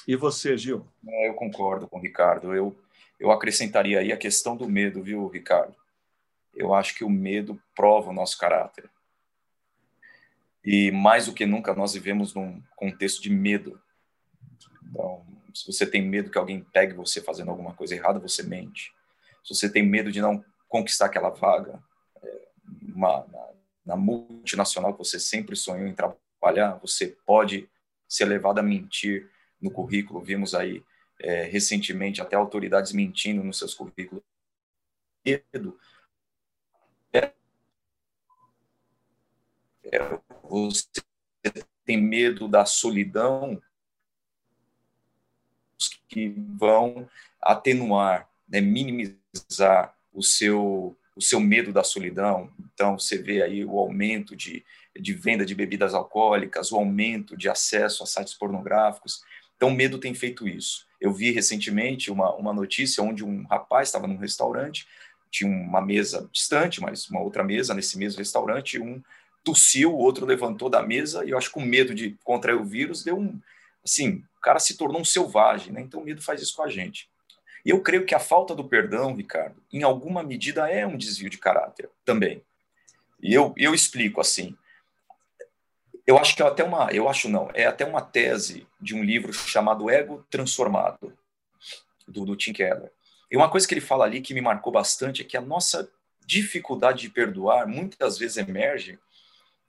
E 0.09 0.17
você, 0.17 0.57
Gil? 0.57 0.89
É, 1.07 1.29
eu 1.29 1.35
concordo 1.35 1.87
com 1.87 1.99
o 1.99 2.01
Ricardo. 2.01 2.55
Eu, 2.55 2.75
eu 3.21 3.31
acrescentaria 3.31 4.01
aí 4.01 4.11
a 4.11 4.17
questão 4.17 4.57
do 4.57 4.67
medo, 4.67 5.03
viu, 5.03 5.29
Ricardo? 5.29 5.77
Eu 6.55 6.73
acho 6.73 6.95
que 6.95 7.05
o 7.05 7.11
medo 7.11 7.61
prova 7.75 8.09
o 8.09 8.15
nosso 8.15 8.39
caráter. 8.39 8.89
E 10.65 10.91
mais 10.91 11.27
do 11.27 11.35
que 11.35 11.45
nunca 11.45 11.75
nós 11.75 11.93
vivemos 11.93 12.33
num 12.33 12.59
contexto 12.75 13.21
de 13.21 13.29
medo. 13.29 13.79
Então, 14.89 15.27
se 15.53 15.67
você 15.67 15.85
tem 15.85 16.01
medo 16.01 16.31
que 16.31 16.39
alguém 16.39 16.65
pegue 16.73 16.95
você 16.95 17.21
fazendo 17.21 17.51
alguma 17.51 17.75
coisa 17.75 17.95
errada, 17.95 18.19
você 18.19 18.43
mente. 18.43 18.95
Se 19.45 19.55
você 19.55 19.71
tem 19.71 19.83
medo 19.83 20.11
de 20.11 20.23
não 20.23 20.43
conquistar 20.71 21.05
aquela 21.05 21.29
vaga, 21.29 21.83
é, 22.23 22.49
uma, 22.95 23.27
na, 23.31 23.49
na 23.85 23.97
multinacional 23.97 24.93
que 24.93 25.01
você 25.01 25.21
sempre 25.21 25.55
sonhou 25.55 25.87
em 25.87 25.95
trabalhar, 25.95 26.79
você 26.81 27.09
pode 27.27 27.69
ser 28.09 28.25
levado 28.25 28.59
a 28.59 28.63
mentir 28.63 29.31
no 29.61 29.71
currículo. 29.71 30.21
Vimos 30.21 30.55
aí 30.55 30.83
é, 31.19 31.45
recentemente 31.45 32.21
até 32.21 32.37
autoridades 32.37 32.93
mentindo 32.93 33.43
nos 33.43 33.59
seus 33.59 33.75
currículos. 33.75 34.23
Você 40.43 40.93
tem 41.85 42.01
medo 42.01 42.49
da 42.49 42.65
solidão 42.65 43.61
que 46.09 46.29
vão 46.57 47.09
atenuar, 47.41 48.29
né, 48.49 48.61
minimizar 48.61 49.97
o 50.13 50.23
seu 50.23 50.97
o 51.19 51.21
seu 51.21 51.41
medo 51.41 51.73
da 51.73 51.83
solidão. 51.83 52.49
Então, 52.73 52.97
você 52.97 53.19
vê 53.19 53.43
aí 53.43 53.65
o 53.65 53.77
aumento 53.77 54.37
de, 54.37 54.65
de 54.95 55.13
venda 55.13 55.45
de 55.45 55.53
bebidas 55.53 55.93
alcoólicas, 55.93 56.71
o 56.71 56.77
aumento 56.77 57.37
de 57.37 57.49
acesso 57.49 58.05
a 58.05 58.07
sites 58.07 58.35
pornográficos. 58.35 59.25
Então, 59.59 59.71
o 59.71 59.75
medo 59.75 59.99
tem 59.99 60.15
feito 60.15 60.47
isso. 60.47 60.87
Eu 61.01 61.13
vi 61.13 61.33
recentemente 61.33 62.13
uma, 62.13 62.33
uma 62.37 62.53
notícia 62.53 63.03
onde 63.03 63.25
um 63.25 63.45
rapaz 63.45 63.89
estava 63.89 64.07
num 64.07 64.17
restaurante, 64.17 64.87
tinha 65.31 65.51
uma 65.51 65.81
mesa 65.81 66.31
distante, 66.33 66.81
mas 66.81 67.11
uma 67.11 67.21
outra 67.21 67.43
mesa 67.43 67.75
nesse 67.75 67.99
mesmo 67.99 68.19
restaurante, 68.19 68.79
um 68.79 69.03
tossiu, 69.45 69.93
o 69.93 69.99
outro 69.99 70.25
levantou 70.25 70.71
da 70.71 70.81
mesa 70.81 71.25
e 71.25 71.31
eu 71.31 71.39
acho 71.39 71.49
que 71.49 71.55
com 71.55 71.61
medo 71.61 71.93
de 71.93 72.17
contrair 72.23 72.57
o 72.57 72.65
vírus, 72.65 73.03
deu 73.03 73.19
um. 73.19 73.39
Assim, 73.85 74.23
o 74.39 74.41
cara 74.41 74.61
se 74.61 74.77
tornou 74.77 75.01
um 75.01 75.05
selvagem, 75.05 75.73
né? 75.73 75.81
Então, 75.81 76.01
o 76.01 76.05
medo 76.05 76.23
faz 76.23 76.41
isso 76.41 76.55
com 76.55 76.63
a 76.63 76.69
gente. 76.69 77.09
E 77.65 77.71
eu 77.71 77.81
creio 77.81 78.07
que 78.07 78.15
a 78.15 78.21
falta 78.21 78.55
do 78.55 78.65
perdão, 78.65 79.17
Ricardo, 79.17 79.61
em 79.73 79.83
alguma 79.83 80.23
medida 80.23 80.71
é 80.71 80.87
um 80.87 80.97
desvio 80.97 81.29
de 81.29 81.37
caráter 81.37 81.91
também. 82.05 82.43
E 83.21 83.35
eu, 83.35 83.53
eu 83.57 83.75
explico 83.75 84.21
assim 84.21 84.57
eu 86.09 86.17
acho 86.17 86.35
que 86.35 86.43
é 86.43 86.47
até 86.47 86.65
uma, 86.65 86.91
eu 86.91 87.07
acho 87.07 87.29
não, 87.29 87.51
é 87.53 87.67
até 87.67 87.85
uma 87.85 88.01
tese 88.01 88.67
de 88.81 88.95
um 88.95 89.05
livro 89.05 89.31
chamado 89.31 89.91
Ego 89.91 90.27
Transformado, 90.31 91.13
do, 92.07 92.25
do 92.25 92.35
Tim 92.35 92.55
Keller. 92.55 92.91
E 93.31 93.37
uma 93.37 93.51
coisa 93.51 93.69
que 93.69 93.75
ele 93.75 93.83
fala 93.83 94.07
ali 94.07 94.23
que 94.23 94.33
me 94.33 94.41
marcou 94.41 94.73
bastante 94.73 95.21
é 95.21 95.25
que 95.27 95.37
a 95.37 95.43
nossa 95.43 95.87
dificuldade 96.25 97.03
de 97.03 97.11
perdoar 97.11 97.69
muitas 97.69 98.17
vezes 98.17 98.39
emerge 98.39 98.99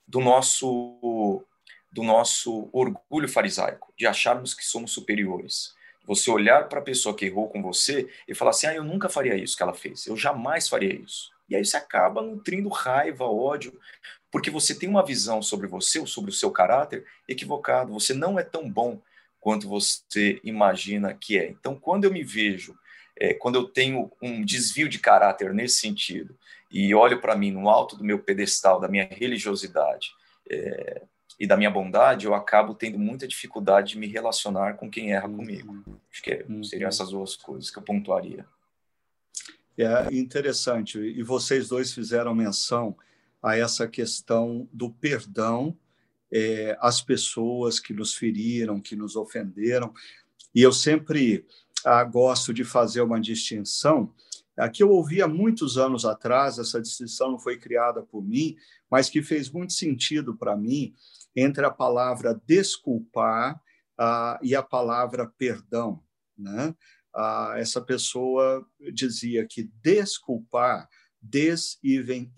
do 0.08 0.22
nosso 0.22 1.44
do 1.92 2.04
nosso 2.04 2.70
orgulho 2.72 3.28
farisaico, 3.28 3.92
de 3.98 4.08
acharmos 4.08 4.54
que 4.54 4.64
somos 4.64 4.92
superiores. 4.92 5.74
Você 6.06 6.32
olhar 6.32 6.70
para 6.70 6.80
a 6.80 6.84
pessoa 6.84 7.16
que 7.16 7.26
errou 7.26 7.50
com 7.50 7.62
você 7.62 8.10
e 8.26 8.34
falar 8.34 8.52
assim: 8.52 8.68
"Ah, 8.68 8.76
eu 8.76 8.84
nunca 8.86 9.10
faria 9.10 9.36
isso 9.36 9.58
que 9.58 9.64
ela 9.64 9.74
fez. 9.74 10.08
Eu 10.08 10.16
jamais 10.16 10.70
faria 10.70 10.94
isso". 10.94 11.32
E 11.50 11.56
aí 11.56 11.66
você 11.66 11.76
acaba 11.76 12.22
nutrindo 12.22 12.70
raiva, 12.70 13.26
ódio, 13.26 13.78
porque 14.32 14.50
você 14.50 14.76
tem 14.76 14.88
uma 14.88 15.06
visão 15.06 15.42
sobre 15.42 15.68
você 15.68 16.00
ou 16.00 16.08
sobre 16.08 16.32
o 16.32 16.34
seu 16.34 16.52
caráter 16.52 17.06
equivocado. 17.28 17.94
Você 17.94 18.14
não 18.14 18.38
é 18.38 18.44
tão 18.44 18.70
bom 18.70 19.02
quanto 19.40 19.68
você 19.68 20.40
imagina 20.44 21.14
que 21.14 21.38
é. 21.38 21.50
Então, 21.50 21.76
quando 21.76 22.04
eu 22.04 22.12
me 22.12 22.24
vejo, 22.24 22.78
é, 23.18 23.34
quando 23.34 23.56
eu 23.56 23.66
tenho 23.66 24.12
um 24.22 24.44
desvio 24.44 24.88
de 24.88 25.00
caráter 25.00 25.54
nesse 25.54 25.76
sentido 25.76 26.38
e 26.72 26.94
olho 26.94 27.20
para 27.20 27.36
mim 27.36 27.52
no 27.52 27.70
alto 27.70 27.98
do 27.98 28.04
meu 28.04 28.20
pedestal, 28.20 28.80
da 28.80 28.88
minha 28.88 29.08
religiosidade 29.10 30.12
é, 30.50 31.02
e 31.40 31.48
da 31.48 31.58
minha 31.58 31.72
bondade, 31.72 32.26
eu 32.26 32.34
acabo 32.34 32.76
tendo 32.76 33.00
muita 33.00 33.28
dificuldade 33.28 33.92
de 33.92 33.98
me 33.98 34.08
relacionar 34.08 34.76
com 34.76 34.90
quem 34.90 35.14
erra 35.14 35.28
comigo. 35.28 35.84
Acho 36.12 36.22
que 36.22 36.32
é, 36.32 36.46
uhum. 36.48 36.64
seriam 36.64 36.88
essas 36.88 37.10
duas 37.10 37.36
coisas 37.36 37.72
que 37.72 37.80
eu 37.80 37.84
pontuaria. 37.84 38.46
É 39.78 40.14
interessante. 40.14 41.00
E 41.00 41.24
vocês 41.24 41.70
dois 41.70 41.94
fizeram 41.94 42.36
menção 42.36 42.98
a 43.42 43.58
essa 43.58 43.88
questão 43.88 44.68
do 44.72 44.90
perdão 44.90 45.78
é, 46.32 46.78
às 46.80 47.02
pessoas 47.02 47.80
que 47.80 47.94
nos 47.94 48.14
feriram, 48.14 48.80
que 48.80 48.96
nos 48.96 49.16
ofenderam. 49.16 49.94
E 50.54 50.62
eu 50.62 50.72
sempre 50.72 51.46
ah, 51.86 52.04
gosto 52.04 52.54
de 52.54 52.64
fazer 52.64 53.02
uma 53.02 53.20
distinção. 53.20 54.14
Aqui 54.58 54.84
eu 54.84 54.90
ouvi 54.90 55.22
há 55.22 55.28
muitos 55.28 55.78
anos 55.78 56.06
atrás, 56.06 56.60
essa 56.60 56.82
distinção 56.82 57.32
não 57.32 57.40
foi 57.40 57.58
criada 57.58 58.04
por 58.04 58.22
mim, 58.22 58.56
mas 58.92 59.10
que 59.10 59.24
fez 59.24 59.50
muito 59.50 59.74
sentido 59.74 60.36
para 60.36 60.58
mim, 60.58 60.94
entre 61.36 61.66
a 61.66 61.72
palavra 61.72 62.40
desculpar 62.46 63.62
ah, 63.98 64.40
e 64.42 64.56
a 64.56 64.62
palavra 64.62 65.26
perdão. 65.38 66.04
Né? 66.38 66.76
Ah, 67.14 67.54
essa 67.58 67.82
pessoa 67.82 68.66
dizia 68.94 69.46
que 69.46 69.70
desculpar 69.82 70.90
des 71.22 71.78
even 71.84 72.32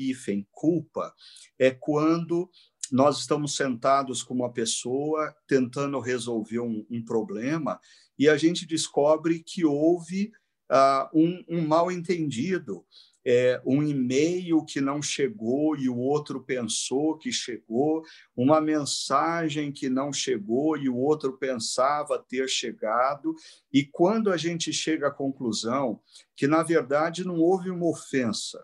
culpa 0.51 1.13
é 1.59 1.71
quando 1.71 2.49
nós 2.91 3.19
estamos 3.19 3.55
sentados 3.55 4.21
com 4.21 4.33
uma 4.33 4.51
pessoa 4.51 5.33
tentando 5.47 5.99
resolver 5.99 6.59
um, 6.59 6.85
um 6.89 7.03
problema 7.03 7.79
e 8.17 8.27
a 8.27 8.37
gente 8.37 8.65
descobre 8.65 9.43
que 9.43 9.63
houve 9.63 10.31
uh, 10.71 11.07
um, 11.13 11.43
um 11.47 11.67
mal 11.67 11.91
entendido 11.91 12.85
é, 13.25 13.61
um 13.65 13.83
e-mail 13.83 14.65
que 14.65 14.81
não 14.81 15.01
chegou 15.01 15.75
e 15.77 15.87
o 15.87 15.97
outro 15.97 16.43
pensou 16.43 17.17
que 17.17 17.31
chegou, 17.31 18.03
uma 18.35 18.59
mensagem 18.59 19.71
que 19.71 19.89
não 19.89 20.11
chegou 20.11 20.77
e 20.77 20.89
o 20.89 20.97
outro 20.97 21.37
pensava 21.37 22.17
ter 22.17 22.49
chegado, 22.49 23.35
e 23.71 23.85
quando 23.85 24.31
a 24.31 24.37
gente 24.37 24.73
chega 24.73 25.07
à 25.07 25.11
conclusão 25.11 26.01
que, 26.35 26.47
na 26.47 26.63
verdade, 26.63 27.23
não 27.23 27.39
houve 27.39 27.69
uma 27.69 27.87
ofensa, 27.87 28.63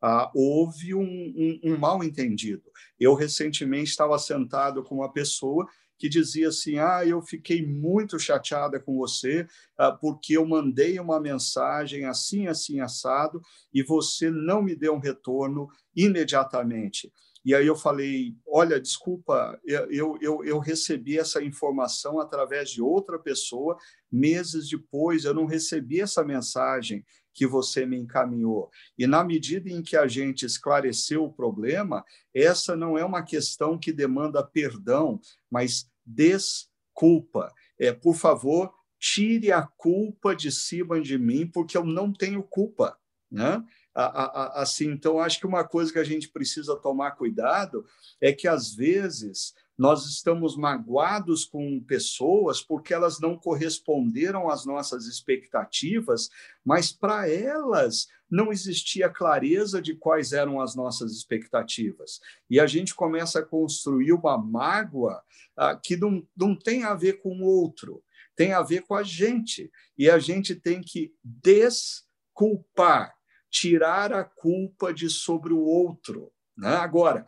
ah, 0.00 0.30
houve 0.34 0.94
um, 0.94 1.02
um, 1.02 1.60
um 1.64 1.78
mal 1.78 2.02
entendido. 2.04 2.70
Eu 2.98 3.14
recentemente 3.14 3.90
estava 3.90 4.18
sentado 4.18 4.82
com 4.82 4.96
uma 4.96 5.12
pessoa 5.12 5.66
que 5.98 6.08
dizia 6.08 6.48
assim: 6.48 6.78
Ah, 6.78 7.04
eu 7.04 7.20
fiquei 7.20 7.66
muito 7.66 8.18
chateada 8.18 8.78
com 8.78 8.96
você 8.96 9.46
ah, 9.76 9.90
porque 9.92 10.36
eu 10.36 10.46
mandei 10.46 10.98
uma 11.00 11.20
mensagem 11.20 12.04
assim, 12.04 12.46
assim, 12.46 12.80
assado, 12.80 13.42
e 13.74 13.82
você 13.82 14.30
não 14.30 14.62
me 14.62 14.76
deu 14.76 14.94
um 14.94 15.00
retorno 15.00 15.68
imediatamente. 15.94 17.12
E 17.44 17.54
aí 17.54 17.66
eu 17.66 17.74
falei: 17.74 18.36
Olha, 18.46 18.80
desculpa, 18.80 19.58
eu, 19.64 20.16
eu, 20.20 20.44
eu 20.44 20.58
recebi 20.58 21.18
essa 21.18 21.42
informação 21.42 22.20
através 22.20 22.70
de 22.70 22.80
outra 22.80 23.18
pessoa. 23.18 23.76
Meses 24.10 24.68
depois, 24.68 25.24
eu 25.24 25.34
não 25.34 25.46
recebi 25.46 26.00
essa 26.00 26.24
mensagem 26.24 27.04
que 27.38 27.46
você 27.46 27.86
me 27.86 27.96
encaminhou. 27.96 28.68
E 28.98 29.06
na 29.06 29.22
medida 29.22 29.70
em 29.70 29.80
que 29.80 29.96
a 29.96 30.08
gente 30.08 30.44
esclareceu 30.44 31.22
o 31.22 31.32
problema, 31.32 32.04
essa 32.34 32.74
não 32.74 32.98
é 32.98 33.04
uma 33.04 33.22
questão 33.22 33.78
que 33.78 33.92
demanda 33.92 34.42
perdão, 34.42 35.20
mas 35.48 35.88
desculpa. 36.04 37.54
É, 37.78 37.92
por 37.92 38.16
favor, 38.16 38.74
tire 38.98 39.52
a 39.52 39.62
culpa 39.62 40.34
de 40.34 40.50
cima 40.50 41.00
de 41.00 41.16
mim, 41.16 41.46
porque 41.46 41.78
eu 41.78 41.84
não 41.84 42.12
tenho 42.12 42.42
culpa. 42.42 42.98
Né? 43.30 43.64
Assim, 43.94 44.90
então, 44.90 45.20
acho 45.20 45.38
que 45.38 45.46
uma 45.46 45.62
coisa 45.62 45.92
que 45.92 45.98
a 46.00 46.04
gente 46.04 46.28
precisa 46.28 46.74
tomar 46.74 47.12
cuidado 47.12 47.86
é 48.20 48.32
que, 48.32 48.48
às 48.48 48.74
vezes, 48.74 49.54
nós 49.78 50.04
estamos 50.06 50.56
magoados 50.56 51.44
com 51.44 51.80
pessoas 51.80 52.60
porque 52.60 52.92
elas 52.92 53.20
não 53.20 53.36
corresponderam 53.38 54.50
às 54.50 54.66
nossas 54.66 55.06
expectativas, 55.06 56.28
mas 56.64 56.90
para 56.90 57.30
elas 57.30 58.08
não 58.28 58.52
existia 58.52 59.08
clareza 59.08 59.80
de 59.80 59.94
quais 59.94 60.32
eram 60.32 60.60
as 60.60 60.74
nossas 60.74 61.12
expectativas. 61.12 62.20
E 62.50 62.58
a 62.58 62.66
gente 62.66 62.92
começa 62.92 63.38
a 63.38 63.44
construir 63.44 64.12
uma 64.12 64.36
mágoa 64.36 65.22
ah, 65.56 65.76
que 65.76 65.96
não, 65.96 66.26
não 66.36 66.56
tem 66.56 66.82
a 66.82 66.94
ver 66.94 67.22
com 67.22 67.40
o 67.40 67.44
outro, 67.44 68.02
tem 68.34 68.52
a 68.52 68.62
ver 68.62 68.82
com 68.82 68.94
a 68.94 69.04
gente. 69.04 69.70
E 69.96 70.10
a 70.10 70.18
gente 70.18 70.54
tem 70.56 70.80
que 70.82 71.14
desculpar, 71.22 73.14
tirar 73.48 74.12
a 74.12 74.24
culpa 74.24 74.92
de 74.92 75.08
sobre 75.08 75.52
o 75.52 75.60
outro. 75.60 76.32
Né? 76.58 76.74
Agora, 76.74 77.24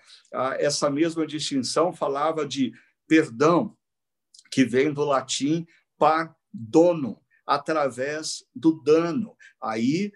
essa 0.59 0.91
mesma 0.91 1.24
distinção 1.24 1.93
falava 1.93 2.45
de 2.45 2.72
perdão, 3.07 3.76
que 4.51 4.64
vem 4.64 4.93
do 4.93 5.05
latim 5.05 5.64
dono 6.53 7.20
através 7.47 8.45
do 8.55 8.83
dano. 8.83 9.37
Aí 9.62 10.12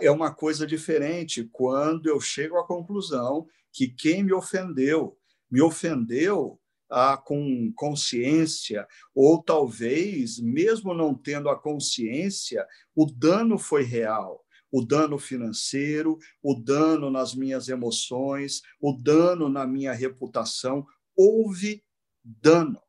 é 0.00 0.10
uma 0.10 0.34
coisa 0.34 0.66
diferente 0.66 1.48
quando 1.52 2.08
eu 2.08 2.20
chego 2.20 2.58
à 2.58 2.66
conclusão 2.66 3.46
que 3.72 3.86
quem 3.86 4.24
me 4.24 4.32
ofendeu, 4.32 5.16
me 5.48 5.60
ofendeu 5.60 6.58
ah, 6.90 7.16
com 7.16 7.72
consciência, 7.76 8.84
ou 9.14 9.40
talvez, 9.40 10.40
mesmo 10.40 10.92
não 10.92 11.14
tendo 11.14 11.48
a 11.48 11.56
consciência, 11.56 12.66
o 12.96 13.06
dano 13.06 13.56
foi 13.56 13.84
real 13.84 14.44
o 14.70 14.84
dano 14.84 15.18
financeiro, 15.18 16.18
o 16.42 16.54
dano 16.54 17.10
nas 17.10 17.34
minhas 17.34 17.68
emoções, 17.68 18.62
o 18.80 18.92
dano 18.92 19.48
na 19.48 19.66
minha 19.66 19.92
reputação. 19.92 20.86
Houve 21.16 21.84
dano. 22.24 22.80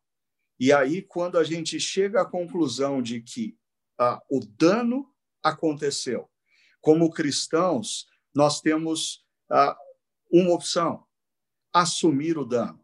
E 0.60 0.72
aí, 0.72 1.02
quando 1.02 1.38
a 1.38 1.44
gente 1.44 1.80
chega 1.80 2.22
à 2.22 2.26
conclusão 2.26 3.02
de 3.02 3.22
que 3.22 3.58
ah, 3.98 4.22
o 4.30 4.40
dano 4.40 5.12
aconteceu, 5.42 6.30
como 6.80 7.12
cristãos, 7.12 8.08
nós 8.34 8.62
temos 8.62 9.26
ah, 9.50 9.78
uma 10.32 10.54
opção: 10.54 11.06
assumir 11.74 12.38
o 12.38 12.46
dano. 12.46 12.80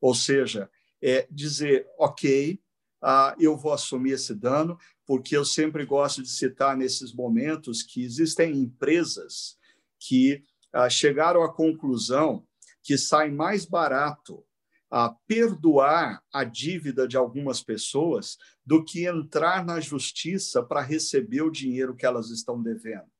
Ou 0.00 0.14
seja, 0.14 0.70
é 1.02 1.26
dizer, 1.30 1.86
ok, 1.98 2.60
ah, 3.02 3.34
eu 3.38 3.56
vou 3.56 3.72
assumir 3.72 4.12
esse 4.12 4.34
dano, 4.34 4.78
porque 5.10 5.36
eu 5.36 5.44
sempre 5.44 5.84
gosto 5.84 6.22
de 6.22 6.28
citar 6.28 6.76
nesses 6.76 7.12
momentos 7.12 7.82
que 7.82 8.00
existem 8.00 8.56
empresas 8.56 9.58
que 9.98 10.44
ah, 10.72 10.88
chegaram 10.88 11.42
à 11.42 11.52
conclusão 11.52 12.46
que 12.80 12.96
sai 12.96 13.28
mais 13.28 13.64
barato 13.64 14.46
a 14.88 15.06
ah, 15.06 15.16
perdoar 15.26 16.22
a 16.32 16.44
dívida 16.44 17.08
de 17.08 17.16
algumas 17.16 17.60
pessoas 17.60 18.38
do 18.64 18.84
que 18.84 19.04
entrar 19.04 19.64
na 19.64 19.80
justiça 19.80 20.62
para 20.62 20.80
receber 20.80 21.42
o 21.42 21.50
dinheiro 21.50 21.96
que 21.96 22.06
elas 22.06 22.30
estão 22.30 22.62
devendo. 22.62 23.10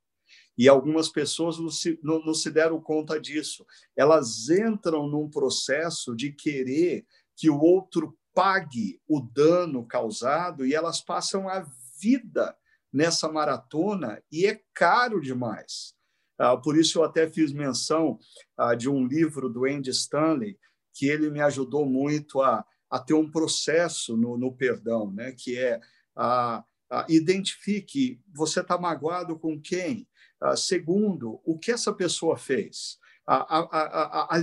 E 0.57 0.69
algumas 0.69 1.09
pessoas 1.09 1.59
não 1.59 1.71
se, 1.71 1.99
não, 2.05 2.25
não 2.25 2.35
se 2.35 2.53
deram 2.53 2.81
conta 2.81 3.21
disso. 3.21 3.67
Elas 3.97 4.49
entram 4.49 5.09
num 5.09 5.29
processo 5.29 6.15
de 6.15 6.31
querer 6.31 7.05
que 7.35 7.51
o 7.51 7.59
outro 7.59 8.17
pague 8.33 9.01
o 9.09 9.21
dano 9.21 9.85
causado 9.85 10.65
e 10.65 10.73
elas 10.73 11.01
passam 11.01 11.49
a 11.49 11.67
vida 12.01 12.57
nessa 12.93 13.31
maratona 13.31 14.23
e 14.31 14.47
é 14.47 14.61
caro 14.75 15.21
demais. 15.21 15.95
Ah, 16.39 16.57
por 16.57 16.77
isso 16.77 16.99
eu 16.99 17.05
até 17.05 17.29
fiz 17.29 17.53
menção 17.53 18.19
ah, 18.57 18.75
de 18.75 18.89
um 18.89 19.07
livro 19.07 19.49
do 19.49 19.65
Andy 19.65 19.91
Stanley 19.91 20.59
que 20.93 21.07
ele 21.07 21.31
me 21.31 21.41
ajudou 21.41 21.87
muito 21.87 22.41
a, 22.41 22.65
a 22.91 22.99
ter 22.99 23.15
um 23.15 23.31
processo 23.31 24.17
no, 24.17 24.37
no 24.37 24.53
perdão, 24.53 25.13
né? 25.13 25.33
que 25.33 25.59
é 25.59 25.81
a, 26.17 26.65
a 26.91 27.07
identifique 27.09 28.21
você 28.35 28.61
está 28.61 28.77
magoado 28.77 29.39
com 29.39 29.61
quem. 29.61 30.09
Ah, 30.41 30.57
segundo, 30.57 31.41
o 31.45 31.59
que 31.59 31.71
essa 31.71 31.93
pessoa 31.93 32.37
fez 32.37 32.99
a, 33.31 33.59
a, 33.59 34.37
a, 34.37 34.39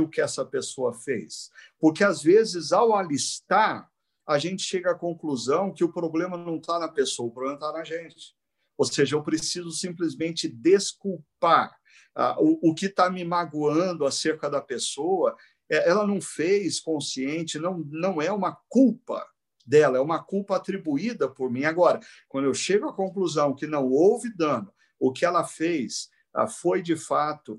o 0.00 0.08
que 0.08 0.20
essa 0.20 0.44
pessoa 0.44 0.94
fez. 0.94 1.50
Porque, 1.80 2.04
às 2.04 2.22
vezes, 2.22 2.70
ao 2.70 2.94
alistar, 2.94 3.90
a 4.26 4.38
gente 4.38 4.62
chega 4.62 4.92
à 4.92 4.94
conclusão 4.94 5.72
que 5.72 5.84
o 5.84 5.92
problema 5.92 6.36
não 6.36 6.56
está 6.56 6.78
na 6.78 6.88
pessoa, 6.88 7.28
o 7.28 7.32
problema 7.32 7.56
está 7.56 7.72
na 7.72 7.84
gente. 7.84 8.34
Ou 8.76 8.86
seja, 8.86 9.16
eu 9.16 9.22
preciso 9.22 9.70
simplesmente 9.70 10.48
desculpar. 10.48 11.76
Ah, 12.14 12.36
o, 12.38 12.70
o 12.70 12.74
que 12.74 12.86
está 12.86 13.10
me 13.10 13.24
magoando 13.24 14.04
acerca 14.04 14.48
da 14.48 14.60
pessoa, 14.60 15.36
é, 15.70 15.88
ela 15.88 16.06
não 16.06 16.20
fez 16.20 16.80
consciente, 16.80 17.58
não, 17.58 17.78
não 17.78 18.20
é 18.20 18.30
uma 18.30 18.56
culpa 18.68 19.26
dela, 19.66 19.98
é 19.98 20.00
uma 20.00 20.22
culpa 20.22 20.56
atribuída 20.56 21.28
por 21.28 21.50
mim. 21.50 21.64
Agora, 21.64 22.00
quando 22.28 22.44
eu 22.44 22.54
chego 22.54 22.88
à 22.88 22.92
conclusão 22.92 23.54
que 23.54 23.66
não 23.66 23.88
houve 23.88 24.34
dano, 24.34 24.72
o 24.98 25.12
que 25.12 25.24
ela 25.24 25.44
fez 25.44 26.08
ah, 26.34 26.46
foi 26.46 26.82
de 26.82 26.96
fato 26.96 27.58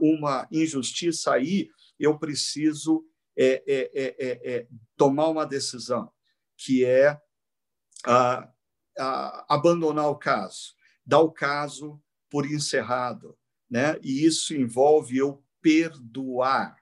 uma 0.00 0.46
injustiça 0.52 1.32
aí, 1.32 1.70
eu 1.98 2.18
preciso 2.18 3.04
é 3.36 3.62
é, 3.66 3.90
é, 3.94 4.16
é, 4.18 4.54
é, 4.54 4.66
tomar 4.96 5.28
uma 5.28 5.46
decisão, 5.46 6.10
que 6.56 6.84
é 6.84 7.20
a, 8.04 8.48
a, 8.98 9.54
abandonar 9.54 10.08
o 10.08 10.16
caso, 10.16 10.74
dar 11.04 11.20
o 11.20 11.30
caso 11.30 12.00
por 12.30 12.46
encerrado. 12.46 13.36
Né? 13.70 13.98
E 14.02 14.24
isso 14.24 14.54
envolve 14.54 15.16
eu 15.16 15.42
perdoar. 15.60 16.76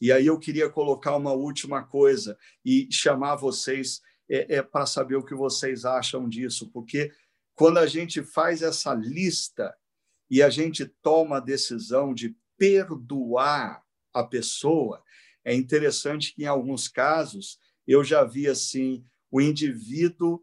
E 0.00 0.12
aí 0.12 0.26
eu 0.26 0.38
queria 0.38 0.68
colocar 0.68 1.16
uma 1.16 1.32
última 1.32 1.82
coisa 1.82 2.38
e 2.64 2.88
chamar 2.90 3.36
vocês 3.36 4.00
é, 4.28 4.56
é 4.56 4.62
para 4.62 4.86
saber 4.86 5.16
o 5.16 5.24
que 5.24 5.34
vocês 5.34 5.84
acham 5.84 6.28
disso, 6.28 6.70
porque 6.72 7.12
quando 7.54 7.78
a 7.78 7.86
gente 7.86 8.22
faz 8.22 8.60
essa 8.60 8.92
lista 8.92 9.74
e 10.30 10.42
a 10.42 10.50
gente 10.50 10.84
toma 10.84 11.38
a 11.38 11.40
decisão 11.40 12.12
de 12.12 12.36
perdoar 12.58 13.82
a 14.12 14.22
pessoa, 14.24 15.02
é 15.46 15.54
interessante 15.54 16.34
que, 16.34 16.42
em 16.42 16.46
alguns 16.46 16.88
casos, 16.88 17.60
eu 17.86 18.02
já 18.02 18.24
vi 18.24 18.48
assim: 18.48 19.04
o 19.30 19.40
indivíduo, 19.40 20.42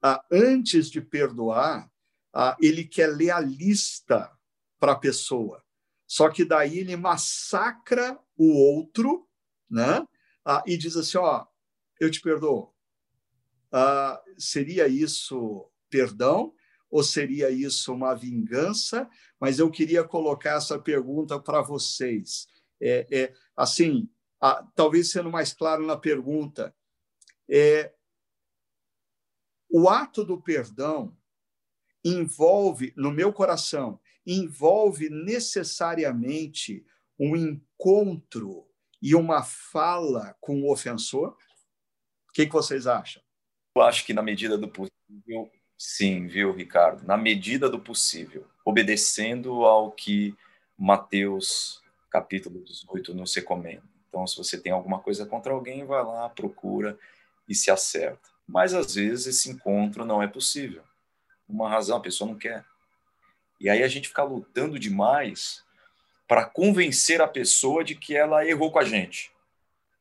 ah, 0.00 0.24
antes 0.30 0.88
de 0.88 1.00
perdoar, 1.00 1.90
ah, 2.32 2.56
ele 2.62 2.84
quer 2.84 3.08
ler 3.08 3.30
a 3.30 3.40
lista 3.40 4.30
para 4.78 4.92
a 4.92 4.98
pessoa. 4.98 5.60
Só 6.06 6.28
que 6.28 6.44
daí 6.44 6.78
ele 6.78 6.96
massacra 6.96 8.16
o 8.36 8.52
outro 8.52 9.28
né? 9.68 10.06
Ah, 10.44 10.62
e 10.64 10.76
diz 10.76 10.96
assim: 10.96 11.18
Ó, 11.18 11.44
eu 11.98 12.08
te 12.08 12.20
perdoo. 12.20 12.72
seria 14.38 14.86
isso 14.86 15.68
perdão? 15.90 16.54
ou 16.94 17.02
seria 17.02 17.50
isso 17.50 17.92
uma 17.92 18.14
vingança? 18.14 19.10
Mas 19.40 19.58
eu 19.58 19.68
queria 19.68 20.04
colocar 20.04 20.58
essa 20.58 20.78
pergunta 20.78 21.40
para 21.40 21.60
vocês. 21.60 22.46
É, 22.80 23.04
é 23.10 23.34
assim, 23.56 24.08
a, 24.44 24.62
talvez 24.74 25.10
sendo 25.10 25.30
mais 25.30 25.54
claro 25.54 25.86
na 25.86 25.96
pergunta, 25.96 26.74
é, 27.48 27.94
o 29.70 29.88
ato 29.88 30.22
do 30.22 30.38
perdão 30.38 31.16
envolve, 32.04 32.92
no 32.94 33.10
meu 33.10 33.32
coração, 33.32 33.98
envolve 34.26 35.08
necessariamente 35.08 36.84
um 37.18 37.34
encontro 37.34 38.68
e 39.00 39.14
uma 39.14 39.42
fala 39.42 40.36
com 40.40 40.60
o 40.60 40.70
ofensor? 40.70 41.30
O 42.28 42.32
que, 42.34 42.44
que 42.44 42.52
vocês 42.52 42.86
acham? 42.86 43.22
Eu 43.74 43.80
acho 43.80 44.04
que, 44.04 44.12
na 44.12 44.22
medida 44.22 44.58
do 44.58 44.68
possível, 44.68 45.50
Sim, 45.76 46.26
viu, 46.26 46.52
Ricardo? 46.52 47.06
Na 47.06 47.16
medida 47.16 47.68
do 47.68 47.80
possível, 47.80 48.46
obedecendo 48.64 49.64
ao 49.64 49.90
que 49.90 50.34
Mateus 50.78 51.82
capítulo 52.10 52.62
18 52.62 53.12
nos 53.12 53.34
recomenda. 53.34 53.93
Então, 54.14 54.28
se 54.28 54.36
você 54.36 54.56
tem 54.56 54.70
alguma 54.70 55.00
coisa 55.00 55.26
contra 55.26 55.52
alguém, 55.52 55.84
vai 55.84 56.04
lá, 56.04 56.28
procura 56.28 56.96
e 57.48 57.54
se 57.54 57.68
acerta. 57.68 58.28
Mas 58.46 58.72
às 58.72 58.94
vezes 58.94 59.26
esse 59.26 59.50
encontro 59.50 60.04
não 60.04 60.22
é 60.22 60.28
possível. 60.28 60.84
Uma 61.48 61.68
razão, 61.68 61.96
a 61.96 62.00
pessoa 62.00 62.30
não 62.30 62.38
quer. 62.38 62.64
E 63.58 63.68
aí 63.68 63.82
a 63.82 63.88
gente 63.88 64.06
fica 64.06 64.22
lutando 64.22 64.78
demais 64.78 65.64
para 66.28 66.44
convencer 66.44 67.20
a 67.20 67.26
pessoa 67.26 67.82
de 67.82 67.96
que 67.96 68.16
ela 68.16 68.46
errou 68.46 68.70
com 68.70 68.78
a 68.78 68.84
gente. 68.84 69.32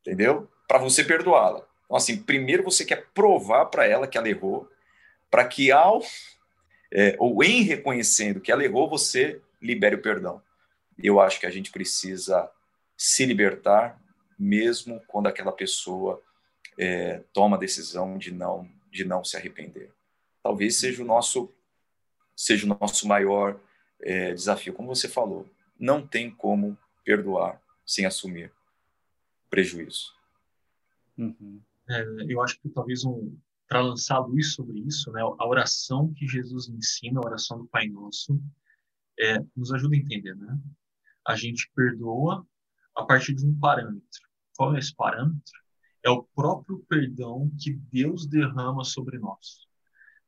Entendeu? 0.02 0.48
Para 0.68 0.78
você 0.78 1.04
perdoá-la. 1.04 1.66
Então, 1.86 1.98
assim, 1.98 2.22
primeiro 2.22 2.62
você 2.62 2.86
quer 2.86 3.08
provar 3.16 3.66
para 3.66 3.88
ela 3.88 4.08
que 4.08 4.18
ela 4.18 4.30
errou, 4.30 4.70
para 5.32 5.48
que 5.48 5.72
ao 5.72 6.04
é, 6.92 7.16
ou 7.18 7.44
em 7.44 7.64
reconhecendo 7.64 8.40
que 8.40 8.52
ela 8.52 8.64
errou, 8.64 8.88
você 8.88 9.42
libere 9.60 9.96
o 9.96 10.02
perdão. 10.04 10.40
Eu 11.02 11.20
acho 11.20 11.40
que 11.40 11.48
a 11.48 11.52
gente 11.52 11.72
precisa 11.72 12.48
se 12.96 13.26
libertar, 13.26 14.00
mesmo 14.38 15.02
quando 15.08 15.28
aquela 15.28 15.52
pessoa 15.52 16.22
é, 16.78 17.20
toma 17.34 17.56
a 17.56 17.60
decisão 17.60 18.18
de 18.18 18.32
não 18.32 18.70
de 18.92 19.04
não 19.04 19.24
se 19.24 19.36
arrepender. 19.36 19.92
Talvez 20.44 20.78
seja 20.78 21.02
o 21.02 21.06
nosso 21.06 21.52
seja 22.36 22.66
o 22.66 22.78
nosso 22.80 23.08
maior 23.08 23.60
é, 24.02 24.34
desafio, 24.34 24.74
como 24.74 24.94
você 24.94 25.08
falou. 25.08 25.50
Não 25.80 26.06
tem 26.06 26.30
como 26.30 26.78
perdoar 27.04 27.62
sem 27.86 28.06
assumir 28.06 28.52
prejuízo. 29.50 30.14
Uhum. 31.18 31.62
É, 31.90 32.04
eu 32.28 32.42
acho 32.42 32.60
que 32.60 32.70
talvez 32.70 33.04
um 33.04 33.38
para 33.68 33.82
lançar 33.82 34.20
luz 34.20 34.54
sobre 34.54 34.80
isso, 34.82 35.12
né, 35.12 35.22
a 35.22 35.48
oração 35.48 36.14
que 36.14 36.28
Jesus 36.28 36.70
ensina, 36.70 37.20
a 37.20 37.26
oração 37.26 37.58
do 37.58 37.66
Pai 37.66 37.88
Nosso, 37.88 38.40
é, 39.20 39.40
nos 39.56 39.74
ajuda 39.74 39.96
a 39.96 39.98
entender, 39.98 40.36
né? 40.36 40.60
A 41.26 41.36
gente 41.36 41.72
perdoa 41.76 42.46
a 42.96 43.04
partir 43.04 43.34
de 43.34 43.46
um 43.46 43.58
parâmetro. 43.58 44.22
Qual 44.56 44.76
é 44.76 44.80
esse 44.80 44.96
parâmetro? 44.96 45.54
É 46.04 46.10
o 46.10 46.24
próprio 46.36 46.86
perdão 46.88 47.52
que 47.60 47.74
Deus 47.92 48.28
derrama 48.28 48.84
sobre 48.84 49.18
nós. 49.18 49.68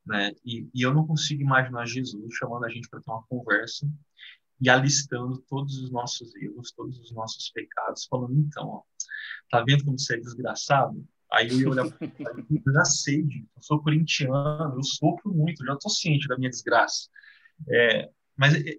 Né? 0.06 0.32
E, 0.46 0.70
e 0.74 0.82
eu 0.82 0.94
não 0.94 1.06
consigo 1.06 1.42
imaginar 1.42 1.86
Jesus 1.86 2.34
chamando 2.36 2.66
a 2.66 2.70
gente 2.70 2.88
para 2.90 3.02
ter 3.02 3.12
uma 3.12 3.24
conversa 3.24 3.88
e 4.62 4.70
alistando 4.70 5.40
todos 5.50 5.78
os 5.80 5.92
nossos 5.92 6.34
erros, 6.36 6.72
todos 6.72 6.98
os 7.00 7.12
nossos 7.12 7.50
pecados, 7.50 8.06
falando, 8.06 8.40
então, 8.40 8.68
ó, 8.68 8.82
tá 9.50 9.64
vendo 9.66 9.84
como 9.84 10.00
você 10.00 10.16
é 10.16 10.20
desgraçado? 10.20 11.06
Aí 11.32 11.50
eu 11.50 11.60
ia 11.60 11.70
olhar, 11.70 11.86
eu 11.86 12.74
já 12.74 12.86
sei, 12.86 13.22
eu 13.22 13.62
sou 13.62 13.82
corintiano, 13.82 14.76
eu 14.76 14.84
sofro 14.84 15.34
muito, 15.34 15.66
já 15.66 15.74
estou 15.74 15.92
ciente 15.92 16.28
da 16.28 16.38
minha 16.38 16.50
desgraça. 16.50 17.10
É, 17.70 18.10
mas 18.38 18.56
é, 18.56 18.78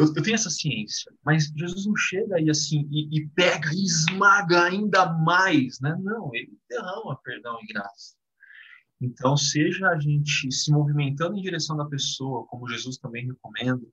eu, 0.00 0.06
eu, 0.16 0.22
tenho 0.22 0.34
essa 0.34 0.48
ciência, 0.48 1.12
mas 1.22 1.52
Jesus 1.54 1.84
não 1.84 1.94
chega 1.94 2.36
aí 2.36 2.48
assim 2.48 2.88
e, 2.90 3.18
e, 3.18 3.28
pega 3.28 3.68
e 3.74 3.84
esmaga 3.84 4.64
ainda 4.64 5.12
mais, 5.12 5.78
né? 5.80 5.94
Não, 6.02 6.34
ele 6.34 6.58
derrama 6.68 7.20
perdão 7.22 7.58
e 7.62 7.66
graça. 7.66 8.16
Então, 8.98 9.36
seja 9.36 9.88
a 9.88 9.98
gente 9.98 10.50
se 10.50 10.72
movimentando 10.72 11.36
em 11.36 11.42
direção 11.42 11.76
da 11.76 11.84
pessoa, 11.84 12.46
como 12.46 12.68
Jesus 12.68 12.96
também 12.96 13.26
recomenda, 13.26 13.86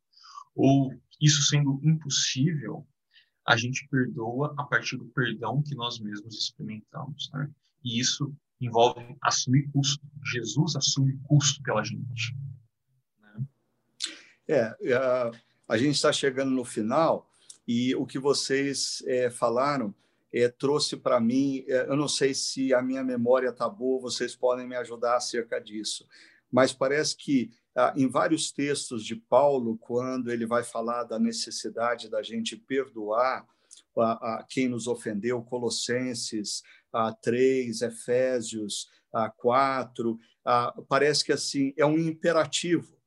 ou 0.55 0.93
isso 1.19 1.43
sendo 1.43 1.79
impossível, 1.83 2.87
a 3.45 3.57
gente 3.57 3.87
perdoa 3.89 4.53
a 4.57 4.63
partir 4.63 4.95
do 4.97 5.05
perdão 5.05 5.61
que 5.61 5.75
nós 5.75 5.99
mesmos 5.99 6.35
experimentamos, 6.35 7.29
né? 7.33 7.49
E 7.83 7.99
isso 7.99 8.33
envolve 8.61 9.01
assumir 9.21 9.69
custo. 9.71 10.05
Jesus 10.25 10.75
assume 10.77 11.19
custo 11.23 11.61
pela 11.63 11.83
gente. 11.83 12.33
Né? 13.21 13.45
É, 14.47 14.93
a, 14.93 15.31
a 15.67 15.77
gente 15.77 15.95
está 15.95 16.11
chegando 16.11 16.51
no 16.51 16.63
final 16.63 17.29
e 17.67 17.93
o 17.95 18.05
que 18.05 18.17
vocês 18.17 19.03
é, 19.05 19.29
falaram 19.29 19.93
é, 20.33 20.47
trouxe 20.49 20.97
para 20.97 21.19
mim, 21.19 21.63
é, 21.67 21.89
eu 21.89 21.95
não 21.95 22.07
sei 22.07 22.33
se 22.33 22.73
a 22.73 22.81
minha 22.81 23.03
memória 23.03 23.49
está 23.49 23.67
boa, 23.67 24.01
vocês 24.01 24.35
podem 24.35 24.67
me 24.67 24.75
ajudar 24.75 25.17
acerca 25.17 25.59
disso, 25.59 26.07
mas 26.51 26.71
parece 26.71 27.15
que 27.15 27.51
ah, 27.75 27.93
em 27.95 28.07
vários 28.07 28.51
textos 28.51 29.05
de 29.05 29.15
Paulo, 29.15 29.77
quando 29.77 30.31
ele 30.31 30.47
vai 30.47 30.63
falar 30.63 31.03
da 31.03 31.19
necessidade 31.19 32.09
da 32.09 32.23
gente 32.23 32.55
perdoar 32.55 33.45
a, 33.95 34.37
a 34.37 34.43
quem 34.43 34.67
nos 34.67 34.87
ofendeu, 34.87 35.43
Colossenses 35.43 36.63
a 36.91 37.13
3, 37.13 37.83
Efésios 37.83 38.89
a 39.13 39.29
4, 39.29 40.19
a, 40.43 40.73
parece 40.89 41.23
que 41.23 41.31
assim 41.31 41.71
é 41.77 41.85
um 41.85 41.99
imperativo, 41.99 42.97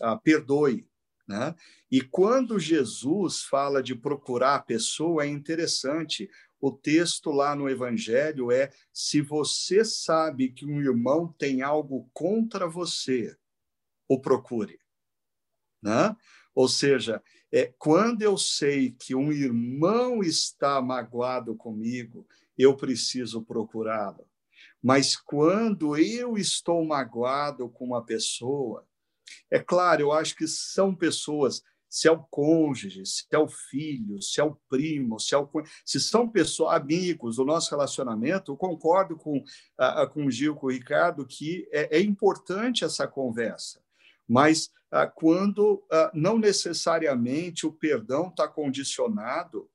a, 0.00 0.16
perdoe. 0.16 0.86
Né? 1.26 1.54
E 1.92 2.00
quando 2.00 2.58
Jesus 2.58 3.42
fala 3.42 3.82
de 3.82 3.94
procurar 3.94 4.54
a 4.54 4.62
pessoa, 4.62 5.24
é 5.24 5.28
interessante. 5.28 6.30
O 6.58 6.72
texto 6.72 7.30
lá 7.30 7.54
no 7.54 7.68
Evangelho 7.68 8.50
é: 8.50 8.70
se 8.90 9.20
você 9.20 9.84
sabe 9.84 10.48
que 10.48 10.64
um 10.64 10.80
irmão 10.80 11.30
tem 11.36 11.60
algo 11.60 12.08
contra 12.14 12.66
você, 12.66 13.36
o 14.08 14.18
procure. 14.18 14.80
Né? 15.82 16.16
Ou 16.54 16.66
seja, 16.66 17.22
é, 17.52 17.66
quando 17.78 18.22
eu 18.22 18.38
sei 18.38 18.92
que 18.92 19.14
um 19.14 19.30
irmão 19.30 20.22
está 20.22 20.80
magoado 20.80 21.54
comigo, 21.54 22.26
eu 22.56 22.74
preciso 22.74 23.42
procurá-lo. 23.42 24.26
Mas 24.82 25.14
quando 25.14 25.94
eu 25.94 26.38
estou 26.38 26.82
magoado 26.86 27.68
com 27.68 27.84
uma 27.84 28.02
pessoa, 28.02 28.86
é 29.50 29.58
claro, 29.58 30.02
eu 30.02 30.12
acho 30.12 30.34
que 30.34 30.46
são 30.46 30.94
pessoas, 30.94 31.62
se 31.92 32.08
é 32.08 32.10
o 32.10 32.22
cônjuge, 32.30 33.04
se 33.04 33.26
é 33.30 33.38
o 33.38 33.46
filho, 33.46 34.22
se 34.22 34.40
é 34.40 34.44
o 34.44 34.56
primo, 34.66 35.20
se, 35.20 35.34
é 35.34 35.38
o, 35.38 35.46
se 35.84 36.00
são 36.00 36.26
pessoas, 36.26 36.74
amigos 36.74 37.36
do 37.36 37.44
nosso 37.44 37.70
relacionamento, 37.70 38.50
eu 38.52 38.56
concordo 38.56 39.14
com, 39.14 39.36
uh, 39.36 40.08
com 40.10 40.24
o 40.24 40.30
Gil, 40.30 40.56
com 40.56 40.68
o 40.68 40.70
Ricardo, 40.70 41.26
que 41.26 41.68
é, 41.70 41.98
é 41.98 42.00
importante 42.00 42.82
essa 42.82 43.06
conversa. 43.06 43.78
Mas 44.26 44.70
uh, 44.90 45.12
quando 45.14 45.74
uh, 45.74 46.10
não 46.14 46.38
necessariamente 46.38 47.66
o 47.66 47.72
perdão 47.72 48.28
está 48.28 48.48
condicionado 48.48 49.68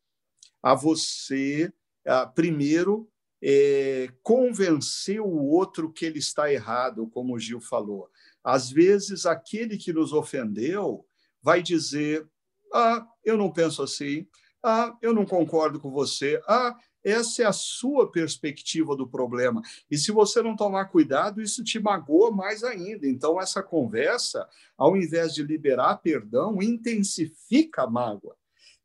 a 0.63 0.73
você, 0.73 1.71
uh, 2.07 2.33
primeiro, 2.33 3.07
é, 3.39 4.09
convencer 4.23 5.21
o 5.21 5.45
outro 5.45 5.93
que 5.93 6.03
ele 6.03 6.17
está 6.17 6.51
errado, 6.51 7.05
como 7.11 7.35
o 7.35 7.39
Gil 7.39 7.61
falou. 7.61 8.09
Às 8.43 8.71
vezes, 8.71 9.27
aquele 9.27 9.77
que 9.77 9.93
nos 9.93 10.13
ofendeu 10.13 11.05
vai 11.41 11.61
dizer: 11.61 12.27
Ah, 12.73 13.05
eu 13.23 13.37
não 13.37 13.51
penso 13.51 13.83
assim. 13.83 14.27
Ah, 14.63 14.95
eu 15.01 15.13
não 15.13 15.25
concordo 15.25 15.79
com 15.79 15.91
você. 15.91 16.41
Ah, 16.47 16.75
essa 17.03 17.43
é 17.43 17.45
a 17.45 17.53
sua 17.53 18.11
perspectiva 18.11 18.95
do 18.95 19.07
problema. 19.07 19.61
E 19.89 19.97
se 19.97 20.11
você 20.11 20.41
não 20.41 20.55
tomar 20.55 20.85
cuidado, 20.85 21.41
isso 21.41 21.63
te 21.63 21.79
magoa 21.79 22.31
mais 22.31 22.63
ainda. 22.63 23.07
Então, 23.07 23.39
essa 23.39 23.63
conversa, 23.63 24.45
ao 24.77 24.97
invés 24.97 25.33
de 25.33 25.41
liberar 25.41 25.97
perdão, 25.97 26.61
intensifica 26.61 27.83
a 27.83 27.89
mágoa. 27.89 28.35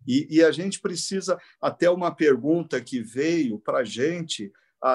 E, 0.06 0.28
e 0.30 0.44
a 0.44 0.52
gente 0.52 0.80
precisa, 0.80 1.38
até 1.60 1.90
uma 1.90 2.14
pergunta 2.14 2.80
que 2.80 3.00
veio 3.00 3.58
para 3.58 3.78
a 3.78 3.84
gente 3.84 4.52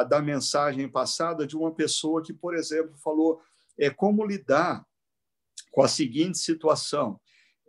da 0.10 0.22
mensagem 0.22 0.88
passada 0.90 1.48
de 1.48 1.56
uma 1.56 1.74
pessoa 1.74 2.22
que, 2.22 2.34
por 2.34 2.54
exemplo, 2.54 2.98
falou 2.98 3.42
é, 3.80 3.90
como 3.90 4.26
lidar 4.26 4.86
com 5.72 5.82
a 5.82 5.88
seguinte 5.88 6.38
situação. 6.38 7.20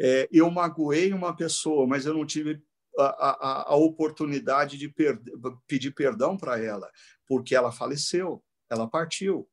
É, 0.00 0.28
eu 0.30 0.50
magoei 0.50 1.12
uma 1.12 1.34
pessoa, 1.34 1.86
mas 1.86 2.06
eu 2.06 2.14
não 2.14 2.24
tive 2.24 2.62
a, 2.98 3.04
a, 3.04 3.72
a 3.72 3.76
oportunidade 3.76 4.76
de 4.76 4.88
per, 4.88 5.20
pedir 5.66 5.92
perdão 5.92 6.36
para 6.36 6.62
ela, 6.62 6.90
porque 7.26 7.54
ela 7.54 7.72
faleceu, 7.72 8.42
ela 8.70 8.88
partiu. 8.88 9.48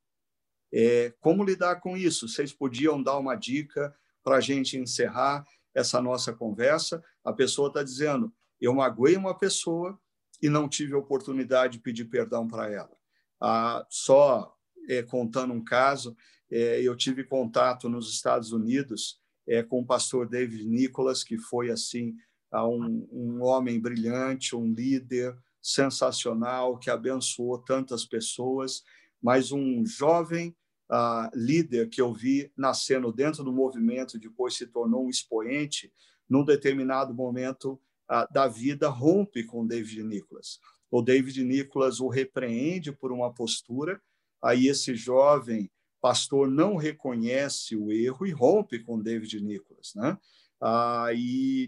É, 0.74 1.14
como 1.20 1.44
lidar 1.44 1.80
com 1.80 1.96
isso? 1.96 2.28
Vocês 2.28 2.52
podiam 2.52 3.02
dar 3.02 3.18
uma 3.18 3.36
dica 3.36 3.96
para 4.24 4.38
a 4.38 4.42
gente 4.42 4.78
encerrar 4.78 5.46
essa 5.74 6.02
nossa 6.02 6.34
conversa? 6.34 7.04
A 7.24 7.32
pessoa 7.32 7.70
está 7.70 7.84
dizendo: 7.84 8.34
eu 8.60 8.74
magoei 8.74 9.16
uma 9.16 9.38
pessoa 9.38 10.00
e 10.42 10.50
não 10.50 10.68
tive 10.68 10.94
oportunidade 10.94 11.74
de 11.74 11.80
pedir 11.80 12.06
perdão 12.06 12.48
para 12.48 12.70
ela. 12.72 12.96
Ah, 13.42 13.86
só 13.90 14.54
é, 14.90 15.02
contando 15.04 15.54
um 15.54 15.64
caso, 15.64 16.16
é, 16.52 16.82
eu 16.82 16.96
tive 16.96 17.24
contato 17.24 17.90
nos 17.90 18.12
Estados 18.12 18.52
Unidos 18.52 19.20
é, 19.48 19.64
com 19.64 19.82
o 19.82 19.86
pastor 19.86 20.28
David 20.28 20.66
Nicholas, 20.68 21.24
que 21.24 21.38
foi 21.38 21.70
assim 21.70 22.16
um, 22.54 23.08
um 23.12 23.44
homem 23.44 23.80
brilhante, 23.80 24.56
um 24.56 24.72
líder 24.72 25.36
sensacional 25.62 26.78
que 26.78 26.90
abençoou 26.90 27.58
tantas 27.58 28.06
pessoas, 28.06 28.84
mas 29.22 29.52
um 29.52 29.86
jovem 29.86 30.56
uh, 30.92 31.30
líder 31.34 31.90
que 31.90 32.02
eu 32.02 32.14
vi 32.14 32.52
nascendo 32.56 33.12
dentro 33.12 33.44
do 33.44 33.52
movimento, 33.52 34.20
depois 34.20 34.56
se 34.56 34.68
tornou 34.68 35.06
um 35.06 35.10
expoente, 35.10 35.92
num 36.30 36.46
determinado 36.46 37.14
momento 37.14 37.80
uh, 38.10 38.32
da 38.32 38.48
vida 38.48 38.90
rompe 38.90 39.44
com 39.44 39.66
David 39.66 40.04
Nicholas. 40.04 40.60
O 40.92 41.02
David 41.02 41.44
Nicholas 41.44 42.00
o 42.00 42.08
repreende 42.08 42.92
por 42.92 43.12
uma 43.12 43.34
postura, 43.34 44.00
aí 44.42 44.68
esse 44.68 44.96
jovem 44.96 45.70
pastor 46.06 46.48
não 46.48 46.76
reconhece 46.76 47.76
o 47.76 47.92
erro 47.92 48.28
e 48.28 48.32
rompe 48.32 48.78
com 48.78 49.02
David 49.02 49.42
Nicholas, 49.42 49.94
né? 49.96 50.16
Ah, 50.62 51.08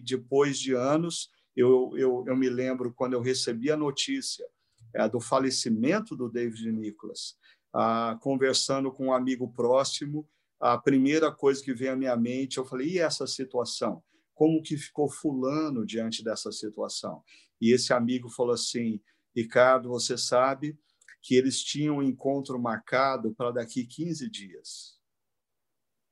depois 0.03 0.59
de 0.59 0.75
anos, 0.75 1.31
Eu, 1.55 1.91
eu, 1.97 2.23
eu 2.27 2.35
me 2.35 2.47
lembro 2.47 2.93
quando 2.93 3.13
eu 3.13 3.21
recebi 3.31 3.71
a 3.71 3.75
notícia 3.75 4.45
é, 4.93 5.09
do 5.09 5.19
falecimento 5.19 6.15
do 6.15 6.29
David 6.29 6.71
Nicholas, 6.71 7.35
ah, 7.73 8.15
conversando 8.21 8.91
com 8.91 9.07
um 9.07 9.11
amigo 9.11 9.51
próximo, 9.51 10.29
a 10.59 10.77
primeira 10.77 11.31
coisa 11.31 11.63
que 11.63 11.73
veio 11.73 11.93
à 11.93 11.95
minha 11.95 12.15
mente, 12.15 12.59
eu 12.59 12.65
falei, 12.65 12.89
e 12.89 12.99
essa 12.99 13.25
situação? 13.25 14.03
Como 14.35 14.61
que 14.61 14.77
ficou 14.77 15.09
fulano 15.09 15.83
diante 15.83 16.23
dessa 16.23 16.51
situação? 16.51 17.23
E 17.59 17.73
esse 17.73 17.91
amigo 17.91 18.29
falou 18.29 18.53
assim, 18.53 19.01
Ricardo, 19.35 19.89
você 19.89 20.15
sabe 20.15 20.77
que 21.28 21.36
eles 21.36 21.61
tinham 21.61 21.97
um 21.97 22.01
encontro 22.01 22.57
marcado 22.57 23.36
para 23.36 23.51
daqui 23.51 23.86
15 23.86 24.30
dias. 24.30 24.97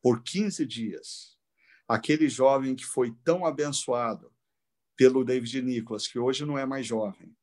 Por 0.01 0.21
15 0.21 0.65
dias. 0.65 1.37
Aquele 1.87 2.27
jovem 2.27 2.75
que 2.75 2.83
foi 2.83 3.15
tão 3.23 3.45
abençoado 3.45 4.29
pelo 4.97 5.23
David 5.23 5.61
Nicholas, 5.61 6.05
que 6.05 6.19
hoje 6.19 6.43
não 6.43 6.57
é 6.57 6.65
mais 6.65 6.85
jovem, 6.85 7.33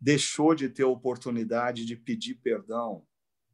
deixou 0.00 0.54
de 0.54 0.68
ter 0.68 0.84
oportunidade 0.84 1.84
de 1.84 1.96
pedir 1.96 2.36
perdão 2.36 3.04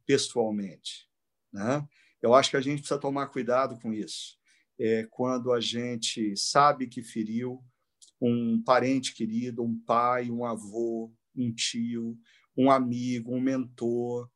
pessoalmente. 0.05 1.09
Né? 1.51 1.87
Eu 2.21 2.35
acho 2.35 2.51
que 2.51 2.57
a 2.57 2.61
gente 2.61 2.81
precisa 2.81 2.99
tomar 2.99 3.29
cuidado 3.29 3.79
com 3.79 3.91
isso. 3.91 4.37
É, 4.77 5.07
quando 5.09 5.51
a 5.51 5.59
gente 5.59 6.37
sabe 6.37 6.85
que 6.85 7.01
feriu 7.01 7.65
um 8.21 8.61
parente 8.61 9.15
querido, 9.15 9.63
um 9.63 9.75
pai, 9.79 10.29
um 10.29 10.45
avô, 10.45 11.11
um 11.35 11.51
tio, 11.51 12.15
um 12.57 12.71
amigo, 12.71 13.33
um 13.33 13.39
mentor. 13.39 14.29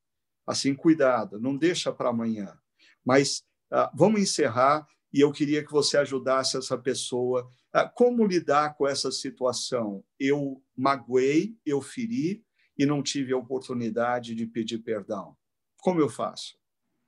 Assim, 0.46 0.74
cuidado, 0.74 1.40
não 1.40 1.56
deixa 1.56 1.92
para 1.92 2.10
amanhã. 2.10 2.58
Mas 3.06 3.44
ah, 3.72 3.92
vamos 3.94 4.22
encerrar 4.22 4.88
e 5.14 5.22
eu 5.22 5.32
queria 5.32 5.64
que 5.64 5.72
você 5.72 5.98
ajudasse 5.98 6.58
essa 6.58 6.78
pessoa. 6.78 7.50
Ah, 7.72 7.88
como 7.88 8.26
lidar 8.26 8.76
com 8.76 8.88
essa 8.88 9.12
situação? 9.12 10.04
Eu 10.20 10.64
magoei, 10.76 11.56
eu 11.66 11.82
feri 11.82 12.44
e 12.78 12.86
não 12.86 13.04
tive 13.04 13.34
a 13.34 13.38
oportunidade 13.38 14.34
de 14.34 14.46
pedir 14.46 14.80
perdão. 14.80 15.36
Como 15.78 16.00
eu 16.00 16.10
faço? 16.10 16.58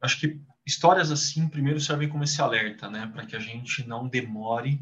Acho 0.01 0.19
que 0.19 0.41
histórias 0.65 1.11
assim, 1.11 1.47
primeiro, 1.47 1.79
servem 1.79 2.09
como 2.09 2.23
esse 2.23 2.41
alerta, 2.41 2.89
né? 2.89 3.07
Para 3.07 3.25
que 3.25 3.35
a 3.35 3.39
gente 3.39 3.87
não 3.87 4.07
demore 4.07 4.81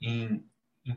em, 0.00 0.44
em 0.84 0.96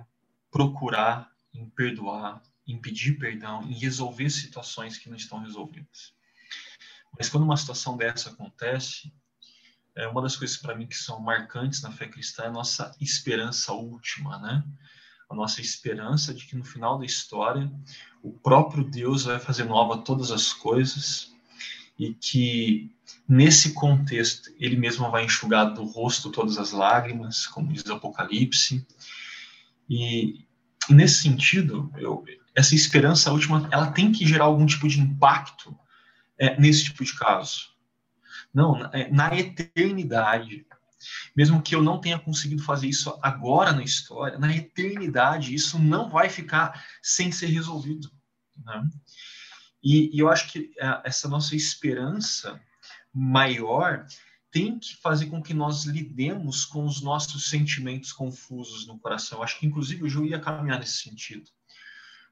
procurar, 0.51 1.31
em 1.53 1.69
perdoar, 1.69 2.41
em 2.67 2.79
pedir 2.79 3.17
perdão, 3.17 3.63
em 3.63 3.73
resolver 3.73 4.29
situações 4.29 4.97
que 4.97 5.09
não 5.09 5.15
estão 5.15 5.39
resolvidas. 5.39 6.13
Mas 7.17 7.29
quando 7.29 7.43
uma 7.43 7.57
situação 7.57 7.95
dessa 7.95 8.29
acontece, 8.29 9.11
é 9.95 10.07
uma 10.07 10.21
das 10.21 10.35
coisas 10.35 10.57
para 10.57 10.75
mim 10.75 10.85
que 10.85 10.97
são 10.97 11.19
marcantes 11.19 11.81
na 11.81 11.91
fé 11.91 12.07
cristã 12.07 12.43
é 12.43 12.47
a 12.47 12.51
nossa 12.51 12.95
esperança 13.01 13.73
última, 13.73 14.37
né? 14.37 14.63
A 15.29 15.35
nossa 15.35 15.59
esperança 15.59 16.33
de 16.33 16.45
que 16.45 16.55
no 16.55 16.63
final 16.63 16.99
da 16.99 17.05
história 17.05 17.71
o 18.21 18.31
próprio 18.31 18.83
Deus 18.83 19.23
vai 19.23 19.39
fazer 19.39 19.63
nova 19.63 19.97
todas 19.97 20.31
as 20.31 20.53
coisas 20.53 21.33
e 21.97 22.13
que 22.13 22.95
nesse 23.27 23.73
contexto 23.73 24.53
ele 24.59 24.77
mesmo 24.77 25.09
vai 25.09 25.25
enxugar 25.25 25.73
do 25.73 25.83
rosto 25.83 26.31
todas 26.31 26.57
as 26.57 26.71
lágrimas, 26.71 27.47
como 27.47 27.73
diz 27.73 27.83
o 27.85 27.93
Apocalipse. 27.93 28.85
E, 29.89 30.45
nesse 30.89 31.23
sentido, 31.23 31.91
eu, 31.97 32.23
essa 32.57 32.73
esperança 32.73 33.31
última, 33.31 33.69
ela 33.71 33.91
tem 33.91 34.11
que 34.11 34.25
gerar 34.25 34.45
algum 34.45 34.65
tipo 34.65 34.87
de 34.87 34.99
impacto 34.99 35.77
é, 36.39 36.59
nesse 36.59 36.85
tipo 36.85 37.05
de 37.05 37.13
caso. 37.13 37.69
Não, 38.51 38.79
na, 38.79 38.89
é, 38.93 39.11
na 39.11 39.37
eternidade, 39.37 40.65
mesmo 41.35 41.61
que 41.61 41.75
eu 41.75 41.83
não 41.83 42.01
tenha 42.01 42.17
conseguido 42.17 42.63
fazer 42.63 42.87
isso 42.87 43.15
agora 43.21 43.71
na 43.73 43.83
história, 43.83 44.39
na 44.39 44.55
eternidade 44.55 45.53
isso 45.53 45.77
não 45.77 46.09
vai 46.09 46.29
ficar 46.29 46.83
sem 46.99 47.31
ser 47.31 47.45
resolvido. 47.45 48.11
Né? 48.65 48.89
E, 49.83 50.15
e, 50.15 50.19
eu 50.19 50.27
acho 50.27 50.51
que 50.51 50.71
é, 50.79 51.01
essa 51.05 51.29
nossa 51.29 51.55
esperança 51.55 52.59
maior 53.13 54.07
tem 54.49 54.79
que 54.79 54.95
fazer 54.95 55.27
com 55.27 55.43
que 55.43 55.53
nós 55.53 55.83
lidemos 55.83 56.65
com 56.65 56.85
os 56.85 57.03
nossos 57.03 57.51
sentimentos 57.51 58.11
confusos 58.11 58.87
no 58.87 58.97
coração. 58.97 59.37
Eu 59.37 59.43
acho 59.43 59.59
que, 59.59 59.67
inclusive, 59.67 60.03
o 60.03 60.09
Ju 60.09 60.25
ia 60.25 60.39
caminhar 60.39 60.79
nesse 60.79 61.03
sentido 61.03 61.51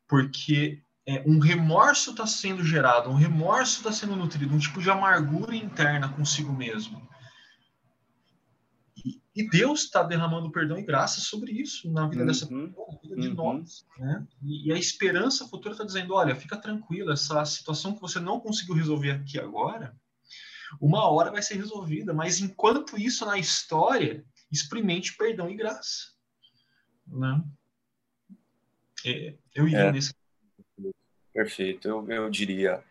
porque 0.08 0.82
é, 1.08 1.24
um 1.26 1.40
remorso 1.40 2.12
está 2.12 2.26
sendo 2.26 2.64
gerado, 2.64 3.10
um 3.10 3.16
remorso 3.16 3.78
está 3.78 3.92
sendo 3.92 4.16
nutrido, 4.16 4.54
um 4.54 4.60
tipo 4.60 4.82
de 4.82 4.90
amargura 4.90 5.56
interna 5.56 6.10
consigo 6.10 6.52
mesmo. 6.52 7.08
E, 9.06 9.22
e 9.36 9.50
Deus 9.50 9.84
está 9.84 10.02
derramando 10.02 10.52
perdão 10.52 10.80
e 10.80 10.84
graça 10.84 11.20
sobre 11.20 11.52
isso 11.52 11.92
na 11.92 12.08
vida 12.08 12.22
uhum, 12.22 12.28
dessa 12.28 12.48
pessoa, 12.48 12.88
na 12.92 13.00
vida 13.00 13.16
de 13.22 13.28
uhum. 13.28 13.36
nós. 13.36 13.86
Né? 14.00 14.28
E, 14.42 14.70
e, 14.70 14.74
a 14.74 14.78
esperança 14.78 15.48
futura 15.48 15.74
está 15.74 15.84
dizendo: 15.84 16.16
olha, 16.16 16.36
fica 16.36 16.58
tranquilo, 16.58 17.12
essa 17.12 17.46
situação 17.46 17.94
que 17.94 18.02
você 18.02 18.20
não 18.20 18.40
conseguiu 18.40 18.74
resolver 18.74 19.12
aqui 19.12 19.40
agora, 19.40 19.96
uma 20.82 21.08
hora 21.08 21.32
vai 21.32 21.42
ser 21.42 21.56
resolvida, 21.56 22.14
mas 22.14 22.40
enquanto 22.40 23.00
isso 23.00 23.26
na 23.26 23.38
história, 23.38 24.26
experimente 24.52 25.16
perdão 25.16 25.50
e 25.50 25.56
graça. 25.56 26.16
Né? 27.08 27.44
Eu 29.54 29.68
iria 29.68 29.80
é. 29.80 29.92
nesse. 29.92 30.14
Perfeito. 31.34 31.88
Eu, 31.88 32.10
eu 32.10 32.30
diria 32.30 32.84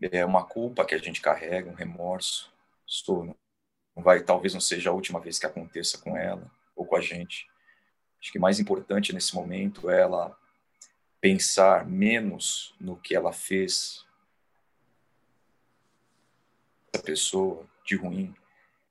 é 0.00 0.24
uma 0.24 0.44
culpa 0.44 0.84
que 0.84 0.94
a 0.94 0.98
gente 0.98 1.20
carrega, 1.20 1.70
um 1.70 1.74
remorso. 1.74 2.52
Estou, 2.86 3.24
não 3.24 4.02
vai, 4.02 4.22
talvez 4.22 4.52
não 4.52 4.60
seja 4.60 4.90
a 4.90 4.92
última 4.92 5.20
vez 5.20 5.38
que 5.38 5.46
aconteça 5.46 5.98
com 5.98 6.16
ela 6.16 6.50
ou 6.74 6.84
com 6.84 6.96
a 6.96 7.00
gente. 7.00 7.48
Acho 8.20 8.32
que 8.32 8.38
mais 8.38 8.60
importante 8.60 9.12
nesse 9.12 9.34
momento 9.34 9.88
é 9.88 10.00
ela 10.00 10.36
pensar 11.20 11.86
menos 11.86 12.74
no 12.78 12.96
que 12.96 13.14
ela 13.14 13.32
fez 13.32 14.04
essa 16.92 17.02
pessoa 17.02 17.66
de 17.84 17.96
ruim 17.96 18.34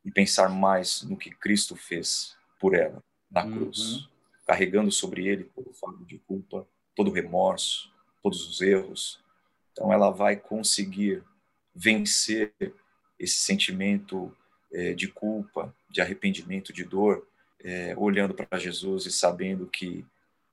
e 0.04 0.12
pensar 0.12 0.50
mais 0.50 1.04
no 1.04 1.18
que 1.18 1.30
Cristo 1.30 1.76
fez 1.76 2.36
por 2.60 2.74
ela 2.74 3.04
na 3.30 3.44
cruz. 3.44 3.98
Uhum 3.98 4.15
carregando 4.46 4.92
sobre 4.92 5.28
ele 5.28 5.46
todo 5.46 5.70
o 5.70 5.74
fardo 5.74 6.06
de 6.06 6.18
culpa, 6.20 6.68
todo 6.96 7.10
o 7.10 7.14
remorso, 7.14 7.92
todos 8.22 8.48
os 8.48 8.62
erros. 8.62 9.20
Então, 9.72 9.92
ela 9.92 10.10
vai 10.10 10.36
conseguir 10.36 11.24
vencer 11.74 12.54
esse 13.20 13.38
sentimento 13.38 14.36
é, 14.72 14.94
de 14.94 15.08
culpa, 15.08 15.74
de 15.90 16.02
arrependimento, 16.02 16.72
de 16.72 16.84
dor, 16.84 17.28
é, 17.64 17.96
olhando 17.98 18.34
para 18.34 18.60
Jesus 18.60 19.06
e 19.06 19.12
sabendo 19.12 19.66
que, 19.68 20.06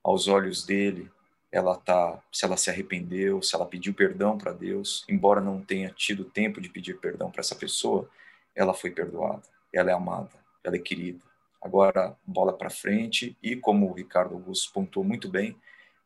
aos 0.03 0.27
olhos 0.27 0.65
dele, 0.65 1.09
ela 1.51 1.77
tá, 1.77 2.21
se 2.31 2.43
ela 2.43 2.57
se 2.57 2.69
arrependeu, 2.69 3.41
se 3.41 3.55
ela 3.55 3.65
pediu 3.65 3.93
perdão 3.93 4.37
para 4.37 4.51
Deus, 4.51 5.05
embora 5.07 5.39
não 5.39 5.61
tenha 5.61 5.91
tido 5.91 6.25
tempo 6.25 6.59
de 6.59 6.67
pedir 6.67 6.99
perdão 6.99 7.29
para 7.29 7.41
essa 7.41 7.55
pessoa, 7.55 8.09
ela 8.55 8.73
foi 8.73 8.89
perdoada, 8.89 9.43
ela 9.71 9.91
é 9.91 9.93
amada, 9.93 10.31
ela 10.63 10.75
é 10.75 10.79
querida. 10.79 11.21
Agora, 11.63 12.17
bola 12.27 12.51
para 12.51 12.69
frente 12.69 13.37
e, 13.41 13.55
como 13.55 13.89
o 13.89 13.93
Ricardo 13.93 14.35
Augusto 14.35 14.73
pontuou 14.73 15.05
muito 15.05 15.29
bem, 15.29 15.55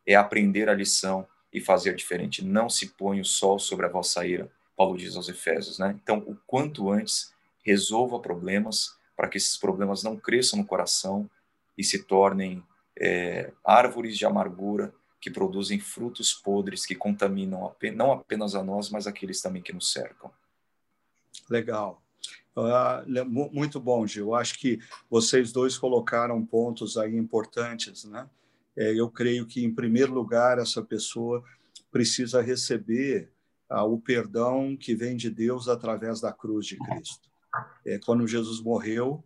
é 0.06 0.14
aprender 0.14 0.70
a 0.70 0.74
lição 0.74 1.28
e 1.52 1.60
fazer 1.60 1.96
diferente. 1.96 2.46
Não 2.46 2.70
se 2.70 2.90
põe 2.90 3.20
o 3.20 3.26
sol 3.26 3.58
sobre 3.58 3.88
a 3.88 3.90
vossa 3.90 4.24
ira, 4.26 4.52
Paulo 4.76 4.96
diz 4.96 5.16
aos 5.16 5.28
Efésios. 5.28 5.80
Né? 5.80 6.00
Então, 6.04 6.20
o 6.20 6.38
quanto 6.46 6.92
antes, 6.92 7.34
resolva 7.66 8.20
problemas 8.20 8.96
para 9.16 9.28
que 9.28 9.38
esses 9.38 9.58
problemas 9.58 10.04
não 10.04 10.16
cresçam 10.16 10.60
no 10.60 10.66
coração 10.66 11.28
e 11.76 11.84
se 11.84 12.04
tornem 12.04 12.64
é, 12.96 13.52
árvores 13.66 14.16
de 14.16 14.28
amargura 14.28 14.94
que 15.20 15.32
produzem 15.32 15.80
frutos 15.80 16.34
podres 16.34 16.86
que 16.86 16.94
contaminam 16.94 17.76
não 17.96 18.12
apenas 18.12 18.54
a 18.54 18.64
nós, 18.64 18.92
mas 18.92 19.08
aqueles 19.08 19.42
também 19.42 19.64
que 19.64 19.74
nos 19.74 19.92
cercam. 19.92 20.32
Legal. 21.50 22.00
Uh, 22.58 23.24
muito 23.54 23.80
bom, 23.80 24.08
Gil. 24.08 24.34
Acho 24.34 24.58
que 24.58 24.80
vocês 25.08 25.52
dois 25.52 25.78
colocaram 25.78 26.44
pontos 26.44 26.98
aí 26.98 27.16
importantes, 27.16 28.04
né? 28.06 28.28
É, 28.76 29.00
eu 29.00 29.12
creio 29.12 29.46
que, 29.46 29.64
em 29.64 29.74
primeiro 29.74 30.12
lugar, 30.12 30.58
essa 30.58 30.82
pessoa 30.82 31.44
precisa 31.92 32.42
receber 32.42 33.32
uh, 33.70 33.84
o 33.84 34.02
perdão 34.02 34.76
que 34.76 34.96
vem 34.96 35.16
de 35.16 35.30
Deus 35.30 35.68
através 35.68 36.20
da 36.20 36.34
cruz 36.34 36.66
de 36.66 36.78
Cristo. 36.78 37.30
É, 37.86 38.00
quando 38.00 38.28
Jesus 38.28 38.60
morreu, 38.60 39.24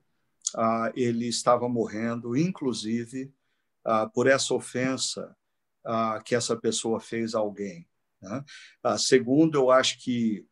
uh, 0.55 0.91
ele 0.93 1.27
estava 1.29 1.69
morrendo, 1.69 2.35
inclusive, 2.35 3.33
por 4.13 4.27
essa 4.27 4.53
ofensa 4.53 5.35
que 6.23 6.35
essa 6.35 6.55
pessoa 6.55 6.99
fez 6.99 7.33
a 7.33 7.39
alguém. 7.39 7.87
Né? 8.21 8.45
segundo, 8.99 9.57
eu 9.57 9.71
acho 9.71 9.97
que 9.97 10.45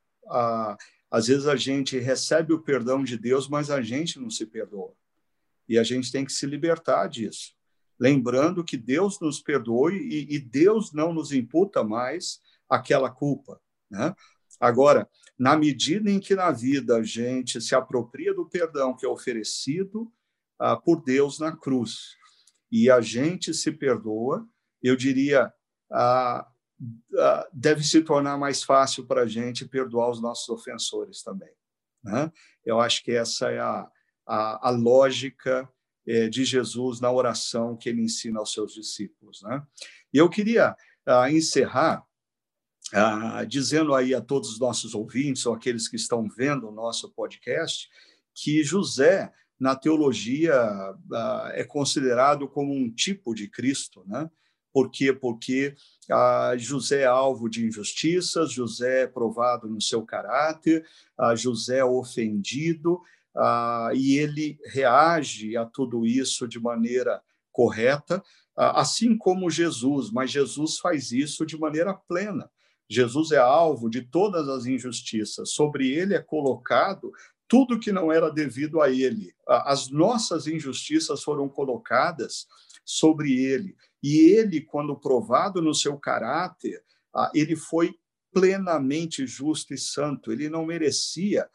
às 1.11 1.27
vezes 1.27 1.47
a 1.47 1.55
gente 1.55 1.97
recebe 1.97 2.53
o 2.53 2.61
perdão 2.61 3.03
de 3.03 3.17
Deus, 3.17 3.47
mas 3.47 3.69
a 3.69 3.81
gente 3.81 4.19
não 4.19 4.29
se 4.29 4.45
perdoa. 4.45 4.93
E 5.67 5.77
a 5.77 5.83
gente 5.83 6.11
tem 6.11 6.23
que 6.23 6.31
se 6.31 6.45
libertar 6.45 7.07
disso. 7.07 7.53
Lembrando 7.99 8.63
que 8.63 8.77
Deus 8.77 9.19
nos 9.19 9.41
perdoe 9.41 9.97
e, 9.97 10.35
e 10.35 10.39
Deus 10.39 10.93
não 10.93 11.13
nos 11.13 11.31
imputa 11.31 11.83
mais 11.83 12.39
aquela 12.69 13.09
culpa. 13.09 13.59
Né? 13.89 14.13
Agora, 14.59 15.09
na 15.37 15.57
medida 15.57 16.09
em 16.11 16.19
que 16.19 16.35
na 16.35 16.51
vida 16.51 16.97
a 16.97 17.03
gente 17.03 17.59
se 17.59 17.73
apropria 17.73 18.33
do 18.33 18.45
perdão 18.45 18.95
que 18.95 19.05
é 19.05 19.09
oferecido 19.09 20.11
ah, 20.57 20.75
por 20.75 21.03
Deus 21.03 21.39
na 21.39 21.55
cruz, 21.55 22.17
e 22.71 22.89
a 22.89 23.01
gente 23.01 23.53
se 23.53 23.71
perdoa, 23.71 24.47
eu 24.81 24.95
diria, 24.95 25.51
ah, 25.91 26.47
deve 27.51 27.83
se 27.83 28.01
tornar 28.01 28.37
mais 28.37 28.63
fácil 28.63 29.05
para 29.05 29.21
a 29.21 29.27
gente 29.27 29.67
perdoar 29.67 30.09
os 30.09 30.21
nossos 30.21 30.47
ofensores 30.49 31.21
também. 31.21 31.51
Né? 32.03 32.31
Eu 32.65 32.79
acho 32.79 33.03
que 33.03 33.11
essa 33.11 33.49
é 33.51 33.59
a, 33.59 33.89
a, 34.25 34.69
a 34.69 34.71
lógica 34.71 35.69
é, 36.07 36.29
de 36.29 36.45
Jesus 36.45 36.99
na 36.99 37.11
oração 37.11 37.75
que 37.75 37.89
ele 37.89 38.01
ensina 38.01 38.39
aos 38.39 38.53
seus 38.53 38.73
discípulos. 38.73 39.41
Né? 39.41 39.61
E 40.13 40.17
eu 40.17 40.29
queria 40.29 40.75
ah, 41.05 41.29
encerrar 41.31 42.03
ah, 42.93 43.43
dizendo 43.43 43.93
aí 43.93 44.15
a 44.15 44.21
todos 44.21 44.53
os 44.53 44.59
nossos 44.59 44.95
ouvintes, 44.95 45.45
ou 45.45 45.53
aqueles 45.53 45.87
que 45.87 45.95
estão 45.95 46.27
vendo 46.27 46.67
o 46.67 46.71
nosso 46.71 47.11
podcast, 47.11 47.87
que 48.33 48.63
José, 48.63 49.31
na 49.59 49.75
teologia, 49.75 50.55
ah, 51.13 51.51
é 51.53 51.63
considerado 51.63 52.47
como 52.47 52.73
um 52.73 52.91
tipo 52.91 53.33
de 53.33 53.47
Cristo, 53.47 54.03
né? 54.07 54.29
Por 54.79 54.89
quê? 54.89 55.11
Porque 55.11 55.75
ah, 56.09 56.53
José 56.55 57.01
é 57.01 57.05
alvo 57.05 57.49
de 57.49 57.65
injustiças, 57.65 58.49
José 58.49 59.01
é 59.01 59.07
provado 59.07 59.67
no 59.67 59.81
seu 59.81 60.03
caráter, 60.03 60.85
ah, 61.17 61.35
José 61.35 61.79
é 61.79 61.83
ofendido, 61.83 63.01
ah, 63.35 63.89
e 63.93 64.17
ele 64.17 64.57
reage 64.67 65.57
a 65.57 65.65
tudo 65.65 66.05
isso 66.05 66.47
de 66.47 66.61
maneira 66.61 67.21
correta, 67.51 68.23
assim 68.55 69.17
como 69.17 69.49
Jesus, 69.49 70.11
mas 70.11 70.31
Jesus 70.31 70.79
faz 70.79 71.11
isso 71.11 71.45
de 71.45 71.59
maneira 71.59 71.93
plena. 71.93 72.49
Jesus 72.89 73.33
é 73.33 73.37
alvo 73.37 73.89
de 73.89 74.01
todas 74.01 74.47
as 74.47 74.65
injustiças. 74.65 75.51
Sobre 75.51 75.89
ele 75.91 76.15
é 76.15 76.21
colocado 76.21 77.11
tudo 77.49 77.79
que 77.79 77.91
não 77.91 78.13
era 78.13 78.31
devido 78.31 78.79
a 78.79 78.89
ele. 78.89 79.33
As 79.45 79.89
nossas 79.89 80.47
injustiças 80.47 81.21
foram 81.21 81.49
colocadas 81.49 82.47
sobre 82.85 83.33
ele. 83.33 83.75
E 84.01 84.19
ele, 84.19 84.61
quando 84.61 84.95
provado 84.95 85.61
no 85.61 85.73
seu 85.73 85.97
caráter, 85.97 86.83
ele 87.33 87.55
foi 87.55 87.95
plenamente 88.31 89.25
justo 89.25 89.73
e 89.73 89.77
santo. 89.77 90.31
Ele 90.31 90.49
não 90.49 90.65
merecia 90.65 91.49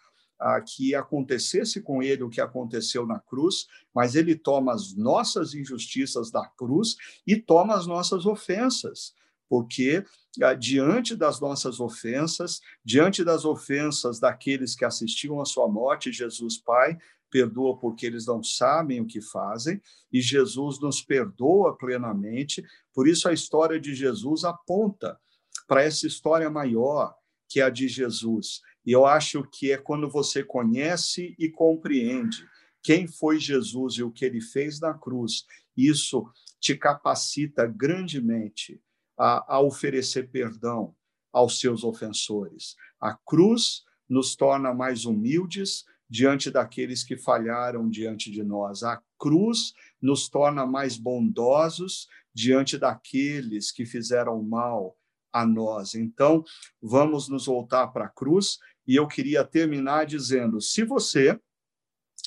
que 0.66 0.95
acontecesse 0.95 1.81
com 1.81 2.03
ele 2.03 2.22
o 2.22 2.29
que 2.29 2.41
aconteceu 2.41 3.07
na 3.07 3.18
cruz, 3.18 3.66
mas 3.95 4.14
ele 4.14 4.35
toma 4.35 4.75
as 4.75 4.95
nossas 4.95 5.55
injustiças 5.55 6.31
da 6.31 6.47
cruz 6.47 6.97
e 7.27 7.37
toma 7.37 7.75
as 7.75 7.87
nossas 7.87 8.27
ofensas 8.27 9.14
porque 9.49 10.05
ah, 10.43 10.55
diante 10.55 11.14
das 11.14 11.41
nossas 11.41 11.79
ofensas, 11.79 12.61
diante 12.85 13.22
das 13.22 13.45
ofensas 13.45 14.18
daqueles 14.18 14.75
que 14.75 14.85
assistiam 14.85 15.41
à 15.41 15.45
sua 15.45 15.68
morte, 15.68 16.11
Jesus 16.11 16.59
Pai 16.59 16.99
perdoa 17.35 17.76
porque 17.76 18.07
eles 18.07 18.26
não 18.26 18.45
sabem 18.45 19.01
o 19.01 19.07
que 19.07 19.20
fazem, 19.20 19.82
e 20.12 20.20
Jesus 20.20 20.78
nos 20.78 21.03
perdoa 21.03 21.76
plenamente. 21.76 22.64
Por 22.95 23.09
isso 23.09 23.28
a 23.28 23.32
história 23.32 23.80
de 23.80 23.93
Jesus 23.93 24.45
aponta 24.45 25.18
para 25.66 25.82
essa 25.82 26.07
história 26.07 26.49
maior 26.49 27.12
que 27.49 27.61
é 27.61 27.64
a 27.64 27.70
de 27.70 27.89
Jesus. 27.89 28.61
E 28.87 28.93
eu 28.93 29.05
acho 29.05 29.43
que 29.51 29.72
é 29.72 29.76
quando 29.76 30.09
você 30.09 30.45
conhece 30.45 31.35
e 31.37 31.51
compreende 31.51 32.49
quem 32.80 33.09
foi 33.09 33.41
Jesus 33.41 33.95
e 33.95 34.05
o 34.05 34.12
que 34.12 34.24
ele 34.24 34.41
fez 34.41 34.78
na 34.78 34.95
cruz, 34.95 35.45
isso 35.76 36.24
te 36.61 36.76
capacita 36.76 37.66
grandemente 37.66 38.80
a, 39.18 39.57
a 39.57 39.61
oferecer 39.61 40.30
perdão 40.30 40.95
aos 41.32 41.59
seus 41.59 41.82
ofensores. 41.82 42.76
A 43.01 43.12
cruz 43.12 43.82
nos 44.09 44.37
torna 44.37 44.72
mais 44.72 45.05
humildes 45.05 45.85
diante 46.09 46.50
daqueles 46.50 47.02
que 47.02 47.16
falharam 47.16 47.88
diante 47.88 48.30
de 48.30 48.42
nós. 48.42 48.82
A 48.82 49.02
cruz 49.18 49.72
nos 50.00 50.28
torna 50.28 50.66
mais 50.66 50.96
bondosos 50.96 52.09
diante 52.32 52.78
daqueles 52.78 53.72
que 53.72 53.86
fizeram 53.86 54.42
mal 54.42 54.96
a 55.32 55.44
nós. 55.44 55.94
Então, 55.94 56.44
vamos 56.80 57.28
nos 57.28 57.46
voltar 57.46 57.88
para 57.88 58.07
a 58.07 58.11
cruz 58.11 58.59
e 58.86 58.96
eu 58.96 59.07
queria 59.09 59.44
terminar 59.44 60.07
dizendo: 60.07 60.61
se 60.61 60.84
você 60.84 61.38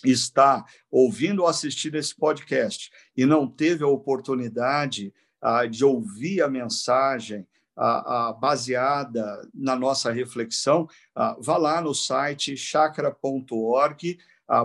está 0.03 0.65
ouvindo 0.91 1.41
ou 1.41 1.47
assistindo 1.47 1.95
esse 1.95 2.15
podcast 2.15 2.91
e 3.15 3.25
não 3.25 3.49
teve 3.49 3.83
a 3.83 3.87
oportunidade 3.87 5.13
de 5.71 5.85
ouvir 5.85 6.41
a 6.41 6.49
mensagem 6.49 7.47
baseada 8.39 9.47
na 9.53 9.75
nossa 9.75 10.11
reflexão, 10.11 10.87
vá 11.39 11.57
lá 11.57 11.81
no 11.81 11.93
site 11.93 12.57
chakra.org, 12.57 14.17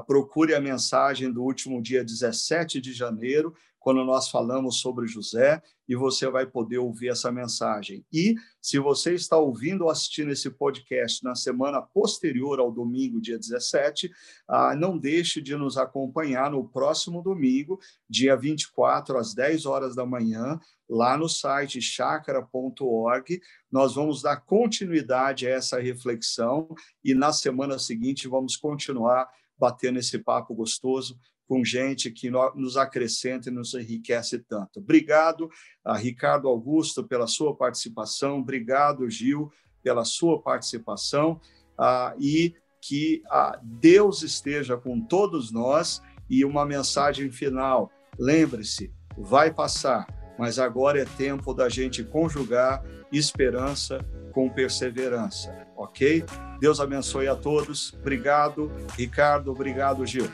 procure 0.07 0.55
a 0.55 0.61
mensagem 0.61 1.31
do 1.31 1.43
último 1.43 1.83
dia 1.83 2.05
17 2.05 2.81
de 2.81 2.93
janeiro, 2.93 3.55
quando 3.83 4.05
nós 4.05 4.29
falamos 4.29 4.81
sobre 4.81 5.07
José, 5.07 5.61
e 5.89 5.97
você 5.97 6.31
vai 6.31 6.47
poder 6.47 6.79
ouvir 6.79 7.09
essa 7.09 7.31
mensagem. 7.33 8.05
E 8.13 8.37
se 8.61 8.79
você 8.79 9.15
está 9.15 9.37
ouvindo 9.37 9.85
ou 9.85 9.91
assistindo 9.91 10.31
esse 10.31 10.49
podcast 10.51 11.23
na 11.25 11.35
semana 11.35 11.83
posterior 11.83 12.61
ao 12.61 12.71
domingo, 12.71 13.21
dia 13.21 13.39
17, 13.39 14.11
ah, 14.49 14.75
não 14.77 14.97
deixe 14.97 15.43
de 15.43 15.57
nos 15.57 15.77
acompanhar 15.77 16.51
no 16.51 16.69
próximo 16.69 17.23
domingo, 17.23 17.79
dia 18.09 18.37
24, 18.37 19.19
às 19.19 19.35
10 19.35 19.67
horas 19.67 19.97
da 19.97 20.07
manhã, 20.07 20.59
lá 20.89 21.17
no 21.17 21.29
site 21.29 21.81
chakra.org. 21.81 23.41
Nós 23.71 23.95
vamos 23.95 24.23
dar 24.23 24.37
continuidade 24.37 25.47
a 25.47 25.51
essa 25.51 25.81
reflexão 25.81 26.69
e 27.05 27.15
na 27.15 27.33
semana 27.33 27.79
seguinte 27.79 28.29
vamos 28.29 28.57
continuar 28.57 29.29
batendo 29.59 29.99
esse 29.99 30.19
papo 30.19 30.55
gostoso 30.55 31.19
com 31.53 31.63
gente 31.63 32.11
que 32.11 32.31
nos 32.31 32.79
acrescenta 32.79 33.51
e 33.51 33.53
nos 33.53 33.75
enriquece 33.75 34.39
tanto. 34.39 34.81
Obrigado, 34.81 35.51
a 35.85 35.95
Ricardo 35.95 36.49
Augusto, 36.49 37.05
pela 37.05 37.27
sua 37.27 37.55
participação, 37.55 38.39
obrigado, 38.39 39.07
Gil, 39.11 39.53
pela 39.83 40.03
sua 40.03 40.41
participação, 40.41 41.39
ah, 41.79 42.15
e 42.19 42.55
que 42.81 43.23
ah, 43.29 43.61
Deus 43.63 44.23
esteja 44.23 44.79
com 44.79 44.99
todos 44.99 45.53
nós. 45.53 46.01
E 46.31 46.43
uma 46.43 46.65
mensagem 46.65 47.31
final: 47.31 47.93
lembre-se, 48.19 48.91
vai 49.15 49.53
passar, 49.53 50.07
mas 50.39 50.59
agora 50.59 51.03
é 51.03 51.05
tempo 51.05 51.53
da 51.53 51.69
gente 51.69 52.03
conjugar 52.03 52.83
esperança 53.13 53.99
com 54.33 54.49
perseverança, 54.49 55.55
ok? 55.77 56.25
Deus 56.59 56.81
abençoe 56.81 57.29
a 57.29 57.37
todos. 57.37 57.93
Obrigado, 57.93 58.73
Ricardo. 58.97 59.51
Obrigado, 59.53 60.07
Gil. 60.07 60.31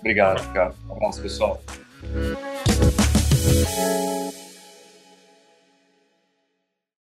Obrigado, 0.00 0.52
cara. 0.52 0.74
Um 0.88 0.92
abraço, 0.94 1.22
pessoal. 1.22 1.62